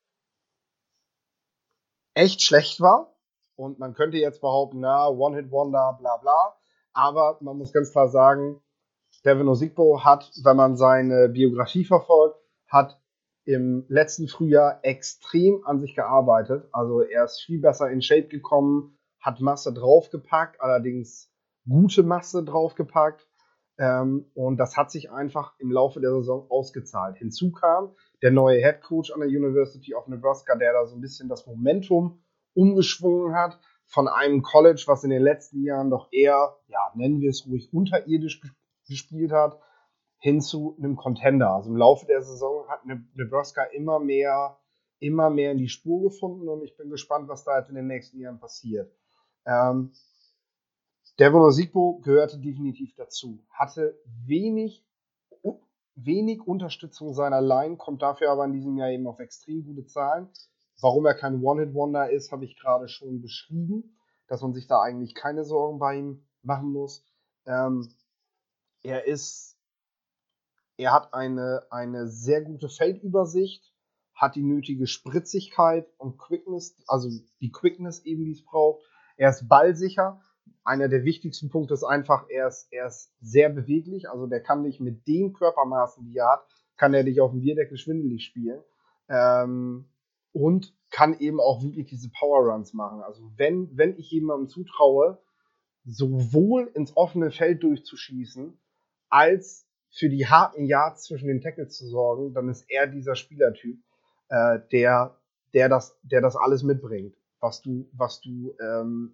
echt 2.13 2.41
schlecht 2.41 2.81
war. 2.81 3.15
Und 3.55 3.79
man 3.79 3.93
könnte 3.93 4.17
jetzt 4.17 4.41
behaupten, 4.41 4.79
na, 4.79 5.07
One-Hit-Wonder, 5.07 5.97
bla 5.99 6.17
bla. 6.17 6.55
Aber 6.93 7.37
man 7.41 7.57
muss 7.57 7.73
ganz 7.73 7.91
klar 7.91 8.07
sagen, 8.09 8.61
Devin 9.25 9.47
Osigbo 9.47 10.03
hat, 10.03 10.31
wenn 10.43 10.57
man 10.57 10.75
seine 10.75 11.29
Biografie 11.29 11.85
verfolgt, 11.85 12.37
hat 12.67 12.99
im 13.45 13.85
letzten 13.89 14.27
Frühjahr 14.27 14.79
extrem 14.83 15.63
an 15.65 15.79
sich 15.81 15.95
gearbeitet. 15.95 16.67
Also 16.71 17.01
er 17.01 17.25
ist 17.25 17.41
viel 17.41 17.59
besser 17.59 17.89
in 17.89 18.01
Shape 18.01 18.27
gekommen, 18.27 18.97
hat 19.19 19.41
Masse 19.41 19.73
draufgepackt, 19.73 20.61
allerdings 20.61 21.31
gute 21.67 22.03
Masse 22.03 22.43
draufgepackt. 22.43 23.27
Ähm, 23.77 24.29
und 24.33 24.57
das 24.57 24.77
hat 24.77 24.91
sich 24.91 25.11
einfach 25.11 25.53
im 25.59 25.71
Laufe 25.71 25.99
der 25.99 26.11
Saison 26.11 26.45
ausgezahlt. 26.49 27.17
Hinzu 27.17 27.51
kam 27.51 27.95
der 28.23 28.31
neue 28.31 28.61
Head 28.61 28.81
Coach 28.81 29.11
an 29.11 29.19
der 29.19 29.27
University 29.27 29.93
of 29.93 30.07
Nebraska, 30.07 30.55
der 30.55 30.71
da 30.71 30.85
so 30.85 30.95
ein 30.95 31.01
bisschen 31.01 31.27
das 31.27 31.45
Momentum 31.45 32.23
umgeschwungen 32.53 33.35
hat 33.35 33.59
von 33.85 34.07
einem 34.07 34.41
College, 34.41 34.83
was 34.87 35.03
in 35.03 35.09
den 35.09 35.21
letzten 35.21 35.61
Jahren 35.61 35.89
doch 35.89 36.07
eher, 36.11 36.55
ja, 36.67 36.91
nennen 36.95 37.19
wir 37.19 37.29
es 37.29 37.45
ruhig, 37.45 37.73
unterirdisch 37.73 38.41
gespielt 38.87 39.33
hat, 39.33 39.59
hin 40.19 40.39
zu 40.39 40.77
einem 40.77 40.95
Contender. 40.95 41.49
Also 41.49 41.69
im 41.69 41.75
Laufe 41.75 42.05
der 42.05 42.21
Saison 42.21 42.65
hat 42.69 42.85
ne-, 42.85 43.05
Nebraska 43.13 43.63
immer 43.63 43.99
mehr, 43.99 44.57
immer 44.99 45.29
mehr 45.29 45.51
in 45.51 45.57
die 45.57 45.67
Spur 45.67 46.01
gefunden 46.03 46.47
und 46.47 46.63
ich 46.63 46.77
bin 46.77 46.89
gespannt, 46.89 47.27
was 47.27 47.43
da 47.43 47.57
jetzt 47.57 47.69
in 47.69 47.75
den 47.75 47.87
nächsten 47.87 48.19
Jahren 48.19 48.39
passiert. 48.39 48.89
Ähm, 49.45 49.91
Devon 51.19 51.41
Osigbo 51.41 51.99
gehörte 51.99 52.39
definitiv 52.39 52.95
dazu. 52.95 53.45
Hatte 53.51 53.99
wenig 54.25 54.85
wenig 55.95 56.41
Unterstützung 56.41 57.13
seiner 57.13 57.41
Line, 57.41 57.77
kommt 57.77 58.01
dafür 58.01 58.31
aber 58.31 58.45
in 58.45 58.53
diesem 58.53 58.77
Jahr 58.77 58.89
eben 58.89 59.07
auf 59.07 59.19
extrem 59.19 59.63
gute 59.63 59.85
Zahlen. 59.85 60.29
Warum 60.81 61.05
er 61.05 61.13
kein 61.13 61.41
One-Hit-Wonder 61.41 62.09
ist, 62.09 62.31
habe 62.31 62.45
ich 62.45 62.59
gerade 62.59 62.87
schon 62.87 63.21
beschrieben, 63.21 63.97
dass 64.27 64.41
man 64.41 64.53
sich 64.53 64.67
da 64.67 64.81
eigentlich 64.81 65.15
keine 65.15 65.45
Sorgen 65.45 65.79
bei 65.79 65.97
ihm 65.97 66.25
machen 66.41 66.71
muss. 66.71 67.05
Ähm, 67.45 67.87
er 68.81 69.05
ist, 69.05 69.57
er 70.77 70.93
hat 70.93 71.13
eine, 71.13 71.63
eine 71.69 72.07
sehr 72.07 72.41
gute 72.41 72.69
Feldübersicht, 72.69 73.73
hat 74.13 74.35
die 74.35 74.43
nötige 74.43 74.87
Spritzigkeit 74.87 75.87
und 75.97 76.17
Quickness, 76.17 76.75
also 76.87 77.09
die 77.39 77.51
Quickness 77.51 78.03
eben, 78.05 78.25
die 78.25 78.31
es 78.31 78.43
braucht. 78.43 78.83
Er 79.15 79.29
ist 79.29 79.47
ballsicher. 79.47 80.21
Einer 80.63 80.87
der 80.87 81.03
wichtigsten 81.03 81.49
Punkte 81.49 81.73
ist 81.73 81.83
einfach, 81.83 82.25
er 82.29 82.47
ist, 82.47 82.67
er 82.71 82.87
ist 82.87 83.11
sehr 83.21 83.49
beweglich. 83.49 84.09
Also 84.09 84.27
der 84.27 84.41
kann 84.41 84.63
dich 84.63 84.79
mit 84.79 85.07
den 85.07 85.33
Körpermaßen, 85.33 86.05
die 86.05 86.17
er 86.17 86.31
hat, 86.31 86.47
kann 86.77 86.93
er 86.93 87.03
dich 87.03 87.21
auf 87.21 87.31
dem 87.31 87.41
Bierdeckel 87.41 87.77
schwindelig 87.77 88.25
spielen. 88.25 88.61
Ähm, 89.09 89.89
und 90.31 90.73
kann 90.89 91.19
eben 91.19 91.39
auch 91.39 91.63
wirklich 91.63 91.87
diese 91.87 92.09
Power 92.09 92.51
Runs 92.51 92.73
machen. 92.73 93.01
Also 93.01 93.31
wenn, 93.35 93.69
wenn 93.77 93.97
ich 93.97 94.09
jemandem 94.11 94.49
zutraue, 94.49 95.19
sowohl 95.85 96.71
ins 96.73 96.95
offene 96.95 97.31
Feld 97.31 97.63
durchzuschießen, 97.63 98.57
als 99.09 99.67
für 99.91 100.09
die 100.09 100.25
harten 100.27 100.65
Yards 100.65 101.03
zwischen 101.03 101.27
den 101.27 101.41
Tackles 101.41 101.77
zu 101.77 101.87
sorgen, 101.87 102.33
dann 102.33 102.49
ist 102.49 102.65
er 102.69 102.87
dieser 102.87 103.15
Spielertyp, 103.15 103.79
äh, 104.29 104.59
der, 104.71 105.17
der, 105.53 105.69
das, 105.69 105.97
der 106.01 106.21
das 106.21 106.35
alles 106.35 106.63
mitbringt, 106.63 107.15
was 107.39 107.61
du, 107.61 107.87
was 107.93 108.21
du, 108.21 108.55
ähm, 108.59 109.13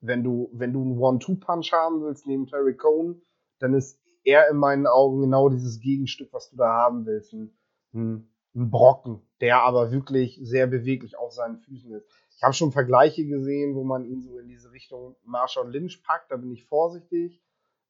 wenn 0.00 0.24
du, 0.24 0.50
wenn 0.52 0.72
du 0.72 0.82
einen 0.82 0.98
One-Two-Punch 0.98 1.72
haben 1.72 2.02
willst 2.02 2.26
neben 2.26 2.46
Terry 2.46 2.76
Cohn, 2.76 3.22
dann 3.58 3.74
ist 3.74 3.98
er 4.24 4.48
in 4.50 4.56
meinen 4.56 4.86
Augen 4.86 5.20
genau 5.20 5.48
dieses 5.48 5.80
Gegenstück, 5.80 6.32
was 6.32 6.50
du 6.50 6.56
da 6.56 6.68
haben 6.68 7.06
willst. 7.06 7.32
Ein, 7.32 7.52
ein, 7.94 8.30
Brocken, 8.52 9.22
der 9.40 9.62
aber 9.62 9.92
wirklich 9.92 10.40
sehr 10.42 10.66
beweglich 10.66 11.16
auf 11.16 11.32
seinen 11.32 11.58
Füßen 11.58 11.92
ist. 11.92 12.06
Ich 12.36 12.42
habe 12.42 12.52
schon 12.52 12.72
Vergleiche 12.72 13.24
gesehen, 13.24 13.76
wo 13.76 13.84
man 13.84 14.04
ihn 14.04 14.22
so 14.22 14.38
in 14.38 14.48
diese 14.48 14.72
Richtung 14.72 15.14
Marshall 15.24 15.70
Lynch 15.70 16.02
packt, 16.02 16.32
da 16.32 16.36
bin 16.36 16.50
ich 16.50 16.64
vorsichtig. 16.64 17.40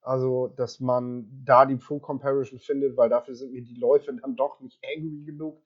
Also, 0.02 0.48
dass 0.48 0.80
man 0.80 1.28
da 1.44 1.66
die 1.66 1.76
Pro-Comparison 1.76 2.58
findet, 2.58 2.96
weil 2.96 3.08
dafür 3.08 3.34
sind 3.34 3.52
mir 3.52 3.62
die 3.62 3.78
Läufe 3.78 4.14
dann 4.14 4.36
doch 4.36 4.60
nicht 4.60 4.78
angry 4.96 5.24
genug. 5.24 5.62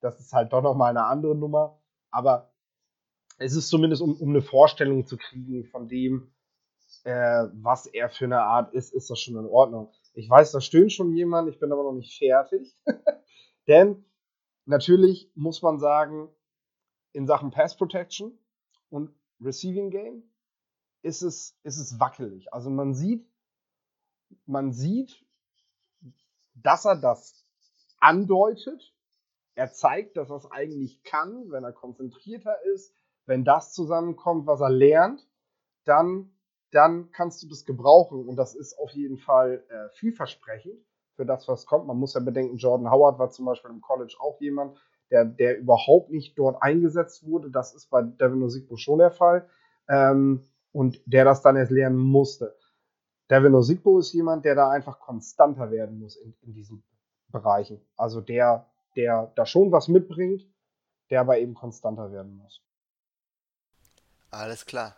Das 0.00 0.20
ist 0.20 0.32
halt 0.32 0.52
doch 0.52 0.62
nochmal 0.62 0.90
eine 0.90 1.04
andere 1.04 1.34
Nummer. 1.34 1.78
Aber 2.10 2.50
es 3.40 3.54
ist 3.54 3.68
zumindest, 3.68 4.02
um, 4.02 4.14
um 4.16 4.28
eine 4.28 4.42
Vorstellung 4.42 5.06
zu 5.06 5.16
kriegen 5.16 5.64
von 5.64 5.88
dem, 5.88 6.30
äh, 7.04 7.46
was 7.54 7.86
er 7.86 8.10
für 8.10 8.26
eine 8.26 8.42
Art 8.42 8.74
ist, 8.74 8.92
ist 8.92 9.08
das 9.08 9.18
schon 9.18 9.36
in 9.36 9.46
Ordnung. 9.46 9.90
Ich 10.12 10.28
weiß, 10.28 10.52
da 10.52 10.60
stöhnt 10.60 10.92
schon 10.92 11.14
jemand, 11.14 11.48
ich 11.48 11.58
bin 11.58 11.72
aber 11.72 11.82
noch 11.82 11.94
nicht 11.94 12.18
fertig. 12.18 12.76
Denn 13.66 14.04
natürlich 14.66 15.32
muss 15.34 15.62
man 15.62 15.78
sagen, 15.78 16.28
in 17.12 17.26
Sachen 17.26 17.50
Pass 17.50 17.76
Protection 17.76 18.38
und 18.90 19.10
Receiving 19.40 19.90
Game 19.90 20.22
ist 21.00 21.22
es, 21.22 21.58
ist 21.62 21.78
es 21.78 21.98
wackelig. 21.98 22.52
Also 22.52 22.68
man 22.68 22.92
sieht, 22.92 23.26
man 24.44 24.72
sieht, 24.72 25.24
dass 26.54 26.84
er 26.84 26.96
das 26.96 27.46
andeutet. 28.00 28.94
Er 29.54 29.72
zeigt, 29.72 30.18
dass 30.18 30.28
er 30.28 30.36
es 30.36 30.50
eigentlich 30.50 31.02
kann, 31.04 31.50
wenn 31.50 31.64
er 31.64 31.72
konzentrierter 31.72 32.62
ist. 32.74 32.94
Wenn 33.26 33.44
das 33.44 33.72
zusammenkommt, 33.72 34.46
was 34.46 34.60
er 34.60 34.70
lernt, 34.70 35.26
dann, 35.84 36.30
dann 36.72 37.10
kannst 37.12 37.42
du 37.42 37.48
das 37.48 37.64
gebrauchen. 37.64 38.26
Und 38.26 38.36
das 38.36 38.54
ist 38.54 38.78
auf 38.78 38.90
jeden 38.92 39.18
Fall 39.18 39.64
äh, 39.68 39.88
vielversprechend 39.94 40.78
für 41.14 41.26
das, 41.26 41.48
was 41.48 41.66
kommt. 41.66 41.86
Man 41.86 41.98
muss 41.98 42.14
ja 42.14 42.20
bedenken, 42.20 42.56
Jordan 42.56 42.90
Howard 42.90 43.18
war 43.18 43.30
zum 43.30 43.46
Beispiel 43.46 43.70
im 43.70 43.80
College 43.80 44.16
auch 44.20 44.40
jemand, 44.40 44.78
der, 45.10 45.24
der 45.24 45.58
überhaupt 45.58 46.10
nicht 46.10 46.38
dort 46.38 46.62
eingesetzt 46.62 47.26
wurde. 47.26 47.50
Das 47.50 47.74
ist 47.74 47.90
bei 47.90 48.02
Devin 48.02 48.42
Osigbo 48.42 48.76
schon 48.76 48.98
der 48.98 49.10
Fall. 49.10 49.48
Ähm, 49.88 50.46
und 50.72 51.00
der 51.04 51.24
das 51.24 51.42
dann 51.42 51.56
erst 51.56 51.72
lernen 51.72 51.98
musste. 51.98 52.56
Devin 53.28 53.54
Osigbo 53.54 53.98
ist 53.98 54.12
jemand, 54.12 54.44
der 54.44 54.54
da 54.54 54.70
einfach 54.70 54.98
konstanter 55.00 55.70
werden 55.70 55.98
muss 55.98 56.16
in, 56.16 56.34
in 56.42 56.52
diesen 56.52 56.82
Bereichen. 57.28 57.80
Also 57.96 58.20
der, 58.20 58.66
der 58.96 59.32
da 59.36 59.46
schon 59.46 59.72
was 59.72 59.88
mitbringt, 59.88 60.46
der 61.10 61.20
aber 61.20 61.38
eben 61.38 61.54
konstanter 61.54 62.12
werden 62.12 62.36
muss. 62.36 62.62
Alles 64.30 64.66
klar. 64.66 64.96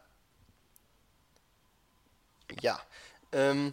Ja. 2.61 2.81
Ähm, 3.33 3.73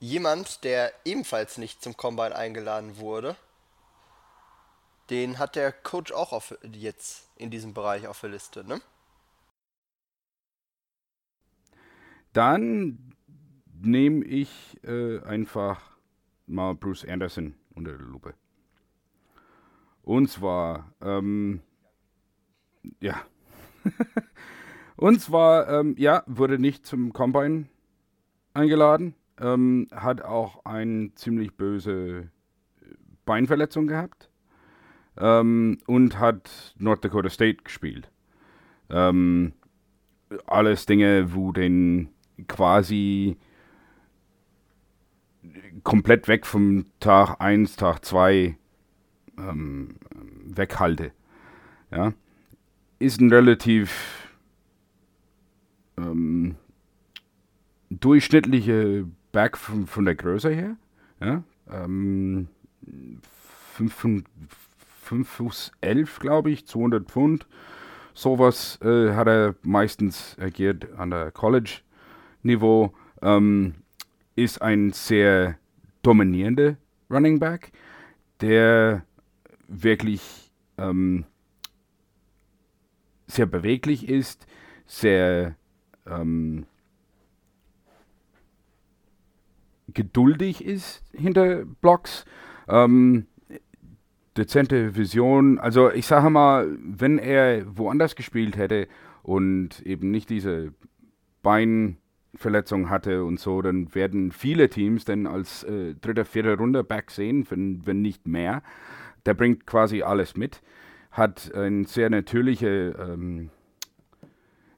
jemand, 0.00 0.64
der 0.64 0.92
ebenfalls 1.04 1.58
nicht 1.58 1.82
zum 1.82 1.96
Combine 1.96 2.34
eingeladen 2.34 2.98
wurde, 2.98 3.36
den 5.10 5.38
hat 5.38 5.56
der 5.56 5.72
Coach 5.72 6.12
auch 6.12 6.32
auf, 6.32 6.56
jetzt 6.72 7.28
in 7.36 7.50
diesem 7.50 7.74
Bereich 7.74 8.06
auf 8.06 8.20
der 8.20 8.30
Liste, 8.30 8.64
ne? 8.64 8.80
Dann 12.32 13.14
nehme 13.82 14.24
ich 14.24 14.78
äh, 14.84 15.20
einfach 15.22 15.80
mal 16.46 16.74
Bruce 16.74 17.04
Anderson 17.04 17.56
unter 17.74 17.96
der 17.96 18.06
Lupe. 18.06 18.34
Und 20.02 20.28
zwar, 20.28 20.92
ähm, 21.00 21.62
ja. 23.00 23.24
Und 24.96 25.20
zwar, 25.20 25.68
ähm, 25.68 25.94
ja, 25.98 26.22
wurde 26.26 26.58
nicht 26.58 26.84
zum 26.86 27.12
Combine 27.12 27.66
eingeladen. 28.52 29.14
Ähm, 29.38 29.88
hat 29.92 30.22
auch 30.22 30.64
eine 30.64 31.14
ziemlich 31.14 31.54
böse 31.54 32.30
Beinverletzung 33.24 33.86
gehabt. 33.86 34.28
Ähm, 35.16 35.78
und 35.86 36.18
hat 36.18 36.74
North 36.78 37.04
Dakota 37.04 37.30
State 37.30 37.62
gespielt. 37.64 38.10
Ähm, 38.90 39.52
alles 40.46 40.86
Dinge, 40.86 41.34
wo 41.34 41.52
den 41.52 42.10
quasi 42.48 43.36
komplett 45.84 46.28
weg 46.28 46.46
vom 46.46 46.86
Tag 47.00 47.36
1, 47.40 47.76
Tag 47.76 48.04
2 48.04 48.56
ähm, 49.38 49.96
weghalte. 50.44 51.12
Ja. 51.90 52.12
Ist 53.00 53.20
ein 53.20 53.32
relativ 53.32 54.28
ähm, 55.96 56.54
durchschnittliche 57.88 59.06
Back 59.32 59.56
von, 59.56 59.86
von, 59.86 60.04
der 60.04 60.14
Größe 60.14 60.50
her. 60.50 60.76
Ja. 61.20 61.42
Ähm, 61.70 62.48
5, 63.74 64.24
5 65.02 65.28
Fuß 65.28 65.72
11, 65.80 66.18
glaube 66.18 66.50
ich, 66.50 66.66
200 66.66 67.10
Pfund. 67.10 67.46
Sowas 68.12 68.78
äh, 68.82 69.14
hat 69.14 69.28
er 69.28 69.54
meistens 69.62 70.36
agiert 70.38 70.92
an 70.98 71.10
der 71.10 71.30
College-Niveau. 71.30 72.92
Ähm, 73.22 73.76
ist 74.36 74.60
ein 74.60 74.92
sehr 74.92 75.56
dominierender 76.02 76.76
Running 77.10 77.38
Back, 77.38 77.72
der 78.40 79.04
wirklich 79.68 80.52
ähm, 80.78 81.24
sehr 83.30 83.46
beweglich 83.46 84.08
ist, 84.08 84.46
sehr 84.86 85.56
ähm, 86.06 86.66
geduldig 89.92 90.64
ist 90.64 91.02
hinter 91.12 91.64
Blocks, 91.64 92.24
ähm, 92.68 93.26
dezente 94.36 94.96
Vision. 94.96 95.58
Also 95.58 95.90
ich 95.90 96.06
sage 96.06 96.30
mal, 96.30 96.76
wenn 96.80 97.18
er 97.18 97.76
woanders 97.76 98.16
gespielt 98.16 98.56
hätte 98.56 98.88
und 99.22 99.80
eben 99.82 100.10
nicht 100.10 100.30
diese 100.30 100.72
Bein 101.42 101.96
Verletzung 102.34 102.90
hatte 102.90 103.24
und 103.24 103.40
so, 103.40 103.60
dann 103.60 103.92
werden 103.94 104.30
viele 104.30 104.70
Teams 104.70 105.04
dann 105.04 105.26
als 105.26 105.64
äh, 105.64 105.94
dritter, 106.00 106.24
vierter 106.24 106.56
Runde 106.56 106.84
Back 106.84 107.10
sehen, 107.10 107.44
wenn, 107.50 107.84
wenn 107.86 108.02
nicht 108.02 108.28
mehr. 108.28 108.62
Der 109.26 109.34
bringt 109.34 109.66
quasi 109.66 110.02
alles 110.02 110.36
mit, 110.36 110.62
hat 111.10 111.52
ein 111.54 111.84
sehr 111.84 112.10
natürliche, 112.10 112.94
ähm, 112.98 113.50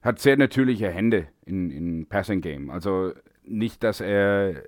hat 0.03 0.19
sehr 0.19 0.37
natürliche 0.37 0.89
Hände 0.89 1.29
in, 1.45 1.71
in 1.71 2.07
Passing 2.07 2.41
Game. 2.41 2.71
Also 2.71 3.13
nicht, 3.45 3.83
dass 3.83 4.01
er, 4.01 4.63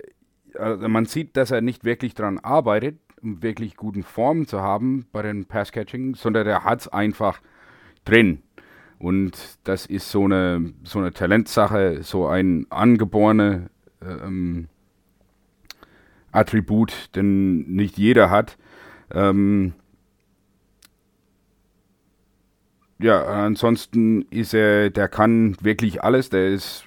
also 0.54 0.88
man 0.88 1.06
sieht, 1.06 1.36
dass 1.36 1.50
er 1.50 1.60
nicht 1.60 1.84
wirklich 1.84 2.14
daran 2.14 2.38
arbeitet, 2.38 2.98
um 3.22 3.42
wirklich 3.42 3.76
guten 3.76 4.02
Form 4.02 4.46
zu 4.46 4.60
haben 4.60 5.06
bei 5.10 5.22
den 5.22 5.46
Pass 5.46 5.72
Catching, 5.72 6.14
sondern 6.14 6.46
er 6.46 6.64
hat 6.64 6.82
es 6.82 6.88
einfach 6.88 7.40
drin. 8.04 8.42
Und 8.98 9.58
das 9.64 9.86
ist 9.86 10.10
so 10.10 10.24
eine, 10.24 10.72
so 10.84 10.98
eine 10.98 11.12
Talentsache, 11.12 12.02
so 12.02 12.26
ein 12.26 12.66
angeborene 12.70 13.70
ähm, 14.02 14.68
Attribut, 16.32 17.14
den 17.16 17.74
nicht 17.74 17.98
jeder 17.98 18.30
hat. 18.30 18.56
Ähm, 19.12 19.74
ja, 23.04 23.24
ansonsten 23.24 24.22
ist 24.30 24.54
er, 24.54 24.90
der 24.90 25.08
kann 25.08 25.56
wirklich 25.60 26.02
alles, 26.02 26.30
der 26.30 26.48
ist 26.48 26.84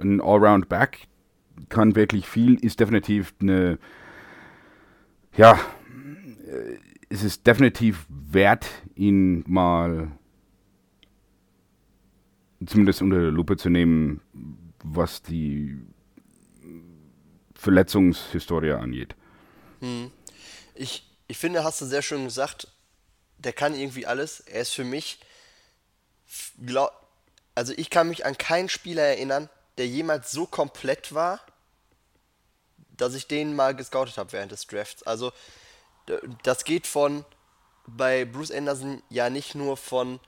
ein 0.00 0.20
Allround-Back, 0.20 1.06
kann 1.68 1.96
wirklich 1.96 2.28
viel, 2.28 2.54
ist 2.54 2.80
definitiv 2.80 3.34
eine 3.40 3.78
ja, 5.36 5.58
es 7.08 7.24
ist 7.24 7.46
definitiv 7.46 8.06
wert, 8.08 8.66
ihn 8.94 9.44
mal 9.46 10.12
zumindest 12.64 13.02
unter 13.02 13.20
der 13.20 13.30
Lupe 13.30 13.56
zu 13.56 13.68
nehmen, 13.68 14.20
was 14.82 15.22
die 15.22 15.76
Verletzungshistorie 17.54 18.72
angeht. 18.72 19.16
Hm. 19.80 20.10
Ich, 20.74 21.10
ich 21.26 21.38
finde, 21.38 21.64
hast 21.64 21.80
du 21.80 21.84
sehr 21.84 22.02
schön 22.02 22.24
gesagt, 22.24 22.68
der 23.44 23.52
kann 23.52 23.74
irgendwie 23.74 24.06
alles. 24.06 24.40
Er 24.40 24.62
ist 24.62 24.72
für 24.72 24.84
mich, 24.84 25.20
glaub, 26.64 26.92
also 27.54 27.72
ich 27.76 27.90
kann 27.90 28.08
mich 28.08 28.26
an 28.26 28.36
keinen 28.36 28.68
Spieler 28.68 29.02
erinnern, 29.02 29.48
der 29.78 29.86
jemals 29.86 30.30
so 30.30 30.46
komplett 30.46 31.14
war, 31.14 31.40
dass 32.96 33.14
ich 33.14 33.26
den 33.26 33.54
mal 33.56 33.74
gescoutet 33.74 34.18
habe 34.18 34.32
während 34.32 34.52
des 34.52 34.66
Drafts. 34.66 35.02
Also 35.02 35.32
das 36.42 36.64
geht 36.64 36.86
von 36.86 37.24
bei 37.86 38.24
Bruce 38.24 38.50
Anderson 38.50 39.02
ja 39.10 39.30
nicht 39.30 39.54
nur 39.54 39.76
von 39.76 40.20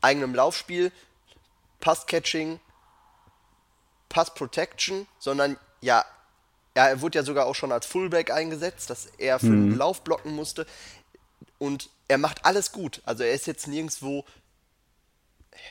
eigenem 0.00 0.34
Laufspiel, 0.34 0.92
Pass-Catching, 1.80 2.60
Pass-Protection, 4.08 5.06
sondern 5.18 5.58
ja, 5.80 6.04
er 6.74 7.00
wurde 7.00 7.18
ja 7.18 7.24
sogar 7.24 7.46
auch 7.46 7.54
schon 7.54 7.72
als 7.72 7.86
Fullback 7.86 8.30
eingesetzt, 8.30 8.90
dass 8.90 9.06
er 9.18 9.38
für 9.38 9.46
mhm. 9.46 9.70
den 9.70 9.78
Lauf 9.78 10.02
blocken 10.02 10.34
musste. 10.34 10.66
Und 11.58 11.90
er 12.10 12.18
macht 12.18 12.44
alles 12.44 12.72
gut. 12.72 13.00
Also 13.04 13.22
er 13.22 13.32
ist 13.32 13.46
jetzt 13.46 13.68
nirgendwo 13.68 14.24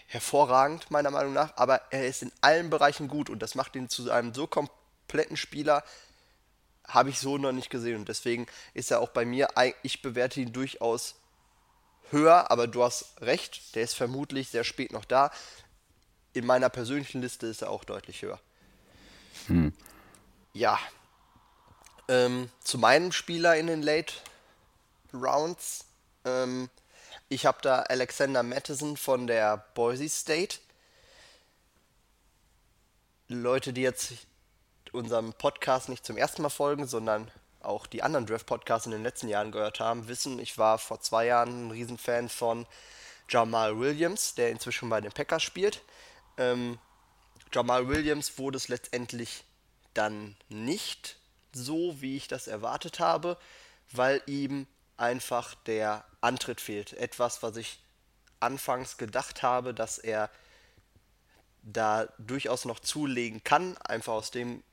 hervorragend, 0.08 0.90
meiner 0.90 1.12
Meinung 1.12 1.34
nach, 1.34 1.58
aber 1.58 1.82
er 1.92 2.08
ist 2.08 2.22
in 2.22 2.32
allen 2.40 2.70
Bereichen 2.70 3.10
gut 3.10 3.30
und 3.30 3.40
das 3.40 3.56
macht 3.56 3.76
ihn 3.76 3.90
zu 3.90 4.10
einem 4.10 4.34
so 4.34 4.48
kompletten 4.48 5.36
Spieler, 5.36 5.84
habe 6.88 7.10
ich 7.10 7.20
so 7.20 7.38
noch 7.38 7.52
nicht 7.52 7.70
gesehen. 7.70 7.98
Und 7.98 8.08
deswegen 8.08 8.48
ist 8.74 8.90
er 8.90 9.02
auch 9.02 9.10
bei 9.10 9.26
mir, 9.26 9.50
ich 9.84 10.02
bewerte 10.02 10.40
ihn 10.40 10.54
durchaus 10.54 11.16
höher, 12.10 12.50
aber 12.50 12.68
du 12.68 12.84
hast 12.84 13.20
recht, 13.20 13.76
der 13.76 13.84
ist 13.84 13.96
vermutlich 13.96 14.48
sehr 14.48 14.64
spät 14.64 14.94
noch 14.94 15.04
da. 15.04 15.32
In 16.32 16.46
meiner 16.46 16.70
persönlichen 16.70 17.22
Liste 17.22 17.48
ist 17.48 17.64
er 17.64 17.70
auch 17.70 17.84
deutlich 17.84 18.22
höher. 18.22 18.40
Hm. 19.48 19.74
Ja. 20.54 20.80
Ähm, 22.08 22.50
zu 22.64 22.78
meinem 22.78 23.12
Spieler 23.12 23.58
in 23.58 23.68
den 23.68 23.82
Late 23.82 24.14
Rounds. 25.14 25.89
Ähm, 26.26 26.70
ich 27.28 27.46
habe 27.46 27.60
da 27.62 27.82
Alexander 27.82 28.44
Mattison 28.44 28.98
von 28.98 29.28
der 29.28 29.58
Boise 29.74 30.10
State. 30.10 30.58
Leute, 33.28 33.74
die 33.74 33.82
jetzt 33.82 34.14
unserem 34.92 35.34
Podcast 35.34 35.90
nicht 35.90 36.06
zum 36.06 36.18
ersten 36.18 36.42
Mal 36.42 36.50
folgen, 36.50 36.88
sondern 36.88 37.30
auch 37.62 37.86
die 37.86 38.02
anderen 38.02 38.26
Draft-Podcasts 38.26 38.86
in 38.86 38.92
den 38.92 39.04
letzten 39.04 39.28
Jahren 39.28 39.52
gehört 39.52 39.80
haben, 39.80 40.08
wissen, 40.08 40.40
ich 40.40 40.58
war 40.58 40.80
vor 40.80 41.02
zwei 41.02 41.26
Jahren 41.26 41.68
ein 41.68 41.72
Riesenfan 41.72 42.30
von 42.30 42.66
Jamal 43.30 43.78
Williams, 43.78 44.34
der 44.34 44.50
inzwischen 44.50 44.90
bei 44.90 45.02
den 45.02 45.12
Packers 45.12 45.44
spielt. 45.44 45.84
Ähm, 46.38 46.80
Jamal 47.54 47.88
Williams 47.88 48.38
wurde 48.38 48.58
es 48.58 48.68
letztendlich 48.68 49.44
dann 49.94 50.36
nicht 50.48 51.18
so, 51.52 52.02
wie 52.02 52.18
ich 52.18 52.28
das 52.28 52.48
erwartet 52.48 53.00
habe, 53.00 53.38
weil 53.92 54.22
ihm 54.26 54.68
einfach 54.98 55.56
der 55.66 56.06
Antritt 56.22 56.62
fehlt. 56.62 56.94
Etwas, 56.94 57.44
was 57.44 57.58
ich 57.58 57.80
anfangs 58.40 58.98
gedacht 58.98 59.44
habe, 59.44 59.74
dass 59.74 59.98
er 59.98 60.30
da 61.64 62.08
durchaus 62.18 62.66
noch 62.66 62.80
zulegen 62.80 63.44
kann, 63.44 63.78
einfach 63.78 64.14
aus 64.14 64.32
dem 64.32 64.64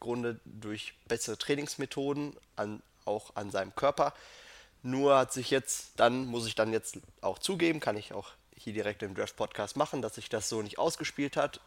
Grunde 0.00 0.40
durch 0.44 0.94
bessere 1.06 1.38
Trainingsmethoden, 1.38 2.36
an, 2.54 2.82
auch 3.04 3.34
an 3.34 3.50
seinem 3.50 3.74
Körper. 3.74 4.14
Nur 4.82 5.16
hat 5.18 5.32
sich 5.32 5.50
jetzt, 5.50 5.92
dann 5.96 6.26
muss 6.26 6.46
ich 6.46 6.54
dann 6.54 6.72
jetzt 6.72 6.98
auch 7.20 7.38
zugeben, 7.38 7.80
kann 7.80 7.96
ich 7.96 8.12
auch 8.12 8.30
hier 8.56 8.72
direkt 8.72 9.02
im 9.02 9.14
Draft-Podcast 9.14 9.76
machen, 9.76 10.02
dass 10.02 10.14
sich 10.14 10.28
das 10.28 10.48
so 10.48 10.62
nicht 10.62 10.78
ausgespielt 10.78 11.36
hat. 11.36 11.60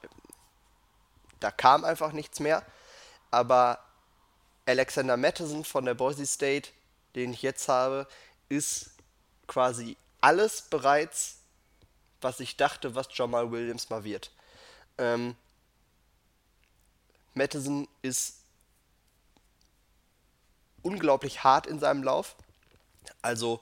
Da 1.39 1.51
kam 1.51 1.83
einfach 1.83 2.13
nichts 2.13 2.39
mehr. 2.39 2.65
Aber 3.31 3.79
Alexander 4.65 5.17
Mattison 5.17 5.63
von 5.63 5.85
der 5.85 5.93
Boise 5.93 6.25
State, 6.25 6.69
den 7.15 7.33
ich 7.33 7.41
jetzt 7.41 7.67
habe, 7.67 8.07
ist 8.49 8.91
quasi 9.49 9.97
alles 10.21 10.61
bereits, 10.61 11.39
was 12.21 12.39
ich 12.39 12.55
dachte, 12.55 12.95
was 12.95 13.07
Jamal 13.11 13.51
Williams 13.51 13.89
mal 13.89 14.05
wird. 14.05 14.31
Ähm, 14.97 15.35
Mattison 17.33 17.87
ist 18.01 18.37
unglaublich 20.81 21.43
hart 21.43 21.67
in 21.67 21.79
seinem 21.79 22.03
Lauf. 22.03 22.35
Also, 23.21 23.61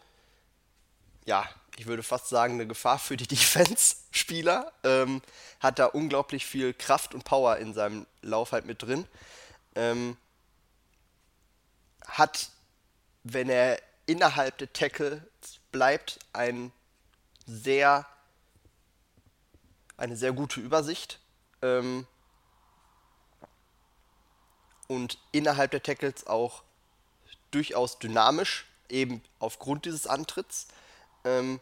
ja, 1.25 1.47
ich 1.77 1.85
würde 1.85 2.03
fast 2.03 2.27
sagen, 2.27 2.55
eine 2.55 2.67
Gefahr 2.67 2.99
für 2.99 3.17
die 3.17 3.27
Defense-Spieler. 3.35 4.71
Ähm, 4.83 5.21
hat 5.59 5.79
da 5.79 5.85
unglaublich 5.85 6.45
viel 6.45 6.73
Kraft 6.73 7.13
und 7.13 7.23
Power 7.23 7.57
in 7.57 7.73
seinem 7.73 8.05
Lauf 8.21 8.51
halt 8.51 8.65
mit 8.65 8.81
drin. 8.81 9.07
Ähm, 9.75 10.17
hat, 12.05 12.49
wenn 13.23 13.49
er 13.49 13.79
innerhalb 14.05 14.57
der 14.57 14.73
Tackle 14.73 15.27
bleibt, 15.71 16.19
ein 16.33 16.71
sehr, 17.45 18.05
eine 19.97 20.15
sehr 20.15 20.33
gute 20.33 20.59
Übersicht. 20.59 21.19
Ähm, 21.61 22.07
und 24.87 25.19
innerhalb 25.31 25.71
der 25.71 25.83
Tackles 25.83 26.27
auch 26.27 26.63
durchaus 27.51 27.99
dynamisch, 27.99 28.65
eben 28.89 29.21
aufgrund 29.39 29.85
dieses 29.85 30.07
Antritts. 30.07 30.67
Ähm, 31.23 31.59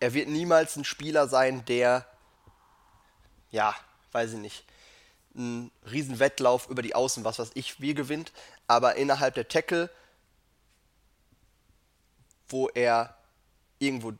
er 0.00 0.14
wird 0.14 0.28
niemals 0.28 0.76
ein 0.76 0.84
Spieler 0.84 1.28
sein, 1.28 1.64
der, 1.66 2.06
ja, 3.50 3.74
weiß 4.12 4.32
ich 4.32 4.38
nicht, 4.38 4.64
einen 5.34 5.70
riesen 5.90 6.18
Wettlauf 6.18 6.68
über 6.68 6.82
die 6.82 6.94
Außen, 6.94 7.24
was 7.24 7.38
weiß 7.38 7.52
ich, 7.54 7.80
wie 7.80 7.94
gewinnt, 7.94 8.32
aber 8.66 8.96
innerhalb 8.96 9.34
der 9.34 9.46
Tackle, 9.46 9.90
wo 12.50 12.68
er 12.68 13.16
irgendwo 13.78 14.12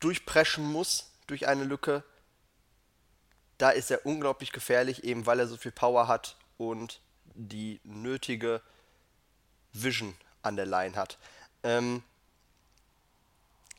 durchpreschen 0.00 0.64
muss 0.64 1.12
durch 1.26 1.46
eine 1.46 1.64
Lücke, 1.64 2.02
da 3.58 3.70
ist 3.70 3.90
er 3.90 4.04
unglaublich 4.04 4.52
gefährlich, 4.52 5.04
eben 5.04 5.26
weil 5.26 5.38
er 5.38 5.46
so 5.46 5.56
viel 5.56 5.70
Power 5.70 6.08
hat 6.08 6.36
und 6.56 7.00
die 7.34 7.80
nötige 7.84 8.60
Vision 9.72 10.16
an 10.42 10.56
der 10.56 10.66
Line 10.66 10.96
hat. 10.96 11.18
Ähm, 11.62 12.02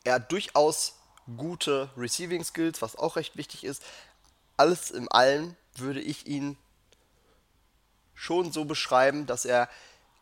er 0.04 0.14
hat 0.14 0.32
durchaus 0.32 0.98
gute 1.36 1.90
Receiving 1.96 2.44
Skills, 2.44 2.82
was 2.82 2.96
auch 2.96 3.16
recht 3.16 3.36
wichtig 3.36 3.64
ist. 3.64 3.82
Alles 4.56 4.90
im 4.90 5.10
Allen 5.10 5.56
würde 5.76 6.00
ich 6.00 6.26
ihn 6.26 6.56
schon 8.14 8.52
so 8.52 8.64
beschreiben, 8.64 9.26
dass 9.26 9.44
er 9.44 9.68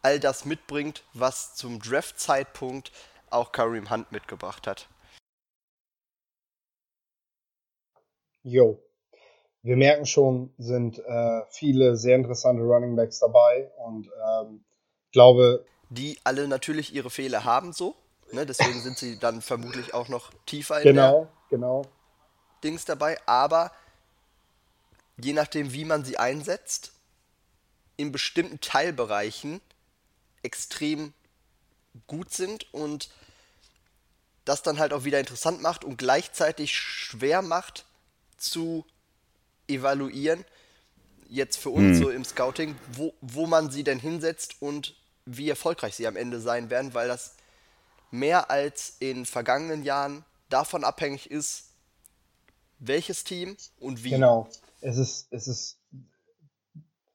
all 0.03 0.18
das 0.18 0.44
mitbringt, 0.44 1.05
was 1.12 1.55
zum 1.55 1.80
Draft-Zeitpunkt 1.80 2.90
auch 3.33 3.53
Kareem 3.53 3.91
Hunt 3.91 4.12
mitgebracht 4.12 4.66
hat. 4.66 4.89
Jo, 8.43 8.83
wir 9.62 9.76
merken 9.76 10.07
schon, 10.07 10.53
sind 10.59 10.99
äh, 10.99 11.43
viele 11.51 11.97
sehr 11.97 12.16
interessante 12.16 12.62
Running 12.62 12.97
Backs 12.97 13.20
dabei 13.20 13.70
und 13.76 14.09
ähm, 14.09 14.64
glaube. 15.12 15.64
Die 15.91 16.18
alle 16.24 16.49
natürlich 16.49 16.95
ihre 16.95 17.11
Fehler 17.11 17.45
haben, 17.45 17.72
so. 17.72 17.95
Ne? 18.33 18.45
Deswegen 18.45 18.80
sind 18.80 18.99
sie 18.99 19.18
dann 19.18 19.41
vermutlich 19.41 19.95
auch 19.95 20.09
noch 20.09 20.33
tiefer 20.47 20.78
in 20.78 20.85
genau, 20.85 21.20
der 21.20 21.59
genau. 21.59 21.83
Dings 22.64 22.85
dabei. 22.85 23.18
Aber 23.26 23.70
je 25.16 25.33
nachdem, 25.33 25.72
wie 25.72 25.85
man 25.85 26.05
sie 26.05 26.18
einsetzt, 26.18 26.93
in 27.97 28.11
bestimmten 28.11 28.61
Teilbereichen 28.61 29.61
extrem 30.43 31.12
gut 32.07 32.33
sind 32.33 32.72
und 32.74 33.11
das 34.45 34.62
dann 34.62 34.78
halt 34.78 34.93
auch 34.93 35.05
wieder 35.05 35.20
interessant 35.20 35.62
macht 35.62 35.84
und 35.84 35.99
gleichzeitig 35.99 36.72
schwer 36.72 37.43
macht 37.43 37.86
zu 38.36 38.84
evaluieren, 39.68 40.45
jetzt 41.28 41.57
für 41.57 41.70
uns 41.70 41.99
hm. 41.99 42.05
so 42.05 42.11
im 42.11 42.24
Scouting, 42.24 42.76
wo, 42.93 43.14
wo 43.20 43.47
man 43.47 43.70
sie 43.70 43.84
denn 43.84 43.99
hinsetzt 43.99 44.61
und 44.61 44.97
wie 45.24 45.49
erfolgreich 45.49 45.95
sie 45.95 46.07
am 46.07 46.16
Ende 46.16 46.40
sein 46.40 46.68
werden, 46.70 46.95
weil 46.95 47.09
das 47.09 47.36
mehr 48.11 48.51
als 48.51 48.97
in 48.99 49.24
vergangenen 49.24 49.82
Jahren 49.82 50.24
davon 50.49 50.84
abhängig 50.84 51.30
ist, 51.30 51.70
welches 52.78 53.24
Team 53.24 53.57
und 53.78 54.05
wie. 54.05 54.11
Genau. 54.11 54.49
Es 54.80 54.99
ist, 54.99 55.28
es 55.30 55.47
ist, 55.47 55.78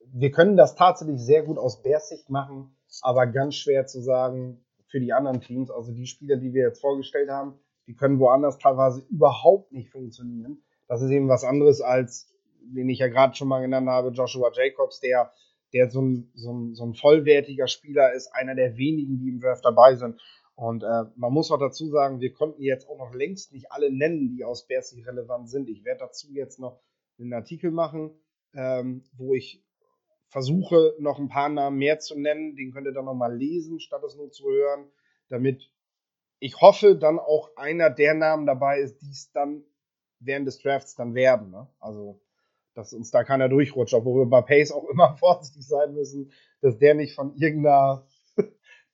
wir 0.05 0.32
können 0.32 0.55
das 0.55 0.75
tatsächlich 0.75 1.19
sehr 1.19 1.43
gut 1.43 1.57
aus 1.57 1.84
Bärsicht 1.84 2.30
machen, 2.30 2.75
aber 3.01 3.28
ganz 3.28 3.55
schwer 3.55 3.86
zu 3.86 4.01
sagen 4.01 4.65
für 4.88 4.99
die 4.99 5.13
anderen 5.13 5.41
Teams. 5.41 5.69
Also 5.69 5.91
die 5.93 6.07
Spieler, 6.07 6.38
die 6.38 6.53
wir 6.53 6.63
jetzt 6.63 6.81
vorgestellt 6.81 7.29
haben, 7.29 7.59
die 7.88 7.95
können 7.95 8.19
woanders 8.19 8.57
teilweise 8.57 9.05
überhaupt 9.09 9.71
nicht 9.71 9.91
funktionieren. 9.91 10.63
Das 10.88 11.01
ist 11.01 11.11
eben 11.11 11.29
was 11.29 11.43
anderes 11.43 11.81
als 11.81 12.33
den 12.69 12.89
ich 12.89 12.99
ja 12.99 13.07
gerade 13.07 13.35
schon 13.35 13.47
mal 13.47 13.61
genannt 13.61 13.88
habe, 13.88 14.09
Joshua 14.09 14.51
Jacobs, 14.53 14.99
der 14.99 15.31
der 15.73 15.89
so 15.89 16.01
ein, 16.01 16.31
so, 16.33 16.53
ein, 16.53 16.75
so 16.75 16.85
ein 16.85 16.93
vollwertiger 16.93 17.67
Spieler 17.67 18.13
ist, 18.13 18.33
einer 18.33 18.55
der 18.55 18.77
wenigen, 18.77 19.19
die 19.19 19.27
im 19.29 19.41
Draft 19.41 19.65
dabei 19.65 19.95
sind. 19.95 20.19
Und 20.55 20.83
äh, 20.83 21.03
man 21.15 21.33
muss 21.33 21.51
auch 21.51 21.59
dazu 21.59 21.89
sagen, 21.89 22.21
wir 22.21 22.31
konnten 22.33 22.61
jetzt 22.61 22.88
auch 22.88 22.97
noch 22.97 23.13
längst 23.13 23.51
nicht 23.51 23.71
alle 23.71 23.91
nennen, 23.91 24.29
die 24.29 24.45
aus 24.45 24.65
Bercy 24.65 25.03
relevant 25.03 25.49
sind. 25.49 25.69
Ich 25.69 25.83
werde 25.83 26.05
dazu 26.05 26.31
jetzt 26.31 26.59
noch 26.59 26.79
einen 27.19 27.33
Artikel 27.33 27.71
machen, 27.71 28.11
ähm, 28.53 29.03
wo 29.17 29.33
ich 29.33 29.63
versuche, 30.28 30.95
noch 30.99 31.19
ein 31.19 31.30
paar 31.30 31.49
Namen 31.49 31.78
mehr 31.78 31.99
zu 31.99 32.19
nennen. 32.19 32.55
Den 32.55 32.71
könnt 32.71 32.88
ihr 32.88 32.93
dann 32.93 33.05
nochmal 33.05 33.36
lesen, 33.36 33.80
statt 33.80 34.03
es 34.03 34.15
nur 34.15 34.32
zu 34.32 34.49
hören, 34.49 34.89
damit 35.30 35.71
ich 36.39 36.61
hoffe, 36.61 36.95
dann 36.95 37.19
auch 37.19 37.49
einer 37.55 37.89
der 37.89 38.13
Namen 38.13 38.45
dabei 38.45 38.80
ist, 38.80 39.01
die 39.01 39.09
es 39.09 39.32
dann 39.32 39.63
während 40.19 40.47
des 40.47 40.59
Drafts 40.59 40.95
dann 40.95 41.15
werden. 41.15 41.49
Ne? 41.51 41.67
Also, 41.80 42.21
dass 42.73 42.93
uns 42.93 43.09
da 43.09 43.23
keiner 43.23 43.49
durchrutscht, 43.49 43.93
obwohl 43.93 44.25
wir 44.25 44.30
bei 44.30 44.41
Pace 44.41 44.71
auch 44.71 44.88
immer 44.89 45.17
vorsichtig 45.19 45.65
sein 45.67 45.93
müssen, 45.93 46.32
dass 46.61 46.78
der 46.78 46.93
nicht 46.93 47.15
von 47.15 47.36
irgendeiner 47.36 48.07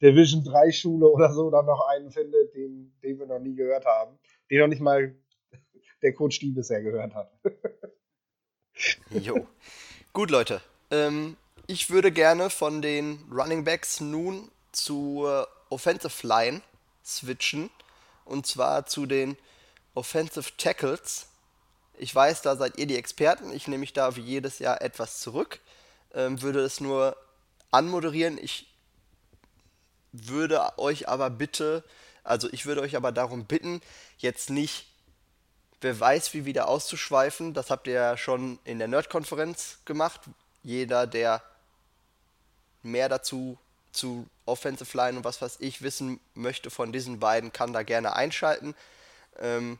Division 0.01 0.43
3 0.43 0.71
Schule 0.71 1.07
oder 1.09 1.33
so 1.33 1.49
dann 1.49 1.65
noch 1.65 1.85
einen 1.89 2.11
findet, 2.11 2.53
den, 2.53 2.93
den 3.03 3.19
wir 3.19 3.25
noch 3.25 3.39
nie 3.39 3.55
gehört 3.55 3.85
haben. 3.85 4.17
Den 4.49 4.59
noch 4.59 4.67
nicht 4.67 4.81
mal 4.81 5.15
der 6.01 6.13
Coach 6.13 6.39
die 6.39 6.51
bisher 6.51 6.81
gehört 6.81 7.13
hat. 7.13 7.31
jo. 9.09 9.47
Gut, 10.13 10.29
Leute. 10.29 10.61
Ähm, 10.93 11.37
ich 11.65 11.89
würde 11.89 12.11
gerne 12.11 12.49
von 12.49 12.81
den 12.81 13.25
Running 13.31 13.63
Backs 13.63 13.99
nun 13.99 14.51
zur 14.71 15.47
Offensive 15.69 16.25
Line 16.25 16.61
switchen. 17.03 17.69
Und 18.25 18.45
zwar 18.45 18.85
zu 18.85 19.05
den 19.05 19.35
Offensive 19.95 20.55
Tackles. 20.57 21.27
Ich 21.97 22.13
weiß, 22.13 22.43
da 22.43 22.55
seid 22.55 22.77
ihr 22.77 22.85
die 22.85 22.97
Experten. 22.97 23.51
Ich 23.51 23.67
nehme 23.67 23.79
mich 23.79 23.93
da 23.93 24.15
wie 24.15 24.21
jedes 24.21 24.59
Jahr 24.59 24.81
etwas 24.81 25.19
zurück. 25.19 25.59
Ähm, 26.13 26.41
würde 26.41 26.59
es 26.61 26.79
nur 26.79 27.17
anmoderieren. 27.71 28.37
Ich 28.37 28.67
würde 30.11 30.77
euch 30.77 31.09
aber 31.09 31.31
bitte, 31.31 31.83
also 32.23 32.47
ich 32.51 32.67
würde 32.67 32.81
euch 32.81 32.95
aber 32.95 33.11
darum 33.11 33.45
bitten, 33.45 33.81
jetzt 34.19 34.51
nicht, 34.51 34.85
wer 35.81 35.99
weiß, 35.99 36.35
wie 36.35 36.45
wieder 36.45 36.67
auszuschweifen. 36.67 37.55
Das 37.55 37.71
habt 37.71 37.87
ihr 37.87 37.93
ja 37.93 38.17
schon 38.17 38.59
in 38.63 38.77
der 38.77 38.87
Nerd-Konferenz 38.87 39.79
gemacht. 39.85 40.21
Jeder, 40.63 41.07
der 41.07 41.41
mehr 42.81 43.09
dazu 43.09 43.57
zu 43.91 44.27
Offensive 44.45 44.97
Line 44.97 45.17
und 45.17 45.23
was 45.23 45.41
weiß 45.41 45.57
ich 45.59 45.81
wissen 45.81 46.19
möchte 46.33 46.69
von 46.69 46.91
diesen 46.91 47.19
beiden, 47.19 47.53
kann 47.53 47.73
da 47.73 47.83
gerne 47.83 48.15
einschalten. 48.15 48.75
Ähm, 49.39 49.79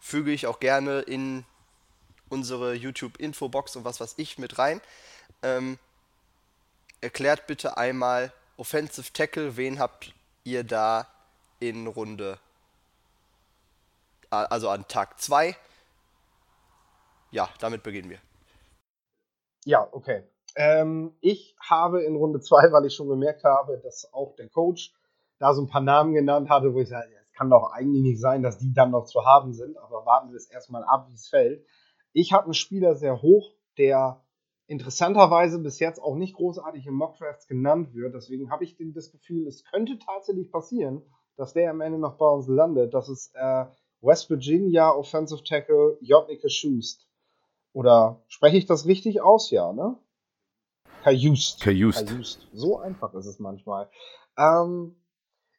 füge 0.00 0.32
ich 0.32 0.46
auch 0.46 0.58
gerne 0.58 1.00
in 1.00 1.44
unsere 2.28 2.74
YouTube-Infobox 2.74 3.76
und 3.76 3.84
was 3.84 4.00
weiß 4.00 4.14
ich 4.16 4.38
mit 4.38 4.58
rein. 4.58 4.80
Ähm, 5.42 5.78
erklärt 7.00 7.46
bitte 7.46 7.76
einmal 7.76 8.32
Offensive 8.56 9.12
Tackle, 9.12 9.56
wen 9.56 9.78
habt 9.78 10.14
ihr 10.44 10.64
da 10.64 11.06
in 11.60 11.86
Runde, 11.86 12.38
also 14.30 14.70
an 14.70 14.88
Tag 14.88 15.20
2? 15.20 15.56
Ja, 17.30 17.48
damit 17.60 17.82
beginnen 17.82 18.10
wir. 18.10 18.18
Ja, 19.64 19.88
okay. 19.92 20.24
Ähm, 20.56 21.16
ich 21.20 21.56
habe 21.60 22.02
in 22.02 22.16
Runde 22.16 22.40
2, 22.40 22.72
weil 22.72 22.86
ich 22.86 22.94
schon 22.94 23.08
gemerkt 23.08 23.44
habe, 23.44 23.78
dass 23.82 24.12
auch 24.12 24.34
der 24.36 24.48
Coach 24.48 24.92
da 25.38 25.54
so 25.54 25.62
ein 25.62 25.68
paar 25.68 25.80
Namen 25.80 26.12
genannt 26.12 26.50
hatte, 26.50 26.74
wo 26.74 26.80
ich 26.80 26.88
sage, 26.88 27.08
es 27.20 27.32
kann 27.32 27.50
doch 27.50 27.72
eigentlich 27.72 28.02
nicht 28.02 28.20
sein, 28.20 28.42
dass 28.42 28.58
die 28.58 28.72
dann 28.72 28.90
noch 28.90 29.04
zu 29.04 29.24
haben 29.24 29.52
sind, 29.52 29.76
aber 29.78 30.04
warten 30.04 30.30
wir 30.30 30.36
es 30.36 30.50
erstmal 30.50 30.84
ab, 30.84 31.06
wie 31.08 31.14
es 31.14 31.28
fällt. 31.28 31.64
Ich 32.12 32.32
habe 32.32 32.44
einen 32.44 32.54
Spieler 32.54 32.94
sehr 32.94 33.22
hoch, 33.22 33.54
der 33.78 34.22
interessanterweise 34.66 35.58
bis 35.58 35.78
jetzt 35.78 36.00
auch 36.00 36.16
nicht 36.16 36.34
großartig 36.34 36.86
im 36.86 36.94
Mockdrafts 36.94 37.46
genannt 37.46 37.94
wird. 37.94 38.14
Deswegen 38.14 38.50
habe 38.50 38.64
ich 38.64 38.76
das 38.94 39.10
Gefühl, 39.10 39.46
es 39.46 39.64
könnte 39.64 39.98
tatsächlich 39.98 40.50
passieren, 40.50 41.02
dass 41.36 41.54
der 41.54 41.70
am 41.70 41.80
Ende 41.80 41.98
noch 41.98 42.18
bei 42.18 42.26
uns 42.26 42.46
landet. 42.48 42.94
Das 42.94 43.08
ist 43.08 43.34
äh, 43.34 43.64
West 44.00 44.28
Virginia 44.30 44.90
Offensive 44.90 45.42
Tackle 45.42 45.96
Jotnike 46.00 46.50
Schust. 46.50 47.08
Oder 47.72 48.22
spreche 48.28 48.56
ich 48.56 48.66
das 48.66 48.86
richtig 48.86 49.22
aus? 49.22 49.50
Ja, 49.50 49.72
ne? 49.72 49.98
Kajust. 51.02 51.60
Kajust. 51.62 52.06
Kajust. 52.06 52.48
So 52.52 52.78
einfach 52.78 53.14
ist 53.14 53.26
es 53.26 53.38
manchmal. 53.38 53.90
Ähm, 54.36 54.96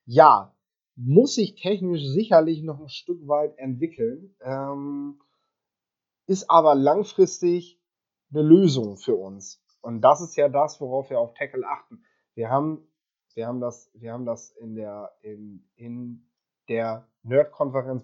ja, 0.05 0.55
muss 0.95 1.35
sich 1.35 1.55
technisch 1.55 2.03
sicherlich 2.03 2.61
noch 2.61 2.79
ein 2.79 2.89
Stück 2.89 3.27
weit 3.27 3.57
entwickeln, 3.57 4.35
ähm, 4.41 5.19
ist 6.27 6.49
aber 6.49 6.75
langfristig 6.75 7.81
eine 8.31 8.43
Lösung 8.43 8.97
für 8.97 9.15
uns. 9.15 9.61
Und 9.81 10.01
das 10.01 10.21
ist 10.21 10.35
ja 10.35 10.49
das, 10.49 10.79
worauf 10.79 11.09
wir 11.09 11.19
auf 11.19 11.33
Tackle 11.33 11.67
achten. 11.67 12.05
Wir 12.35 12.49
haben, 12.49 12.87
wir 13.33 13.47
haben 13.47 13.59
das, 13.59 13.91
wir 13.93 14.13
haben 14.13 14.25
das 14.25 14.51
in 14.51 14.75
der, 14.75 15.11
in, 15.21 15.67
in 15.75 16.25
der 16.69 17.07
Nerd-Konferenz 17.23 18.03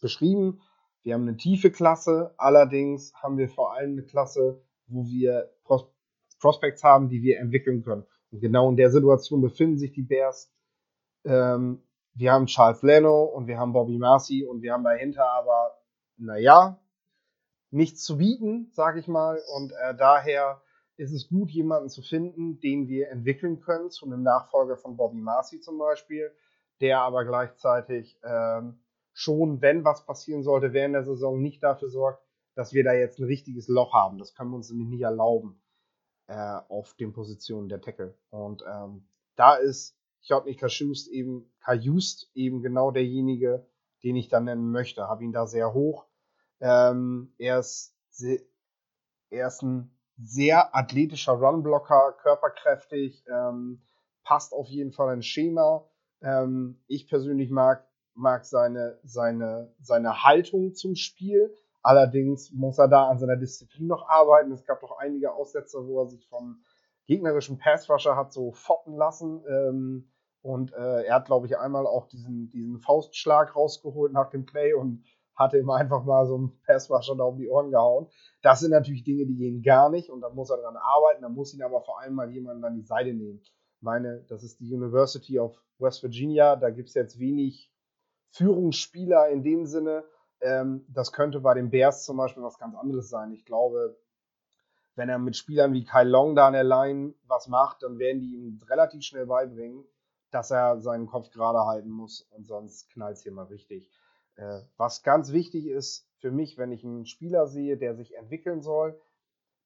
beschrieben. 0.00 0.60
Wir 1.04 1.14
haben 1.14 1.28
eine 1.28 1.36
tiefe 1.36 1.70
Klasse, 1.70 2.34
allerdings 2.38 3.14
haben 3.14 3.36
wir 3.36 3.48
vor 3.48 3.74
allem 3.74 3.92
eine 3.92 4.02
Klasse, 4.04 4.62
wo 4.86 5.06
wir 5.06 5.50
Pros 5.64 5.86
Prospects 6.40 6.82
haben, 6.82 7.08
die 7.08 7.22
wir 7.22 7.38
entwickeln 7.38 7.84
können. 7.84 8.04
Und 8.30 8.40
genau 8.40 8.68
in 8.68 8.76
der 8.76 8.90
Situation 8.90 9.40
befinden 9.40 9.78
sich 9.78 9.92
die 9.92 10.02
Bears. 10.02 10.52
Ähm, 11.24 11.82
wir 12.14 12.32
haben 12.32 12.46
Charles 12.46 12.82
Leno 12.82 13.24
und 13.24 13.46
wir 13.46 13.58
haben 13.58 13.72
Bobby 13.72 13.98
Marcy 13.98 14.44
und 14.44 14.62
wir 14.62 14.72
haben 14.72 14.84
dahinter 14.84 15.26
aber, 15.30 15.78
naja, 16.16 16.78
nichts 17.70 18.02
zu 18.02 18.18
bieten, 18.18 18.70
sage 18.72 19.00
ich 19.00 19.08
mal. 19.08 19.40
Und 19.56 19.72
äh, 19.72 19.94
daher 19.96 20.62
ist 20.96 21.12
es 21.12 21.28
gut, 21.28 21.50
jemanden 21.50 21.88
zu 21.88 22.02
finden, 22.02 22.60
den 22.60 22.88
wir 22.88 23.10
entwickeln 23.10 23.60
können, 23.60 23.90
zu 23.90 24.06
einem 24.06 24.22
Nachfolger 24.22 24.76
von 24.76 24.96
Bobby 24.96 25.18
Marcy 25.18 25.60
zum 25.60 25.78
Beispiel, 25.78 26.30
der 26.80 27.00
aber 27.00 27.24
gleichzeitig 27.24 28.18
ähm, 28.22 28.78
schon, 29.14 29.62
wenn 29.62 29.84
was 29.84 30.04
passieren 30.04 30.42
sollte 30.42 30.74
während 30.74 30.94
der 30.94 31.04
Saison, 31.04 31.40
nicht 31.40 31.62
dafür 31.62 31.88
sorgt, 31.88 32.22
dass 32.54 32.74
wir 32.74 32.84
da 32.84 32.92
jetzt 32.92 33.18
ein 33.18 33.24
richtiges 33.24 33.68
Loch 33.68 33.94
haben. 33.94 34.18
Das 34.18 34.34
können 34.34 34.50
wir 34.50 34.56
uns 34.56 34.70
nämlich 34.70 34.88
nicht 34.88 35.02
erlauben 35.02 35.62
äh, 36.26 36.58
auf 36.68 36.94
den 36.94 37.12
Positionen 37.12 37.68
der 37.68 37.80
Tackle. 37.80 38.18
Und 38.30 38.62
ähm, 38.70 39.08
da 39.36 39.54
ist 39.54 39.96
Jotnik 40.22 40.60
Kajust 40.60 41.08
eben, 41.08 41.50
Kajust 41.60 42.30
eben 42.34 42.60
genau 42.60 42.90
derjenige, 42.90 43.66
den 44.02 44.16
ich 44.16 44.28
dann 44.28 44.44
nennen 44.44 44.70
möchte. 44.70 45.08
Habe 45.08 45.24
ihn 45.24 45.32
da 45.32 45.46
sehr 45.46 45.72
hoch. 45.72 46.06
Ähm, 46.60 47.32
er, 47.38 47.58
ist 47.58 47.94
er 49.30 49.48
ist 49.48 49.62
ein 49.62 49.90
sehr 50.16 50.74
athletischer 50.74 51.32
Runblocker, 51.32 52.16
körperkräftig, 52.22 53.24
ähm, 53.28 53.82
passt 54.22 54.52
auf 54.52 54.68
jeden 54.68 54.92
Fall 54.92 55.14
ins 55.14 55.26
Schema. 55.26 55.88
Ähm, 56.22 56.80
ich 56.86 57.08
persönlich 57.08 57.50
mag, 57.50 57.86
mag 58.14 58.44
seine, 58.44 58.98
seine, 59.04 59.72
seine 59.80 60.22
Haltung 60.22 60.74
zum 60.74 60.94
Spiel. 60.94 61.54
Allerdings 61.82 62.50
muss 62.52 62.78
er 62.78 62.88
da 62.88 63.08
an 63.08 63.18
seiner 63.18 63.36
Disziplin 63.36 63.86
noch 63.86 64.08
arbeiten. 64.08 64.52
Es 64.52 64.64
gab 64.64 64.80
doch 64.80 64.98
einige 64.98 65.32
Aussätze, 65.34 65.86
wo 65.86 66.00
er 66.00 66.06
sich 66.08 66.26
vom 66.28 66.64
gegnerischen 67.06 67.58
Passrusher 67.58 68.16
hat 68.16 68.32
so 68.32 68.52
foppen 68.52 68.96
lassen. 68.96 69.44
Ähm, 69.48 70.10
und 70.40 70.72
äh, 70.72 71.04
er 71.04 71.16
hat, 71.16 71.26
glaube 71.26 71.46
ich, 71.46 71.58
einmal 71.58 71.86
auch 71.86 72.06
diesen, 72.08 72.50
diesen 72.50 72.78
Faustschlag 72.78 73.54
rausgeholt 73.54 74.12
nach 74.12 74.30
dem 74.30 74.46
Play 74.46 74.74
und 74.74 75.04
hatte 75.36 75.58
ihm 75.58 75.70
einfach 75.70 76.04
mal 76.04 76.26
so 76.26 76.36
einen 76.36 76.60
Passrusher 76.64 77.16
da 77.16 77.24
um 77.24 77.36
die 77.36 77.48
Ohren 77.48 77.70
gehauen. 77.70 78.06
Das 78.42 78.60
sind 78.60 78.70
natürlich 78.70 79.04
Dinge, 79.04 79.26
die 79.26 79.36
gehen 79.36 79.62
gar 79.62 79.90
nicht 79.90 80.10
und 80.10 80.20
da 80.20 80.30
muss 80.30 80.50
er 80.50 80.58
dran 80.58 80.76
arbeiten. 80.76 81.22
Da 81.22 81.28
muss 81.28 81.54
ihn 81.54 81.62
aber 81.62 81.82
vor 81.82 82.00
allem 82.00 82.14
mal 82.14 82.30
jemand 82.30 82.64
an 82.64 82.76
die 82.76 82.86
Seite 82.86 83.12
nehmen. 83.12 83.40
Ich 83.42 83.82
meine, 83.82 84.24
das 84.28 84.42
ist 84.44 84.60
die 84.60 84.72
University 84.72 85.38
of 85.38 85.60
West 85.78 86.02
Virginia. 86.02 86.56
Da 86.56 86.70
gibt 86.70 86.88
es 86.88 86.94
jetzt 86.94 87.18
wenig 87.18 87.73
Führungsspieler 88.34 89.28
in 89.28 89.42
dem 89.42 89.66
Sinne. 89.66 90.04
Ähm, 90.40 90.84
das 90.88 91.12
könnte 91.12 91.40
bei 91.40 91.54
den 91.54 91.70
Bears 91.70 92.04
zum 92.04 92.16
Beispiel 92.16 92.42
was 92.42 92.58
ganz 92.58 92.74
anderes 92.76 93.08
sein. 93.08 93.32
Ich 93.32 93.44
glaube, 93.44 93.96
wenn 94.96 95.08
er 95.08 95.18
mit 95.18 95.36
Spielern 95.36 95.72
wie 95.72 95.84
Kyle 95.84 96.08
Long 96.08 96.34
da 96.34 96.48
an 96.48 96.52
der 96.52 96.64
Line 96.64 97.14
was 97.26 97.48
macht, 97.48 97.82
dann 97.82 97.98
werden 97.98 98.20
die 98.20 98.34
ihm 98.34 98.60
relativ 98.68 99.02
schnell 99.02 99.26
beibringen, 99.26 99.84
dass 100.30 100.50
er 100.50 100.80
seinen 100.80 101.06
Kopf 101.06 101.30
gerade 101.30 101.64
halten 101.64 101.90
muss 101.90 102.22
und 102.30 102.46
sonst 102.46 102.90
knallt 102.90 103.16
es 103.16 103.22
hier 103.22 103.32
mal 103.32 103.46
richtig. 103.46 103.90
Äh, 104.36 104.60
was 104.76 105.02
ganz 105.02 105.32
wichtig 105.32 105.66
ist 105.66 106.08
für 106.18 106.32
mich, 106.32 106.58
wenn 106.58 106.72
ich 106.72 106.84
einen 106.84 107.06
Spieler 107.06 107.46
sehe, 107.46 107.76
der 107.76 107.94
sich 107.94 108.16
entwickeln 108.16 108.62
soll, 108.62 109.00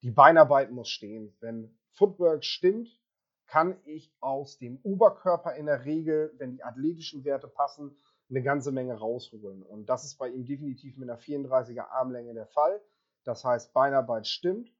die 0.03 0.11
Beinarbeit 0.11 0.71
muss 0.71 0.89
stehen. 0.89 1.35
Wenn 1.41 1.77
Footwork 1.93 2.45
stimmt, 2.45 3.01
kann 3.47 3.81
ich 3.87 4.13
aus 4.21 4.59
dem 4.59 4.79
Oberkörper 4.83 5.55
in 5.55 5.67
der 5.67 5.87
Regel, 5.87 6.35
wenn 6.37 6.53
die 6.53 6.63
athletischen 6.63 7.25
Werte 7.25 7.49
passen, 7.49 7.97
eine 8.31 8.43
ganze 8.43 8.73
Menge 8.73 8.95
rausholen. 8.95 9.63
Und 9.63 9.89
das 9.89 10.05
ist 10.05 10.17
bei 10.17 10.29
ihm 10.29 10.45
definitiv 10.45 10.97
mit 10.97 11.09
einer 11.09 11.19
34er 11.19 11.89
Armlänge 11.91 12.35
der 12.35 12.47
Fall. 12.47 12.81
Das 13.25 13.45
heißt, 13.45 13.73
Beinarbeit 13.73 14.27
stimmt 14.27 14.71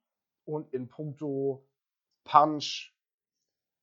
und 0.45 0.73
in 0.73 0.87
puncto 0.87 1.65
Punch, 2.23 2.93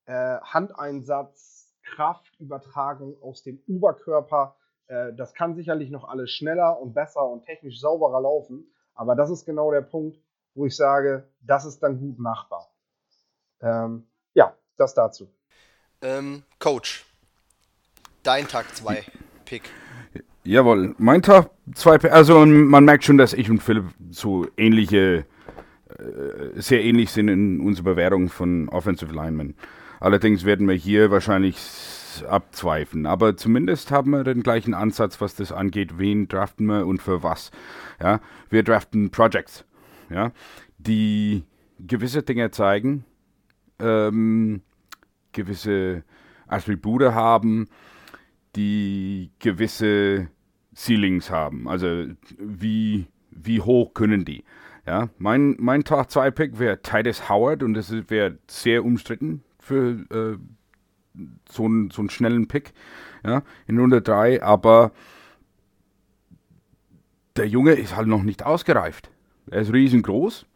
äh, 0.07 0.39
Handeinsatz, 0.41 1.75
Kraftübertragung 1.83 3.21
aus 3.23 3.43
dem 3.43 3.63
Oberkörper, 3.69 4.57
äh, 4.89 5.13
das 5.15 5.35
kann 5.35 5.55
sicherlich 5.55 5.91
noch 5.91 6.05
alles 6.09 6.31
schneller 6.31 6.81
und 6.81 6.95
besser 6.95 7.25
und 7.29 7.45
technisch 7.45 7.81
sauberer 7.81 8.21
laufen. 8.21 8.73
Aber 8.95 9.15
das 9.15 9.31
ist 9.31 9.45
genau 9.45 9.71
der 9.71 9.83
Punkt, 9.83 10.19
wo 10.55 10.67
ich 10.67 10.77
sage, 10.77 11.29
das 11.41 11.65
ist 11.65 11.83
dann 11.83 11.99
gut 11.99 12.19
machbar. 12.19 12.73
Ähm, 13.61 14.09
ja, 14.35 14.55
das 14.77 14.95
dazu. 14.95 15.29
Ähm, 16.03 16.45
Coach, 16.59 17.05
dein 18.23 18.47
Tag 18.49 18.75
2 18.75 19.05
Pick. 19.47 19.63
Jawohl, 20.45 20.95
mein 20.99 21.23
Tag 21.23 21.51
2 21.75 21.99
Pick. 21.99 22.13
Also 22.13 22.45
man 22.45 22.85
merkt 22.85 23.05
schon, 23.05 23.17
dass 23.17 23.33
ich 23.33 23.49
und 23.49 23.63
Philipp 23.63 23.87
so 24.11 24.47
ähnliche, 24.57 25.25
äh, 25.99 26.61
sehr 26.61 26.85
ähnlich 26.85 27.11
sind 27.11 27.29
in 27.29 27.61
unserer 27.61 27.85
Bewertung 27.85 28.29
von 28.29 28.69
Offensive 28.69 29.15
Linemen. 29.15 29.55
Allerdings 29.99 30.45
werden 30.45 30.69
wir 30.69 30.75
hier 30.75 31.11
wahrscheinlich 31.11 31.57
abzweifeln. 32.29 33.07
Aber 33.07 33.37
zumindest 33.37 33.91
haben 33.91 34.11
wir 34.11 34.25
den 34.25 34.43
gleichen 34.43 34.75
Ansatz, 34.75 35.21
was 35.21 35.35
das 35.35 35.53
angeht. 35.53 35.99
Wen 35.99 36.29
draften 36.29 36.67
wir 36.67 36.87
und 36.87 37.03
für 37.03 37.23
was? 37.23 37.51
Ja, 38.03 38.21
wir 38.51 38.63
draften 38.63 39.11
Projects, 39.11 39.65
ja, 40.11 40.33
die 40.79 41.45
gewisse 41.79 42.23
Dinge 42.23 42.51
zeigen, 42.51 43.05
ähm, 43.79 44.63
gewisse 45.33 46.05
Attribute 46.47 47.13
haben, 47.13 47.69
die 48.57 49.31
gewisse 49.39 50.29
Ceilings 50.75 51.31
haben. 51.31 51.69
Also 51.69 52.07
wie, 52.39 53.07
wie 53.31 53.61
hoch 53.61 53.95
können 53.95 54.25
die? 54.25 54.45
Ja, 54.87 55.09
mein, 55.19 55.57
mein 55.59 55.85
Tag 55.85 56.11
2 56.11 56.31
Pick 56.31 56.59
wäre 56.59 56.81
Titus 56.81 57.29
Howard 57.29 57.63
und 57.63 57.75
das 57.75 57.93
wäre 58.09 58.39
sehr 58.47 58.85
umstritten 58.85 59.43
für 59.59 60.07
äh, 60.11 60.39
so, 61.51 61.65
einen, 61.65 61.91
so 61.91 62.03
einen 62.03 62.11
schnellen 62.11 62.47
Pick 62.47 62.73
ja, 63.25 63.43
in 63.67 63.79
Runde 63.79 64.01
3, 64.01 64.43
aber 64.43 64.93
der 67.37 67.49
Junge 67.49 67.73
ist 67.73 67.97
halt 67.97 68.07
noch 68.07 68.23
nicht 68.23 68.45
ausgereift. 68.45 69.11
Er 69.51 69.63
ist 69.63 69.73
riesengroß. 69.73 70.47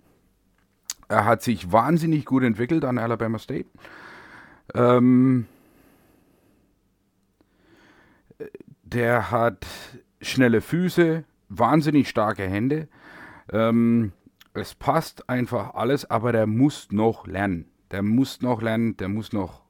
Er 1.09 1.24
hat 1.24 1.42
sich 1.42 1.72
wahnsinnig 1.72 2.24
gut 2.24 2.44
entwickelt 2.44 2.84
an 2.84 2.98
Alabama 2.98 3.38
State. 3.38 3.68
Ähm, 4.74 5.46
der 8.93 9.30
hat 9.30 9.66
schnelle 10.20 10.61
Füße, 10.61 11.24
wahnsinnig 11.49 12.09
starke 12.09 12.45
Hände. 12.45 12.88
Ähm, 13.53 14.12
es 14.53 14.74
passt 14.74 15.28
einfach 15.28 15.74
alles, 15.74 16.11
aber 16.11 16.32
der 16.32 16.47
muss 16.47 16.91
noch 16.91 17.26
lernen. 17.26 17.66
Der 17.91 18.03
muss 18.03 18.43
noch 18.43 18.62
lernen, 18.62 18.97
der 18.97 19.09
muss 19.09 19.32
noch 19.32 19.62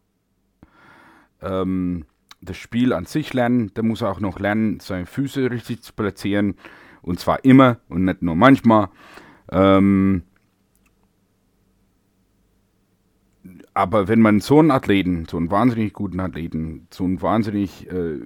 ähm, 1.41 2.05
das 2.41 2.57
Spiel 2.57 2.93
an 2.93 3.05
sich 3.05 3.33
lernen. 3.35 3.73
Der 3.75 3.83
muss 3.83 4.03
auch 4.03 4.21
noch 4.21 4.39
lernen, 4.39 4.81
seine 4.81 5.07
Füße 5.07 5.51
richtig 5.51 5.83
zu 5.83 5.93
platzieren. 5.93 6.57
Und 7.03 7.19
zwar 7.19 7.45
immer 7.45 7.79
und 7.89 8.05
nicht 8.05 8.23
nur 8.23 8.37
manchmal. 8.37 8.89
Ähm, 9.51 10.23
aber 13.73 14.09
wenn 14.09 14.21
man 14.21 14.41
so 14.41 14.59
einen 14.59 14.71
Athleten, 14.71 15.27
so 15.27 15.37
einen 15.37 15.51
wahnsinnig 15.51 15.93
guten 15.93 16.21
Athleten, 16.21 16.87
so 16.91 17.05
einen 17.05 17.23
wahnsinnig 17.23 17.91
äh, 17.91 18.19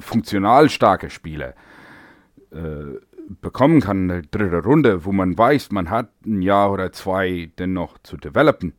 funktional 0.00 0.68
starken 0.68 1.10
Spieler 1.10 1.54
äh, 2.50 2.98
bekommen 3.40 3.80
kann 3.80 4.02
in 4.02 4.08
der 4.08 4.22
dritten 4.22 4.60
Runde, 4.60 5.04
wo 5.04 5.12
man 5.12 5.36
weiß, 5.36 5.70
man 5.70 5.90
hat 5.90 6.10
ein 6.26 6.42
Jahr 6.42 6.72
oder 6.72 6.90
zwei 6.92 7.52
denn 7.58 7.72
noch 7.72 7.98
zu 7.98 8.16
developen, 8.16 8.74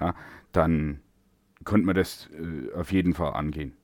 ja, 0.00 0.14
dann 0.52 1.02
könnte 1.64 1.86
man 1.86 1.94
das 1.94 2.28
äh, 2.30 2.72
auf 2.74 2.92
jeden 2.92 3.14
Fall 3.14 3.34
angehen. 3.34 3.76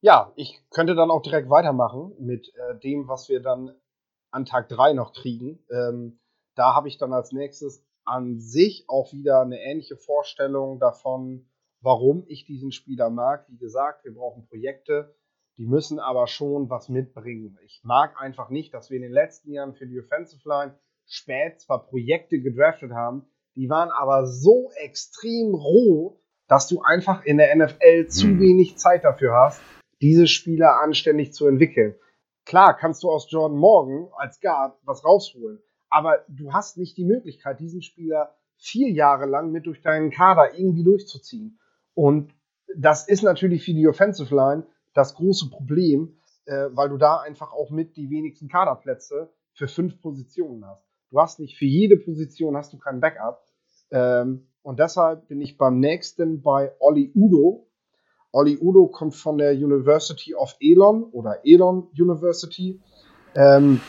Ja, 0.00 0.32
ich 0.36 0.60
könnte 0.70 0.94
dann 0.94 1.10
auch 1.10 1.22
direkt 1.22 1.50
weitermachen 1.50 2.12
mit 2.18 2.52
äh, 2.54 2.78
dem, 2.78 3.08
was 3.08 3.28
wir 3.28 3.40
dann 3.40 3.72
an 4.30 4.44
Tag 4.44 4.68
3 4.68 4.92
noch 4.92 5.12
kriegen. 5.12 5.64
Ähm, 5.70 6.20
da 6.54 6.74
habe 6.74 6.88
ich 6.88 6.98
dann 6.98 7.12
als 7.12 7.32
nächstes 7.32 7.84
an 8.04 8.40
sich 8.40 8.84
auch 8.88 9.12
wieder 9.12 9.42
eine 9.42 9.60
ähnliche 9.60 9.96
Vorstellung 9.96 10.78
davon, 10.78 11.47
warum 11.80 12.24
ich 12.26 12.44
diesen 12.44 12.72
Spieler 12.72 13.10
mag. 13.10 13.46
Wie 13.48 13.58
gesagt, 13.58 14.04
wir 14.04 14.14
brauchen 14.14 14.46
Projekte, 14.46 15.14
die 15.56 15.66
müssen 15.66 15.98
aber 15.98 16.26
schon 16.26 16.70
was 16.70 16.88
mitbringen. 16.88 17.58
Ich 17.64 17.80
mag 17.82 18.14
einfach 18.20 18.50
nicht, 18.50 18.74
dass 18.74 18.90
wir 18.90 18.96
in 18.96 19.02
den 19.02 19.12
letzten 19.12 19.52
Jahren 19.52 19.74
für 19.74 19.86
die 19.86 20.00
Offensive 20.00 20.48
Line 20.48 20.78
spät 21.06 21.60
zwar 21.60 21.86
Projekte 21.86 22.40
gedraftet 22.40 22.92
haben, 22.92 23.26
die 23.56 23.68
waren 23.68 23.90
aber 23.90 24.26
so 24.26 24.70
extrem 24.76 25.54
roh, 25.54 26.20
dass 26.46 26.68
du 26.68 26.80
einfach 26.82 27.24
in 27.24 27.38
der 27.38 27.54
NFL 27.56 28.06
zu 28.08 28.28
mhm. 28.28 28.40
wenig 28.40 28.78
Zeit 28.78 29.04
dafür 29.04 29.34
hast, 29.34 29.60
diese 30.00 30.26
Spieler 30.26 30.80
anständig 30.80 31.32
zu 31.32 31.46
entwickeln. 31.46 31.94
Klar 32.44 32.76
kannst 32.76 33.02
du 33.02 33.10
aus 33.10 33.30
Jordan 33.30 33.58
Morgan 33.58 34.08
als 34.16 34.40
Guard 34.40 34.78
was 34.84 35.04
rausholen, 35.04 35.58
aber 35.90 36.24
du 36.28 36.52
hast 36.52 36.78
nicht 36.78 36.96
die 36.96 37.04
Möglichkeit, 37.04 37.60
diesen 37.60 37.82
Spieler 37.82 38.34
vier 38.56 38.90
Jahre 38.90 39.26
lang 39.26 39.50
mit 39.50 39.66
durch 39.66 39.82
deinen 39.82 40.10
Kader 40.10 40.56
irgendwie 40.56 40.84
durchzuziehen. 40.84 41.58
Und 41.98 42.32
das 42.76 43.08
ist 43.08 43.24
natürlich 43.24 43.64
für 43.64 43.74
die 43.74 43.88
Offensive 43.88 44.32
Line 44.32 44.64
das 44.94 45.16
große 45.16 45.50
Problem, 45.50 46.16
äh, 46.44 46.68
weil 46.70 46.90
du 46.90 46.96
da 46.96 47.16
einfach 47.16 47.52
auch 47.52 47.70
mit 47.70 47.96
die 47.96 48.08
wenigsten 48.08 48.46
Kaderplätze 48.46 49.32
für 49.52 49.66
fünf 49.66 50.00
Positionen 50.00 50.64
hast. 50.64 50.86
Du 51.10 51.18
hast 51.18 51.40
nicht 51.40 51.58
für 51.58 51.64
jede 51.64 51.96
Position 51.96 52.56
hast 52.56 52.72
du 52.72 52.78
kein 52.78 53.00
Backup. 53.00 53.42
Ähm, 53.90 54.46
und 54.62 54.78
deshalb 54.78 55.26
bin 55.26 55.40
ich 55.40 55.58
beim 55.58 55.80
nächsten 55.80 56.40
bei 56.40 56.72
Olli 56.78 57.10
Udo. 57.16 57.66
Olli 58.30 58.58
Udo 58.60 58.86
kommt 58.86 59.16
von 59.16 59.36
der 59.36 59.54
University 59.54 60.36
of 60.36 60.54
Elon 60.60 61.02
oder 61.02 61.40
Elon 61.42 61.88
University. 61.98 62.80
Ähm, 63.34 63.80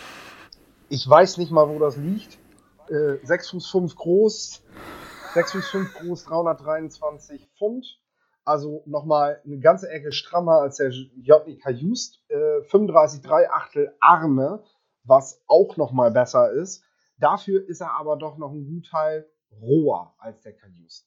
ich 0.89 1.07
weiß 1.07 1.37
nicht 1.37 1.51
mal, 1.51 1.69
wo 1.69 1.77
das 1.77 1.95
liegt. 1.95 2.39
Äh, 2.89 3.23
6 3.23 3.51
Fuß 3.51 3.69
5 3.69 3.95
groß, 3.95 4.63
6 5.33 5.51
Fuß 5.51 5.69
5 5.69 5.93
groß, 5.95 6.23
323 6.25 7.49
Pfund. 7.57 8.01
Also 8.45 8.81
nochmal 8.85 9.41
eine 9.45 9.59
ganze 9.59 9.89
Ecke 9.89 10.11
strammer 10.11 10.61
als 10.61 10.77
der 10.77 10.89
JNK 10.89 11.69
Just. 11.69 12.23
Äh, 12.29 12.61
35,3 12.61 13.49
Achtel 13.49 13.93
Arme, 13.99 14.63
was 15.03 15.43
auch 15.47 15.77
nochmal 15.77 16.11
besser 16.11 16.51
ist. 16.51 16.83
Dafür 17.17 17.67
ist 17.67 17.81
er 17.81 17.95
aber 17.99 18.15
doch 18.17 18.37
noch 18.37 18.51
ein 18.51 18.65
Gutteil 18.65 19.29
roher 19.51 20.15
als 20.17 20.41
der 20.41 20.53
Cayuse. 20.53 21.03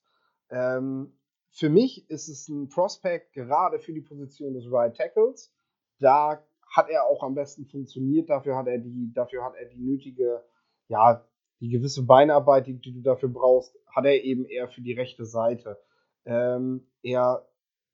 Ähm, 0.50 1.18
für 1.50 1.68
mich 1.68 2.08
ist 2.08 2.28
es 2.28 2.48
ein 2.48 2.68
Prospect 2.68 3.32
gerade 3.32 3.78
für 3.78 3.92
die 3.92 4.00
Position 4.00 4.54
des 4.54 4.70
Right 4.70 4.96
Tackles. 4.96 5.52
Da 5.98 6.44
hat 6.70 6.88
er 6.88 7.04
auch 7.04 7.22
am 7.22 7.34
besten 7.34 7.66
funktioniert. 7.66 8.30
Dafür 8.30 8.56
hat 8.56 8.66
er 8.66 8.78
die, 8.78 9.12
dafür 9.12 9.44
hat 9.44 9.54
er 9.56 9.66
die 9.66 9.80
nötige, 9.80 10.44
ja, 10.88 11.24
die 11.62 11.68
gewisse 11.68 12.04
Beinarbeit, 12.04 12.66
die, 12.66 12.74
die 12.74 12.92
du 12.92 13.02
dafür 13.02 13.28
brauchst, 13.28 13.72
hat 13.86 14.04
er 14.04 14.24
eben 14.24 14.44
eher 14.44 14.68
für 14.68 14.80
die 14.80 14.94
rechte 14.94 15.24
Seite. 15.24 15.78
Ähm, 16.24 16.88
er 17.02 17.48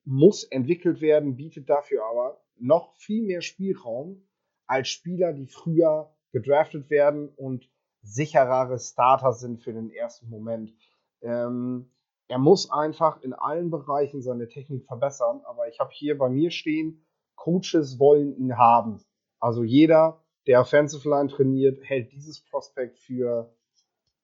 muss 0.05 0.43
entwickelt 0.43 1.01
werden, 1.01 1.35
bietet 1.35 1.69
dafür 1.69 2.03
aber 2.03 2.41
noch 2.57 2.95
viel 2.95 3.23
mehr 3.23 3.41
Spielraum 3.41 4.27
als 4.65 4.89
Spieler, 4.89 5.33
die 5.33 5.45
früher 5.45 6.11
gedraftet 6.31 6.89
werden 6.89 7.29
und 7.29 7.69
sicherere 8.01 8.79
Starter 8.79 9.33
sind 9.33 9.61
für 9.61 9.71
den 9.71 9.91
ersten 9.91 10.29
Moment. 10.29 10.73
Ähm, 11.21 11.91
er 12.27 12.39
muss 12.39 12.71
einfach 12.71 13.21
in 13.21 13.33
allen 13.33 13.69
Bereichen 13.69 14.23
seine 14.23 14.47
Technik 14.47 14.85
verbessern, 14.85 15.41
aber 15.45 15.67
ich 15.67 15.79
habe 15.79 15.91
hier 15.93 16.17
bei 16.17 16.29
mir 16.29 16.49
stehen, 16.49 17.05
Coaches 17.35 17.99
wollen 17.99 18.35
ihn 18.35 18.57
haben. 18.57 18.99
Also 19.39 19.63
jeder, 19.63 20.23
der 20.47 20.61
Offensive 20.61 21.07
Line 21.07 21.29
trainiert, 21.29 21.79
hält 21.83 22.11
dieses 22.11 22.43
Prospekt 22.43 22.97
für 22.97 23.53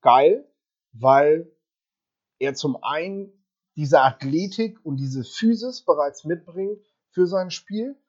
geil, 0.05 0.49
weil 0.93 1.51
er 2.39 2.53
zum 2.53 2.81
einen 2.81 3.33
diese 3.75 3.99
Athletik 4.01 4.79
und 4.85 4.97
diese 4.97 5.25
Physis 5.25 5.83
bereits 5.83 6.23
mitbringt 6.23 6.79
für 7.09 7.27
sein 7.27 7.51
Spiel, 7.51 7.99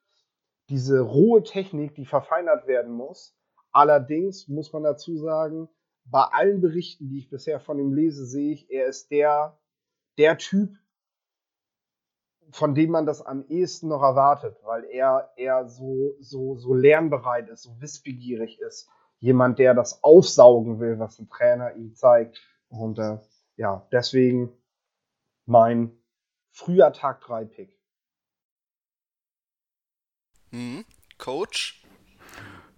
diese 0.68 1.00
rohe 1.00 1.42
Technik, 1.42 1.96
die 1.96 2.06
verfeinert 2.06 2.68
werden 2.68 2.92
muss, 2.92 3.36
Allerdings 3.76 4.48
muss 4.48 4.72
man 4.72 4.84
dazu 4.84 5.18
sagen, 5.18 5.68
bei 6.06 6.22
allen 6.22 6.62
Berichten, 6.62 7.10
die 7.10 7.18
ich 7.18 7.28
bisher 7.28 7.60
von 7.60 7.78
ihm 7.78 7.92
lese, 7.92 8.24
sehe 8.24 8.54
ich, 8.54 8.70
er 8.70 8.86
ist 8.86 9.10
der, 9.10 9.60
der 10.16 10.38
Typ, 10.38 10.78
von 12.52 12.74
dem 12.74 12.90
man 12.90 13.04
das 13.04 13.20
am 13.20 13.44
ehesten 13.48 13.88
noch 13.88 14.00
erwartet, 14.00 14.56
weil 14.62 14.84
er, 14.84 15.30
er 15.36 15.68
so, 15.68 16.14
so, 16.20 16.56
so 16.56 16.72
lernbereit 16.72 17.50
ist, 17.50 17.64
so 17.64 17.78
wissbegierig 17.78 18.60
ist. 18.60 18.88
Jemand, 19.18 19.58
der 19.58 19.74
das 19.74 20.02
aufsaugen 20.02 20.78
will, 20.78 20.98
was 20.98 21.18
ein 21.18 21.28
Trainer 21.28 21.74
ihm 21.74 21.94
zeigt. 21.94 22.40
Und 22.68 22.98
äh, 22.98 23.18
ja, 23.56 23.86
deswegen 23.92 24.52
mein 25.46 25.92
früher 26.50 26.92
Tag 26.92 27.20
3 27.22 27.44
Pick. 27.44 27.78
Mhm. 30.50 30.84
Coach? 31.18 31.82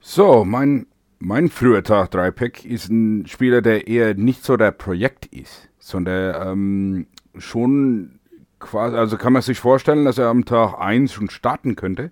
So, 0.00 0.44
mein, 0.44 0.86
mein 1.18 1.48
früher 1.48 1.82
Tag 1.82 2.10
3 2.12 2.30
Pick 2.30 2.64
ist 2.64 2.88
ein 2.88 3.26
Spieler, 3.26 3.62
der 3.62 3.88
eher 3.88 4.14
nicht 4.14 4.44
so 4.44 4.56
der 4.56 4.70
Projekt 4.70 5.26
ist, 5.26 5.68
sondern 5.78 6.48
ähm, 6.48 7.06
schon 7.36 8.20
quasi, 8.58 8.96
also 8.96 9.16
kann 9.16 9.32
man 9.32 9.42
sich 9.42 9.58
vorstellen, 9.58 10.04
dass 10.04 10.18
er 10.18 10.28
am 10.28 10.44
Tag 10.44 10.78
1 10.78 11.12
schon 11.12 11.30
starten 11.30 11.76
könnte. 11.76 12.10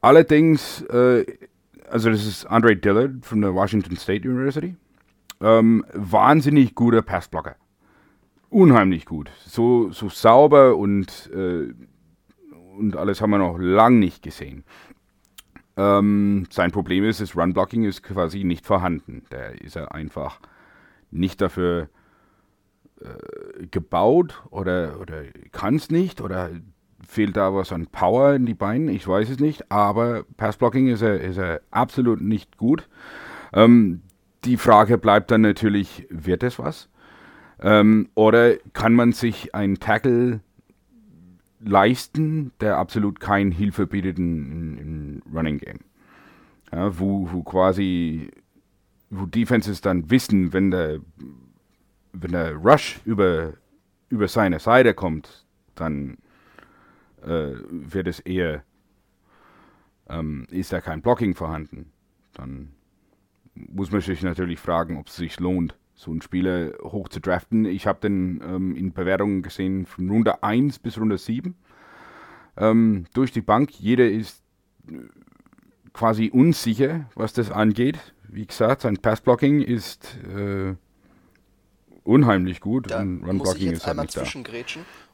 Allerdings, 0.00 0.82
äh, 0.82 1.24
also 1.92 2.10
das 2.10 2.26
ist 2.26 2.46
Andre 2.46 2.76
Dillard 2.76 3.24
von 3.24 3.40
der 3.40 3.54
Washington 3.54 3.96
State 3.96 4.28
University. 4.28 4.76
Ähm, 5.40 5.84
wahnsinnig 5.92 6.74
guter 6.74 7.02
Passblocker. 7.02 7.56
unheimlich 8.52 9.06
gut. 9.06 9.30
So, 9.46 9.90
so 9.90 10.08
sauber 10.08 10.76
und, 10.76 11.30
äh, 11.34 11.72
und 12.78 12.96
alles 12.96 13.20
haben 13.20 13.30
wir 13.30 13.38
noch 13.38 13.58
lang 13.58 13.98
nicht 13.98 14.22
gesehen. 14.22 14.64
Ähm, 15.76 16.46
sein 16.50 16.70
Problem 16.70 17.04
ist, 17.04 17.20
das 17.20 17.34
Run-Blocking 17.36 17.84
ist 17.84 18.02
quasi 18.02 18.44
nicht 18.44 18.66
vorhanden. 18.66 19.24
Da 19.30 19.46
ist 19.46 19.76
er 19.76 19.94
einfach 19.94 20.38
nicht 21.10 21.40
dafür 21.40 21.88
äh, 23.00 23.66
gebaut 23.70 24.42
oder, 24.50 25.00
oder 25.00 25.24
kann 25.50 25.76
es 25.76 25.90
nicht 25.90 26.20
oder 26.20 26.50
fehlt 27.06 27.36
da 27.36 27.54
was 27.54 27.72
an 27.72 27.86
Power 27.86 28.34
in 28.34 28.46
die 28.46 28.54
Beine, 28.54 28.92
ich 28.92 29.06
weiß 29.06 29.30
es 29.30 29.40
nicht, 29.40 29.70
aber 29.70 30.24
Passblocking 30.36 30.88
ist 30.88 31.02
er, 31.02 31.20
ist 31.20 31.38
er 31.38 31.60
absolut 31.70 32.20
nicht 32.20 32.56
gut. 32.56 32.88
Ähm, 33.52 34.02
die 34.44 34.56
Frage 34.56 34.98
bleibt 34.98 35.30
dann 35.30 35.42
natürlich, 35.42 36.06
wird 36.10 36.42
es 36.42 36.58
was? 36.58 36.88
Ähm, 37.60 38.08
oder 38.14 38.56
kann 38.72 38.94
man 38.94 39.12
sich 39.12 39.54
einen 39.54 39.78
Tackle 39.78 40.40
leisten, 41.60 42.52
der 42.60 42.76
absolut 42.78 43.20
keine 43.20 43.54
Hilfe 43.54 43.86
bietet 43.86 44.18
im 44.18 45.22
Running 45.32 45.58
Game? 45.58 45.80
Ja, 46.72 46.98
wo, 46.98 47.28
wo 47.30 47.42
quasi, 47.42 48.30
wo 49.10 49.26
Defenses 49.26 49.80
dann 49.80 50.10
wissen, 50.10 50.52
wenn 50.52 50.70
der, 50.70 50.98
wenn 52.12 52.32
der 52.32 52.54
Rush 52.54 53.00
über, 53.04 53.52
über 54.08 54.26
seine 54.26 54.58
Seite 54.58 54.94
kommt, 54.94 55.44
dann 55.74 56.16
äh, 57.22 57.54
wird 57.68 58.06
es 58.06 58.20
eher, 58.20 58.64
ähm, 60.08 60.46
ist 60.50 60.72
da 60.72 60.80
kein 60.80 61.02
Blocking 61.02 61.34
vorhanden. 61.34 61.92
Dann 62.34 62.72
muss 63.54 63.90
man 63.90 64.00
sich 64.00 64.22
natürlich 64.22 64.58
fragen, 64.58 64.96
ob 64.98 65.08
es 65.08 65.16
sich 65.16 65.38
lohnt, 65.40 65.76
so 65.94 66.10
einen 66.10 66.22
Spieler 66.22 66.72
hoch 66.82 67.08
zu 67.08 67.20
draften. 67.20 67.64
Ich 67.64 67.86
habe 67.86 68.00
den 68.00 68.42
ähm, 68.44 68.74
in 68.74 68.92
Bewertungen 68.92 69.42
gesehen 69.42 69.86
von 69.86 70.08
Runde 70.10 70.42
1 70.42 70.78
bis 70.78 70.98
Runde 70.98 71.18
7. 71.18 71.54
Ähm, 72.56 73.06
durch 73.14 73.32
die 73.32 73.40
Bank. 73.40 73.70
Jeder 73.78 74.08
ist 74.10 74.42
äh, 74.88 74.94
quasi 75.92 76.30
unsicher, 76.32 77.06
was 77.14 77.32
das 77.32 77.50
angeht. 77.50 77.98
Wie 78.28 78.46
gesagt, 78.46 78.82
sein 78.82 78.96
Passblocking 78.96 79.60
ist 79.60 80.16
äh, 80.34 80.74
unheimlich 82.04 82.60
gut 82.60 82.90
da 82.90 83.00
und 83.00 83.24
Runblocking 83.24 83.72
ist 83.72 83.86
halt 83.86 83.98
nicht 83.98 84.16
da. 84.16 84.24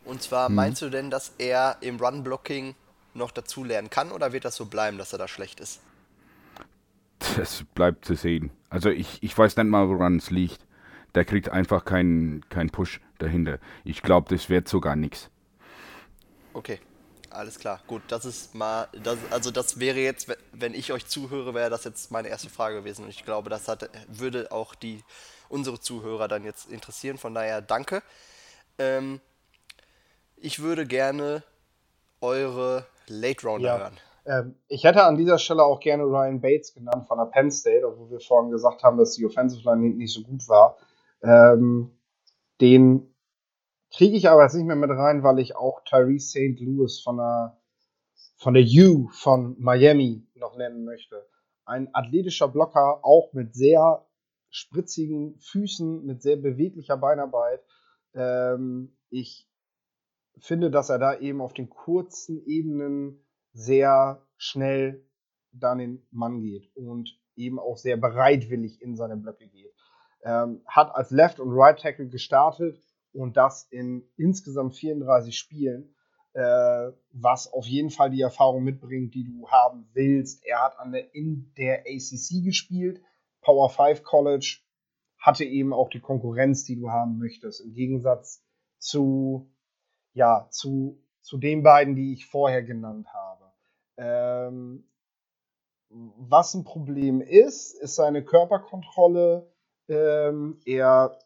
Und 0.09 0.23
zwar 0.23 0.49
hm. 0.49 0.55
meinst 0.55 0.81
du 0.81 0.89
denn, 0.89 1.11
dass 1.11 1.35
er 1.37 1.77
im 1.83 1.97
Runblocking 1.99 2.75
noch 3.13 3.31
dazu 3.31 3.63
lernen 3.63 3.91
kann 3.91 4.11
oder 4.11 4.33
wird 4.33 4.47
das 4.47 4.57
so 4.57 4.65
bleiben, 4.65 4.97
dass 4.97 5.13
er 5.13 5.19
da 5.19 5.29
schlecht 5.29 5.61
ist? 5.61 5.81
Das 7.37 7.65
bleibt 7.75 8.07
zu 8.07 8.15
sehen. 8.15 8.51
Also 8.71 8.89
ich, 8.89 9.23
ich 9.23 9.37
weiß 9.37 9.57
nicht 9.57 9.67
mal, 9.67 9.89
woran 9.89 10.17
es 10.17 10.31
liegt. 10.31 10.65
Der 11.15 11.27
kriegt 11.27 11.51
einfach 11.51 11.85
keinen 11.85 12.49
kein 12.49 12.71
Push 12.71 13.01
dahinter. 13.19 13.59
Ich 13.85 14.03
glaube, 14.03 14.35
das 14.35 14.49
wird 14.49 14.67
sogar 14.67 14.97
nichts. 14.97 15.29
Okay, 16.55 16.81
alles 17.29 17.59
klar. 17.59 17.83
Gut, 17.87 18.03
das 18.09 18.25
ist 18.25 18.55
mal, 18.55 18.89
das, 19.03 19.19
also 19.31 19.51
das 19.51 19.79
wäre 19.79 19.99
jetzt, 19.99 20.35
wenn 20.53 20.73
ich 20.73 20.91
euch 20.93 21.07
zuhöre, 21.07 21.53
wäre 21.53 21.71
das 21.71 21.85
jetzt 21.85 22.11
meine 22.11 22.29
erste 22.29 22.49
Frage 22.49 22.77
gewesen. 22.77 23.05
Und 23.05 23.11
ich 23.11 23.27
glaube, 23.27 23.51
das 23.51 23.69
hat, 23.69 23.91
würde 24.09 24.53
auch 24.53 24.75
die 24.75 25.03
unsere 25.51 25.81
Zuhörer 25.81 26.29
dann 26.29 26.45
jetzt 26.45 26.71
interessieren. 26.71 27.19
Von 27.19 27.35
daher 27.35 27.61
danke. 27.61 28.03
Ähm, 28.79 29.21
ich 30.41 30.63
würde 30.63 30.87
gerne 30.87 31.43
eure 32.21 32.87
Late 33.09 33.47
Rounder 33.47 33.69
ja. 33.69 33.79
hören. 33.79 33.97
Ähm, 34.27 34.55
ich 34.69 34.85
hätte 34.85 35.05
an 35.05 35.17
dieser 35.17 35.39
Stelle 35.39 35.65
auch 35.65 35.81
gerne 35.81 36.05
Ryan 36.05 36.41
Bates 36.41 36.75
genannt 36.75 37.07
von 37.07 37.19
der 37.19 37.27
Penn 37.27 37.51
State, 37.51 37.87
obwohl 37.87 38.11
wir 38.11 38.21
vorhin 38.21 38.51
gesagt 38.51 38.83
haben, 38.83 38.99
dass 38.99 39.15
die 39.15 39.25
Offensive 39.27 39.63
Line 39.65 39.95
nicht 39.95 40.13
so 40.13 40.23
gut 40.23 40.47
war. 40.49 40.77
Ähm, 41.23 41.99
den 42.61 43.15
kriege 43.91 44.17
ich 44.17 44.29
aber 44.29 44.43
jetzt 44.43 44.55
nicht 44.55 44.67
mehr 44.67 44.77
mit 44.77 44.91
rein, 44.91 45.23
weil 45.23 45.39
ich 45.39 45.57
auch 45.57 45.83
Tyrese 45.85 46.29
St. 46.29 46.61
Louis 46.61 47.01
von 47.01 47.17
der, 47.17 47.59
von 48.37 48.55
der 48.55 48.65
U 48.65 49.09
von 49.13 49.57
Miami 49.59 50.27
noch 50.35 50.57
nennen 50.57 50.85
möchte. 50.85 51.27
Ein 51.65 51.89
athletischer 51.95 52.49
Blocker, 52.49 53.01
auch 53.03 53.33
mit 53.33 53.55
sehr 53.55 54.05
spritzigen 54.51 55.39
Füßen, 55.39 56.05
mit 56.05 56.23
sehr 56.23 56.37
beweglicher 56.37 56.97
Beinarbeit. 56.97 57.61
Ähm, 58.15 58.97
ich 59.11 59.49
finde, 60.41 60.71
dass 60.71 60.91
er 60.91 60.99
da 60.99 61.19
eben 61.19 61.41
auf 61.41 61.53
den 61.53 61.69
kurzen 61.69 62.45
Ebenen 62.45 63.25
sehr 63.53 64.27
schnell 64.37 65.05
dann 65.53 65.79
den 65.79 66.07
Mann 66.11 66.41
geht 66.41 66.71
und 66.75 67.19
eben 67.37 67.59
auch 67.59 67.77
sehr 67.77 67.97
bereitwillig 67.97 68.81
in 68.83 68.97
seine 68.97 69.17
Blöcke 69.17 69.49
geht. 69.49 69.73
Ähm, 70.23 70.63
hat 70.67 70.95
als 70.95 71.11
Left- 71.11 71.41
und 71.41 71.51
Right-Tackle 71.53 72.09
gestartet 72.09 72.79
und 73.13 73.37
das 73.37 73.67
in 73.71 74.09
insgesamt 74.17 74.75
34 74.77 75.37
Spielen, 75.37 75.95
äh, 76.35 76.93
was 77.13 77.53
auf 77.53 77.67
jeden 77.67 77.91
Fall 77.91 78.11
die 78.11 78.21
Erfahrung 78.21 78.65
mitbringt, 78.65 79.15
die 79.15 79.25
du 79.25 79.49
haben 79.49 79.89
willst. 79.93 80.45
Er 80.45 80.65
hat 80.65 80.79
an 80.79 80.93
der, 80.93 81.15
in 81.15 81.53
der 81.57 81.81
ACC 81.81 82.45
gespielt, 82.45 83.01
Power 83.41 83.71
5 83.71 84.03
College, 84.03 84.59
hatte 85.19 85.45
eben 85.45 85.73
auch 85.73 85.89
die 85.89 86.01
Konkurrenz, 86.01 86.65
die 86.65 86.77
du 86.77 86.91
haben 86.91 87.19
möchtest. 87.19 87.61
Im 87.61 87.73
Gegensatz 87.73 88.45
zu, 88.79 89.51
ja, 90.15 90.49
zu, 90.51 91.01
zu 91.21 91.39
den 91.39 91.63
beiden, 91.63 91.95
die 91.95 92.13
ich 92.13 92.27
vorher 92.27 92.63
genannt 92.63 93.09
habe. 93.13 93.45
Ähm, 93.97 94.85
was 95.91 96.55
ein 96.55 96.65
Problem 96.65 97.21
ist, 97.21 97.73
ist 97.75 97.95
seine 97.95 98.25
Körperkontrolle. 98.25 99.51
Ähm, 99.89 100.61
er, 100.65 101.19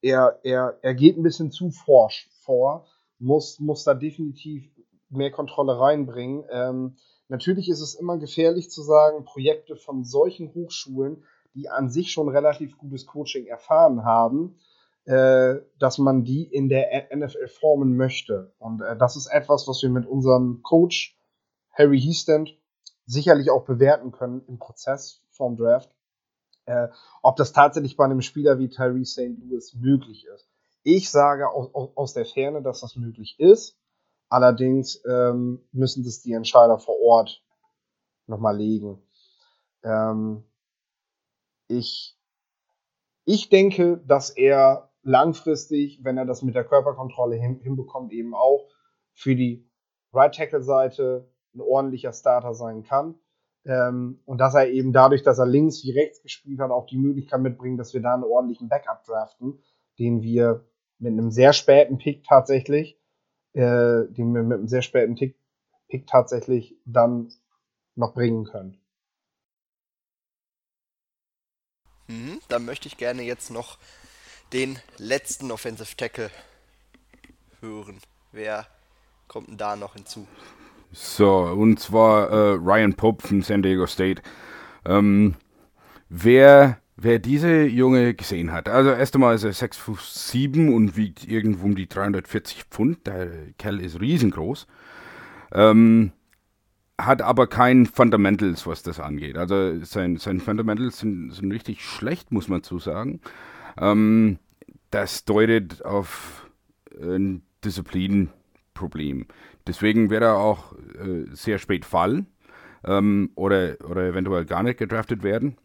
er, 0.00 0.38
er, 0.44 0.78
er 0.82 0.94
geht 0.94 1.16
ein 1.16 1.22
bisschen 1.22 1.50
zu 1.50 1.70
forsch 1.70 2.28
vor, 2.42 2.86
muss, 3.18 3.58
muss 3.58 3.84
da 3.84 3.94
definitiv 3.94 4.70
mehr 5.08 5.30
Kontrolle 5.30 5.78
reinbringen. 5.78 6.44
Ähm, 6.50 6.96
natürlich 7.28 7.68
ist 7.68 7.80
es 7.80 7.94
immer 7.94 8.18
gefährlich 8.18 8.70
zu 8.70 8.82
sagen, 8.82 9.24
Projekte 9.24 9.76
von 9.76 10.04
solchen 10.04 10.54
Hochschulen, 10.54 11.24
die 11.54 11.68
an 11.68 11.88
sich 11.88 12.12
schon 12.12 12.28
relativ 12.28 12.76
gutes 12.78 13.06
Coaching 13.06 13.46
erfahren 13.46 14.04
haben, 14.04 14.58
dass 15.06 15.98
man 15.98 16.24
die 16.24 16.42
in 16.42 16.68
der 16.68 17.08
NFL 17.14 17.46
formen 17.46 17.96
möchte. 17.96 18.52
Und 18.58 18.82
äh, 18.82 18.96
das 18.96 19.14
ist 19.14 19.28
etwas, 19.28 19.68
was 19.68 19.80
wir 19.82 19.90
mit 19.90 20.04
unserem 20.04 20.62
Coach 20.64 21.16
Harry 21.72 22.00
Heastand 22.00 22.58
sicherlich 23.06 23.50
auch 23.50 23.64
bewerten 23.64 24.10
können 24.10 24.44
im 24.48 24.58
Prozess 24.58 25.22
vom 25.30 25.56
Draft, 25.56 25.94
äh, 26.64 26.88
ob 27.22 27.36
das 27.36 27.52
tatsächlich 27.52 27.96
bei 27.96 28.04
einem 28.04 28.20
Spieler 28.20 28.58
wie 28.58 28.68
Tyree 28.68 29.04
St. 29.04 29.38
Louis 29.38 29.74
möglich 29.74 30.26
ist. 30.34 30.48
Ich 30.82 31.10
sage 31.10 31.48
aus, 31.48 31.70
aus 31.94 32.12
der 32.12 32.26
Ferne, 32.26 32.62
dass 32.62 32.80
das 32.80 32.96
möglich 32.96 33.38
ist. 33.38 33.78
Allerdings 34.28 35.02
ähm, 35.08 35.64
müssen 35.72 36.04
das 36.04 36.20
die 36.22 36.32
Entscheider 36.32 36.78
vor 36.78 37.00
Ort 37.00 37.44
nochmal 38.26 38.56
legen. 38.56 39.00
Ähm, 39.84 40.44
ich, 41.68 42.16
ich 43.24 43.48
denke, 43.48 43.98
dass 44.06 44.30
er 44.30 44.85
langfristig, 45.06 46.00
wenn 46.02 46.18
er 46.18 46.26
das 46.26 46.42
mit 46.42 46.54
der 46.54 46.64
Körperkontrolle 46.64 47.36
hin, 47.36 47.60
hinbekommt, 47.62 48.12
eben 48.12 48.34
auch 48.34 48.68
für 49.12 49.36
die 49.36 49.70
Right 50.12 50.34
Tackle 50.34 50.62
Seite 50.62 51.30
ein 51.54 51.60
ordentlicher 51.60 52.12
Starter 52.12 52.54
sein 52.54 52.82
kann. 52.82 53.14
Ähm, 53.64 54.20
und 54.24 54.38
dass 54.38 54.54
er 54.54 54.68
eben 54.68 54.92
dadurch, 54.92 55.22
dass 55.22 55.38
er 55.38 55.46
links 55.46 55.84
wie 55.84 55.92
rechts 55.92 56.22
gespielt 56.22 56.60
hat, 56.60 56.70
auch 56.70 56.86
die 56.86 56.98
Möglichkeit 56.98 57.40
mitbringt, 57.40 57.78
dass 57.78 57.94
wir 57.94 58.02
da 58.02 58.14
einen 58.14 58.24
ordentlichen 58.24 58.68
Backup 58.68 59.04
draften, 59.04 59.62
den 59.98 60.22
wir 60.22 60.64
mit 60.98 61.12
einem 61.12 61.30
sehr 61.30 61.52
späten 61.52 61.98
Pick 61.98 62.24
tatsächlich, 62.24 63.00
äh, 63.52 64.06
den 64.08 64.34
wir 64.34 64.42
mit 64.42 64.58
einem 64.58 64.68
sehr 64.68 64.82
späten 64.82 65.14
Pick, 65.14 65.36
Pick 65.88 66.06
tatsächlich 66.06 66.76
dann 66.84 67.32
noch 67.94 68.12
bringen 68.12 68.44
können. 68.44 68.80
Mhm, 72.08 72.40
dann 72.48 72.64
möchte 72.64 72.88
ich 72.88 72.96
gerne 72.96 73.22
jetzt 73.22 73.50
noch 73.50 73.78
den 74.52 74.78
letzten 74.98 75.50
Offensive 75.50 75.96
Tackle 75.96 76.30
hören. 77.60 77.98
Wer 78.32 78.66
kommt 79.28 79.48
denn 79.48 79.56
da 79.56 79.76
noch 79.76 79.94
hinzu? 79.94 80.26
So, 80.92 81.40
und 81.40 81.80
zwar 81.80 82.30
äh, 82.30 82.52
Ryan 82.52 82.94
Pope 82.94 83.26
von 83.26 83.42
San 83.42 83.62
Diego 83.62 83.86
State. 83.86 84.22
Ähm, 84.84 85.34
wer, 86.08 86.78
wer 86.96 87.18
diese 87.18 87.64
Junge 87.64 88.14
gesehen 88.14 88.52
hat, 88.52 88.68
also 88.68 88.90
erst 88.90 89.14
einmal 89.14 89.34
ist 89.34 89.44
er 89.44 89.52
6 89.52 89.76
Fuß 89.76 90.30
7 90.30 90.72
und 90.72 90.96
wiegt 90.96 91.26
irgendwo 91.26 91.66
um 91.66 91.74
die 91.74 91.88
340 91.88 92.64
Pfund. 92.64 93.06
Der 93.06 93.28
Kerl 93.58 93.80
ist 93.80 94.00
riesengroß. 94.00 94.66
Ähm, 95.52 96.12
hat 96.98 97.20
aber 97.20 97.46
kein 97.46 97.86
Fundamentals, 97.86 98.66
was 98.66 98.82
das 98.82 99.00
angeht. 99.00 99.36
Also 99.36 99.84
sein, 99.84 100.16
sein 100.16 100.40
Fundamentals 100.40 101.00
sind, 101.00 101.30
sind 101.32 101.52
richtig 101.52 101.84
schlecht, 101.84 102.32
muss 102.32 102.48
man 102.48 102.62
zu 102.62 102.78
sagen. 102.78 103.20
Ähm, 103.78 104.38
das 104.90 105.24
deutet 105.24 105.84
auf 105.84 106.48
ein 107.00 107.42
Disziplinproblem. 107.64 109.26
Deswegen 109.66 110.10
wird 110.10 110.22
er 110.22 110.36
auch 110.36 110.72
äh, 110.72 111.26
sehr 111.32 111.58
spät 111.58 111.84
fallen 111.84 112.26
ähm, 112.84 113.30
oder, 113.34 113.76
oder 113.88 114.06
eventuell 114.06 114.44
gar 114.44 114.62
nicht 114.62 114.78
gedraftet 114.78 115.22
werden. 115.22 115.56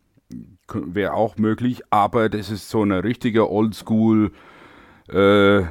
Wäre 0.73 1.13
auch 1.13 1.37
möglich, 1.37 1.81
aber 1.89 2.29
das 2.29 2.49
ist 2.49 2.69
so 2.69 2.81
eine 2.81 3.03
richtige 3.03 3.51
Oldschool 3.51 4.31
äh, 5.09 5.63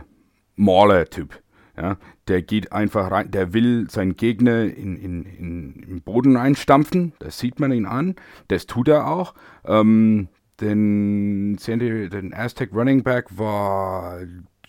Mauler-Typ. 0.57 1.43
Ja, 1.77 1.97
der 2.29 2.43
geht 2.43 2.73
einfach 2.73 3.11
rein, 3.11 3.31
der 3.31 3.55
will 3.55 3.89
seinen 3.89 4.17
Gegner 4.17 4.65
in, 4.65 4.97
in, 4.97 5.25
in, 5.25 5.73
in 5.83 6.03
Boden 6.03 6.37
einstampfen, 6.37 7.15
das 7.21 7.39
sieht 7.39 7.59
man 7.59 7.73
ihn 7.73 7.87
an, 7.87 8.17
das 8.49 8.67
tut 8.67 8.89
er 8.89 9.07
auch. 9.07 9.35
Ähm, 9.65 10.29
den, 10.61 11.57
den 11.57 12.35
Aztec 12.35 12.73
Running 12.73 13.03
Back 13.03 13.27
war 13.37 14.21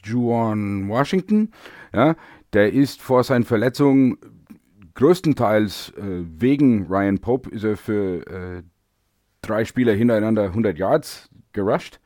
Juan 0.04 0.88
Washington, 0.90 1.52
ja, 1.94 2.16
der 2.54 2.74
ist 2.74 3.02
vor 3.02 3.24
seinen 3.24 3.44
Verletzungen 3.44 4.18
größtenteils 4.94 5.94
äh, 5.98 6.24
wegen 6.26 6.88
Ryan 6.88 7.20
Pope 7.20 7.50
ist 7.50 7.64
er 7.64 7.78
für 7.78 8.28
äh, 8.28 8.64
drei 9.42 9.66
Spieler 9.66 9.94
hintereinander 9.94 10.46
100 10.46 10.78
Yards 10.78 11.30
gerusht. 11.54 12.00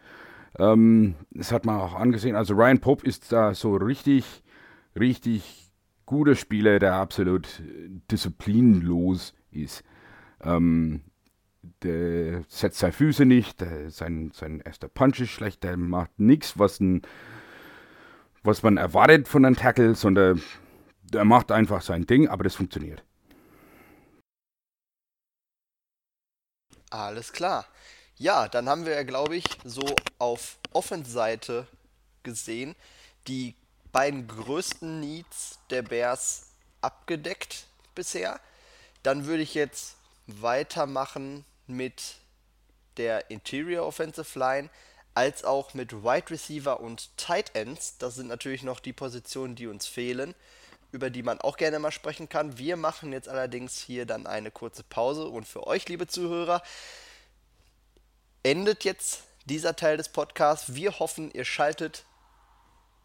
Ähm, 0.57 1.15
das 1.31 1.51
hat 1.51 1.65
man 1.65 1.79
auch 1.79 1.95
angesehen. 1.95 2.36
Also 2.36 2.53
Ryan 2.53 2.79
Pope 2.79 3.05
ist 3.05 3.31
da 3.31 3.53
so 3.53 3.75
richtig, 3.75 4.43
richtig 4.97 5.71
guter 6.05 6.36
Spieler, 6.36 6.79
der 6.79 6.93
absolut 6.93 7.61
disziplinlos 8.11 9.33
ist. 9.51 9.83
Ähm, 10.43 11.01
der 11.84 12.43
setzt 12.47 12.80
seine 12.80 12.93
Füße 12.93 13.26
nicht, 13.26 13.61
der, 13.61 13.89
sein, 13.89 14.32
sein 14.34 14.61
erster 14.61 14.88
Punch 14.88 15.20
ist 15.20 15.30
schlecht, 15.32 15.63
der 15.63 15.78
macht 15.78 16.20
nichts, 16.20 16.57
was, 16.57 16.80
was 18.43 18.63
man 18.63 18.78
erwartet 18.78 19.28
von 19.28 19.45
einem 19.45 19.55
Tackle, 19.55 19.95
sondern 19.95 20.41
der 21.03 21.26
macht 21.26 21.51
einfach 21.51 21.82
sein 21.82 22.05
Ding, 22.05 22.28
aber 22.28 22.43
das 22.43 22.55
funktioniert. 22.55 23.03
Alles 26.89 27.34
klar. 27.34 27.66
Ja, 28.18 28.47
dann 28.47 28.70
haben 28.70 28.86
wir 28.86 28.93
ja, 28.93 29.03
glaube 29.03 29.36
ich, 29.36 29.45
so 29.66 29.84
auf 30.20 30.57
Offense-Seite 30.72 31.68
gesehen, 32.24 32.76
die 33.28 33.55
beiden 33.91 34.28
größten 34.28 34.99
Needs 34.99 35.59
der 35.70 35.82
Bears 35.82 36.51
abgedeckt 36.82 37.68
bisher. 37.93 38.39
Dann 39.03 39.26
würde 39.26 39.43
ich 39.43 39.53
jetzt 39.53 39.97
weitermachen 40.28 41.45
mit 41.68 42.16
der 42.97 43.30
Interior 43.30 43.86
Offensive 43.86 44.38
Line 44.38 44.70
als 45.13 45.43
auch 45.43 45.74
mit 45.74 46.03
Wide 46.03 46.30
Receiver 46.30 46.80
und 46.80 47.18
Tight 47.18 47.55
Ends. 47.55 47.97
Das 47.97 48.16
sind 48.16 48.28
natürlich 48.28 48.63
noch 48.63 48.80
die 48.80 48.93
Positionen, 48.93 49.55
die 49.55 49.68
uns 49.68 49.88
fehlen, 49.88 50.36
über 50.91 51.09
die 51.09 51.24
man 51.24 51.39
auch 51.39 51.57
gerne 51.57 51.80
mal 51.80 51.91
sprechen 51.91 52.30
kann. 52.30 52.57
Wir 52.57 52.76
machen 52.76 53.13
jetzt 53.13 53.30
allerdings 53.30 53.80
hier 53.80 54.05
dann 54.05 54.28
eine 54.28 54.51
kurze 54.51 54.84
Pause 54.84 55.28
und 55.28 55.47
für 55.47 55.66
euch, 55.68 55.88
liebe 55.88 56.07
Zuhörer, 56.07 56.61
endet 58.43 58.84
jetzt 58.84 59.24
dieser 59.45 59.76
Teil 59.76 59.97
des 59.97 60.09
Podcasts. 60.09 60.76
Wir 60.76 60.99
hoffen, 60.99 61.32
ihr 61.32 61.45
schaltet 61.45 62.03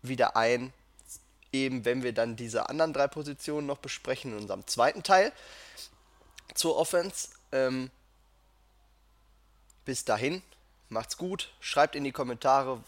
wieder 0.02 0.36
ein, 0.36 0.72
eben 1.52 1.84
wenn 1.84 2.02
wir 2.02 2.12
dann 2.12 2.36
diese 2.36 2.68
anderen 2.68 2.92
drei 2.92 3.06
Positionen 3.06 3.66
noch 3.66 3.78
besprechen 3.78 4.32
in 4.32 4.38
unserem 4.38 4.66
zweiten 4.66 5.02
Teil 5.02 5.32
zur 6.54 6.76
Offense. 6.76 7.28
Ähm, 7.52 7.90
bis 9.90 10.04
dahin, 10.04 10.40
macht's 10.88 11.16
gut, 11.16 11.52
schreibt 11.58 11.96
in 11.96 12.04
die 12.04 12.12
Kommentare, 12.12 12.80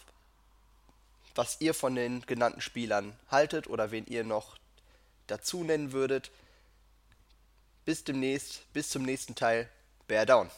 was 1.35 1.59
ihr 1.59 1.73
von 1.73 1.95
den 1.95 2.21
genannten 2.21 2.61
Spielern 2.61 3.19
haltet 3.29 3.67
oder 3.67 3.91
wen 3.91 4.05
ihr 4.05 4.23
noch 4.23 4.55
dazu 5.27 5.65
nennen 5.65 5.91
würdet. 5.91 6.31
Bis 7.83 8.05
demnächst, 8.05 8.71
bis 8.71 8.89
zum 8.89 9.03
nächsten 9.03 9.35
Teil. 9.35 9.67
Bear 10.07 10.25
down. 10.25 10.49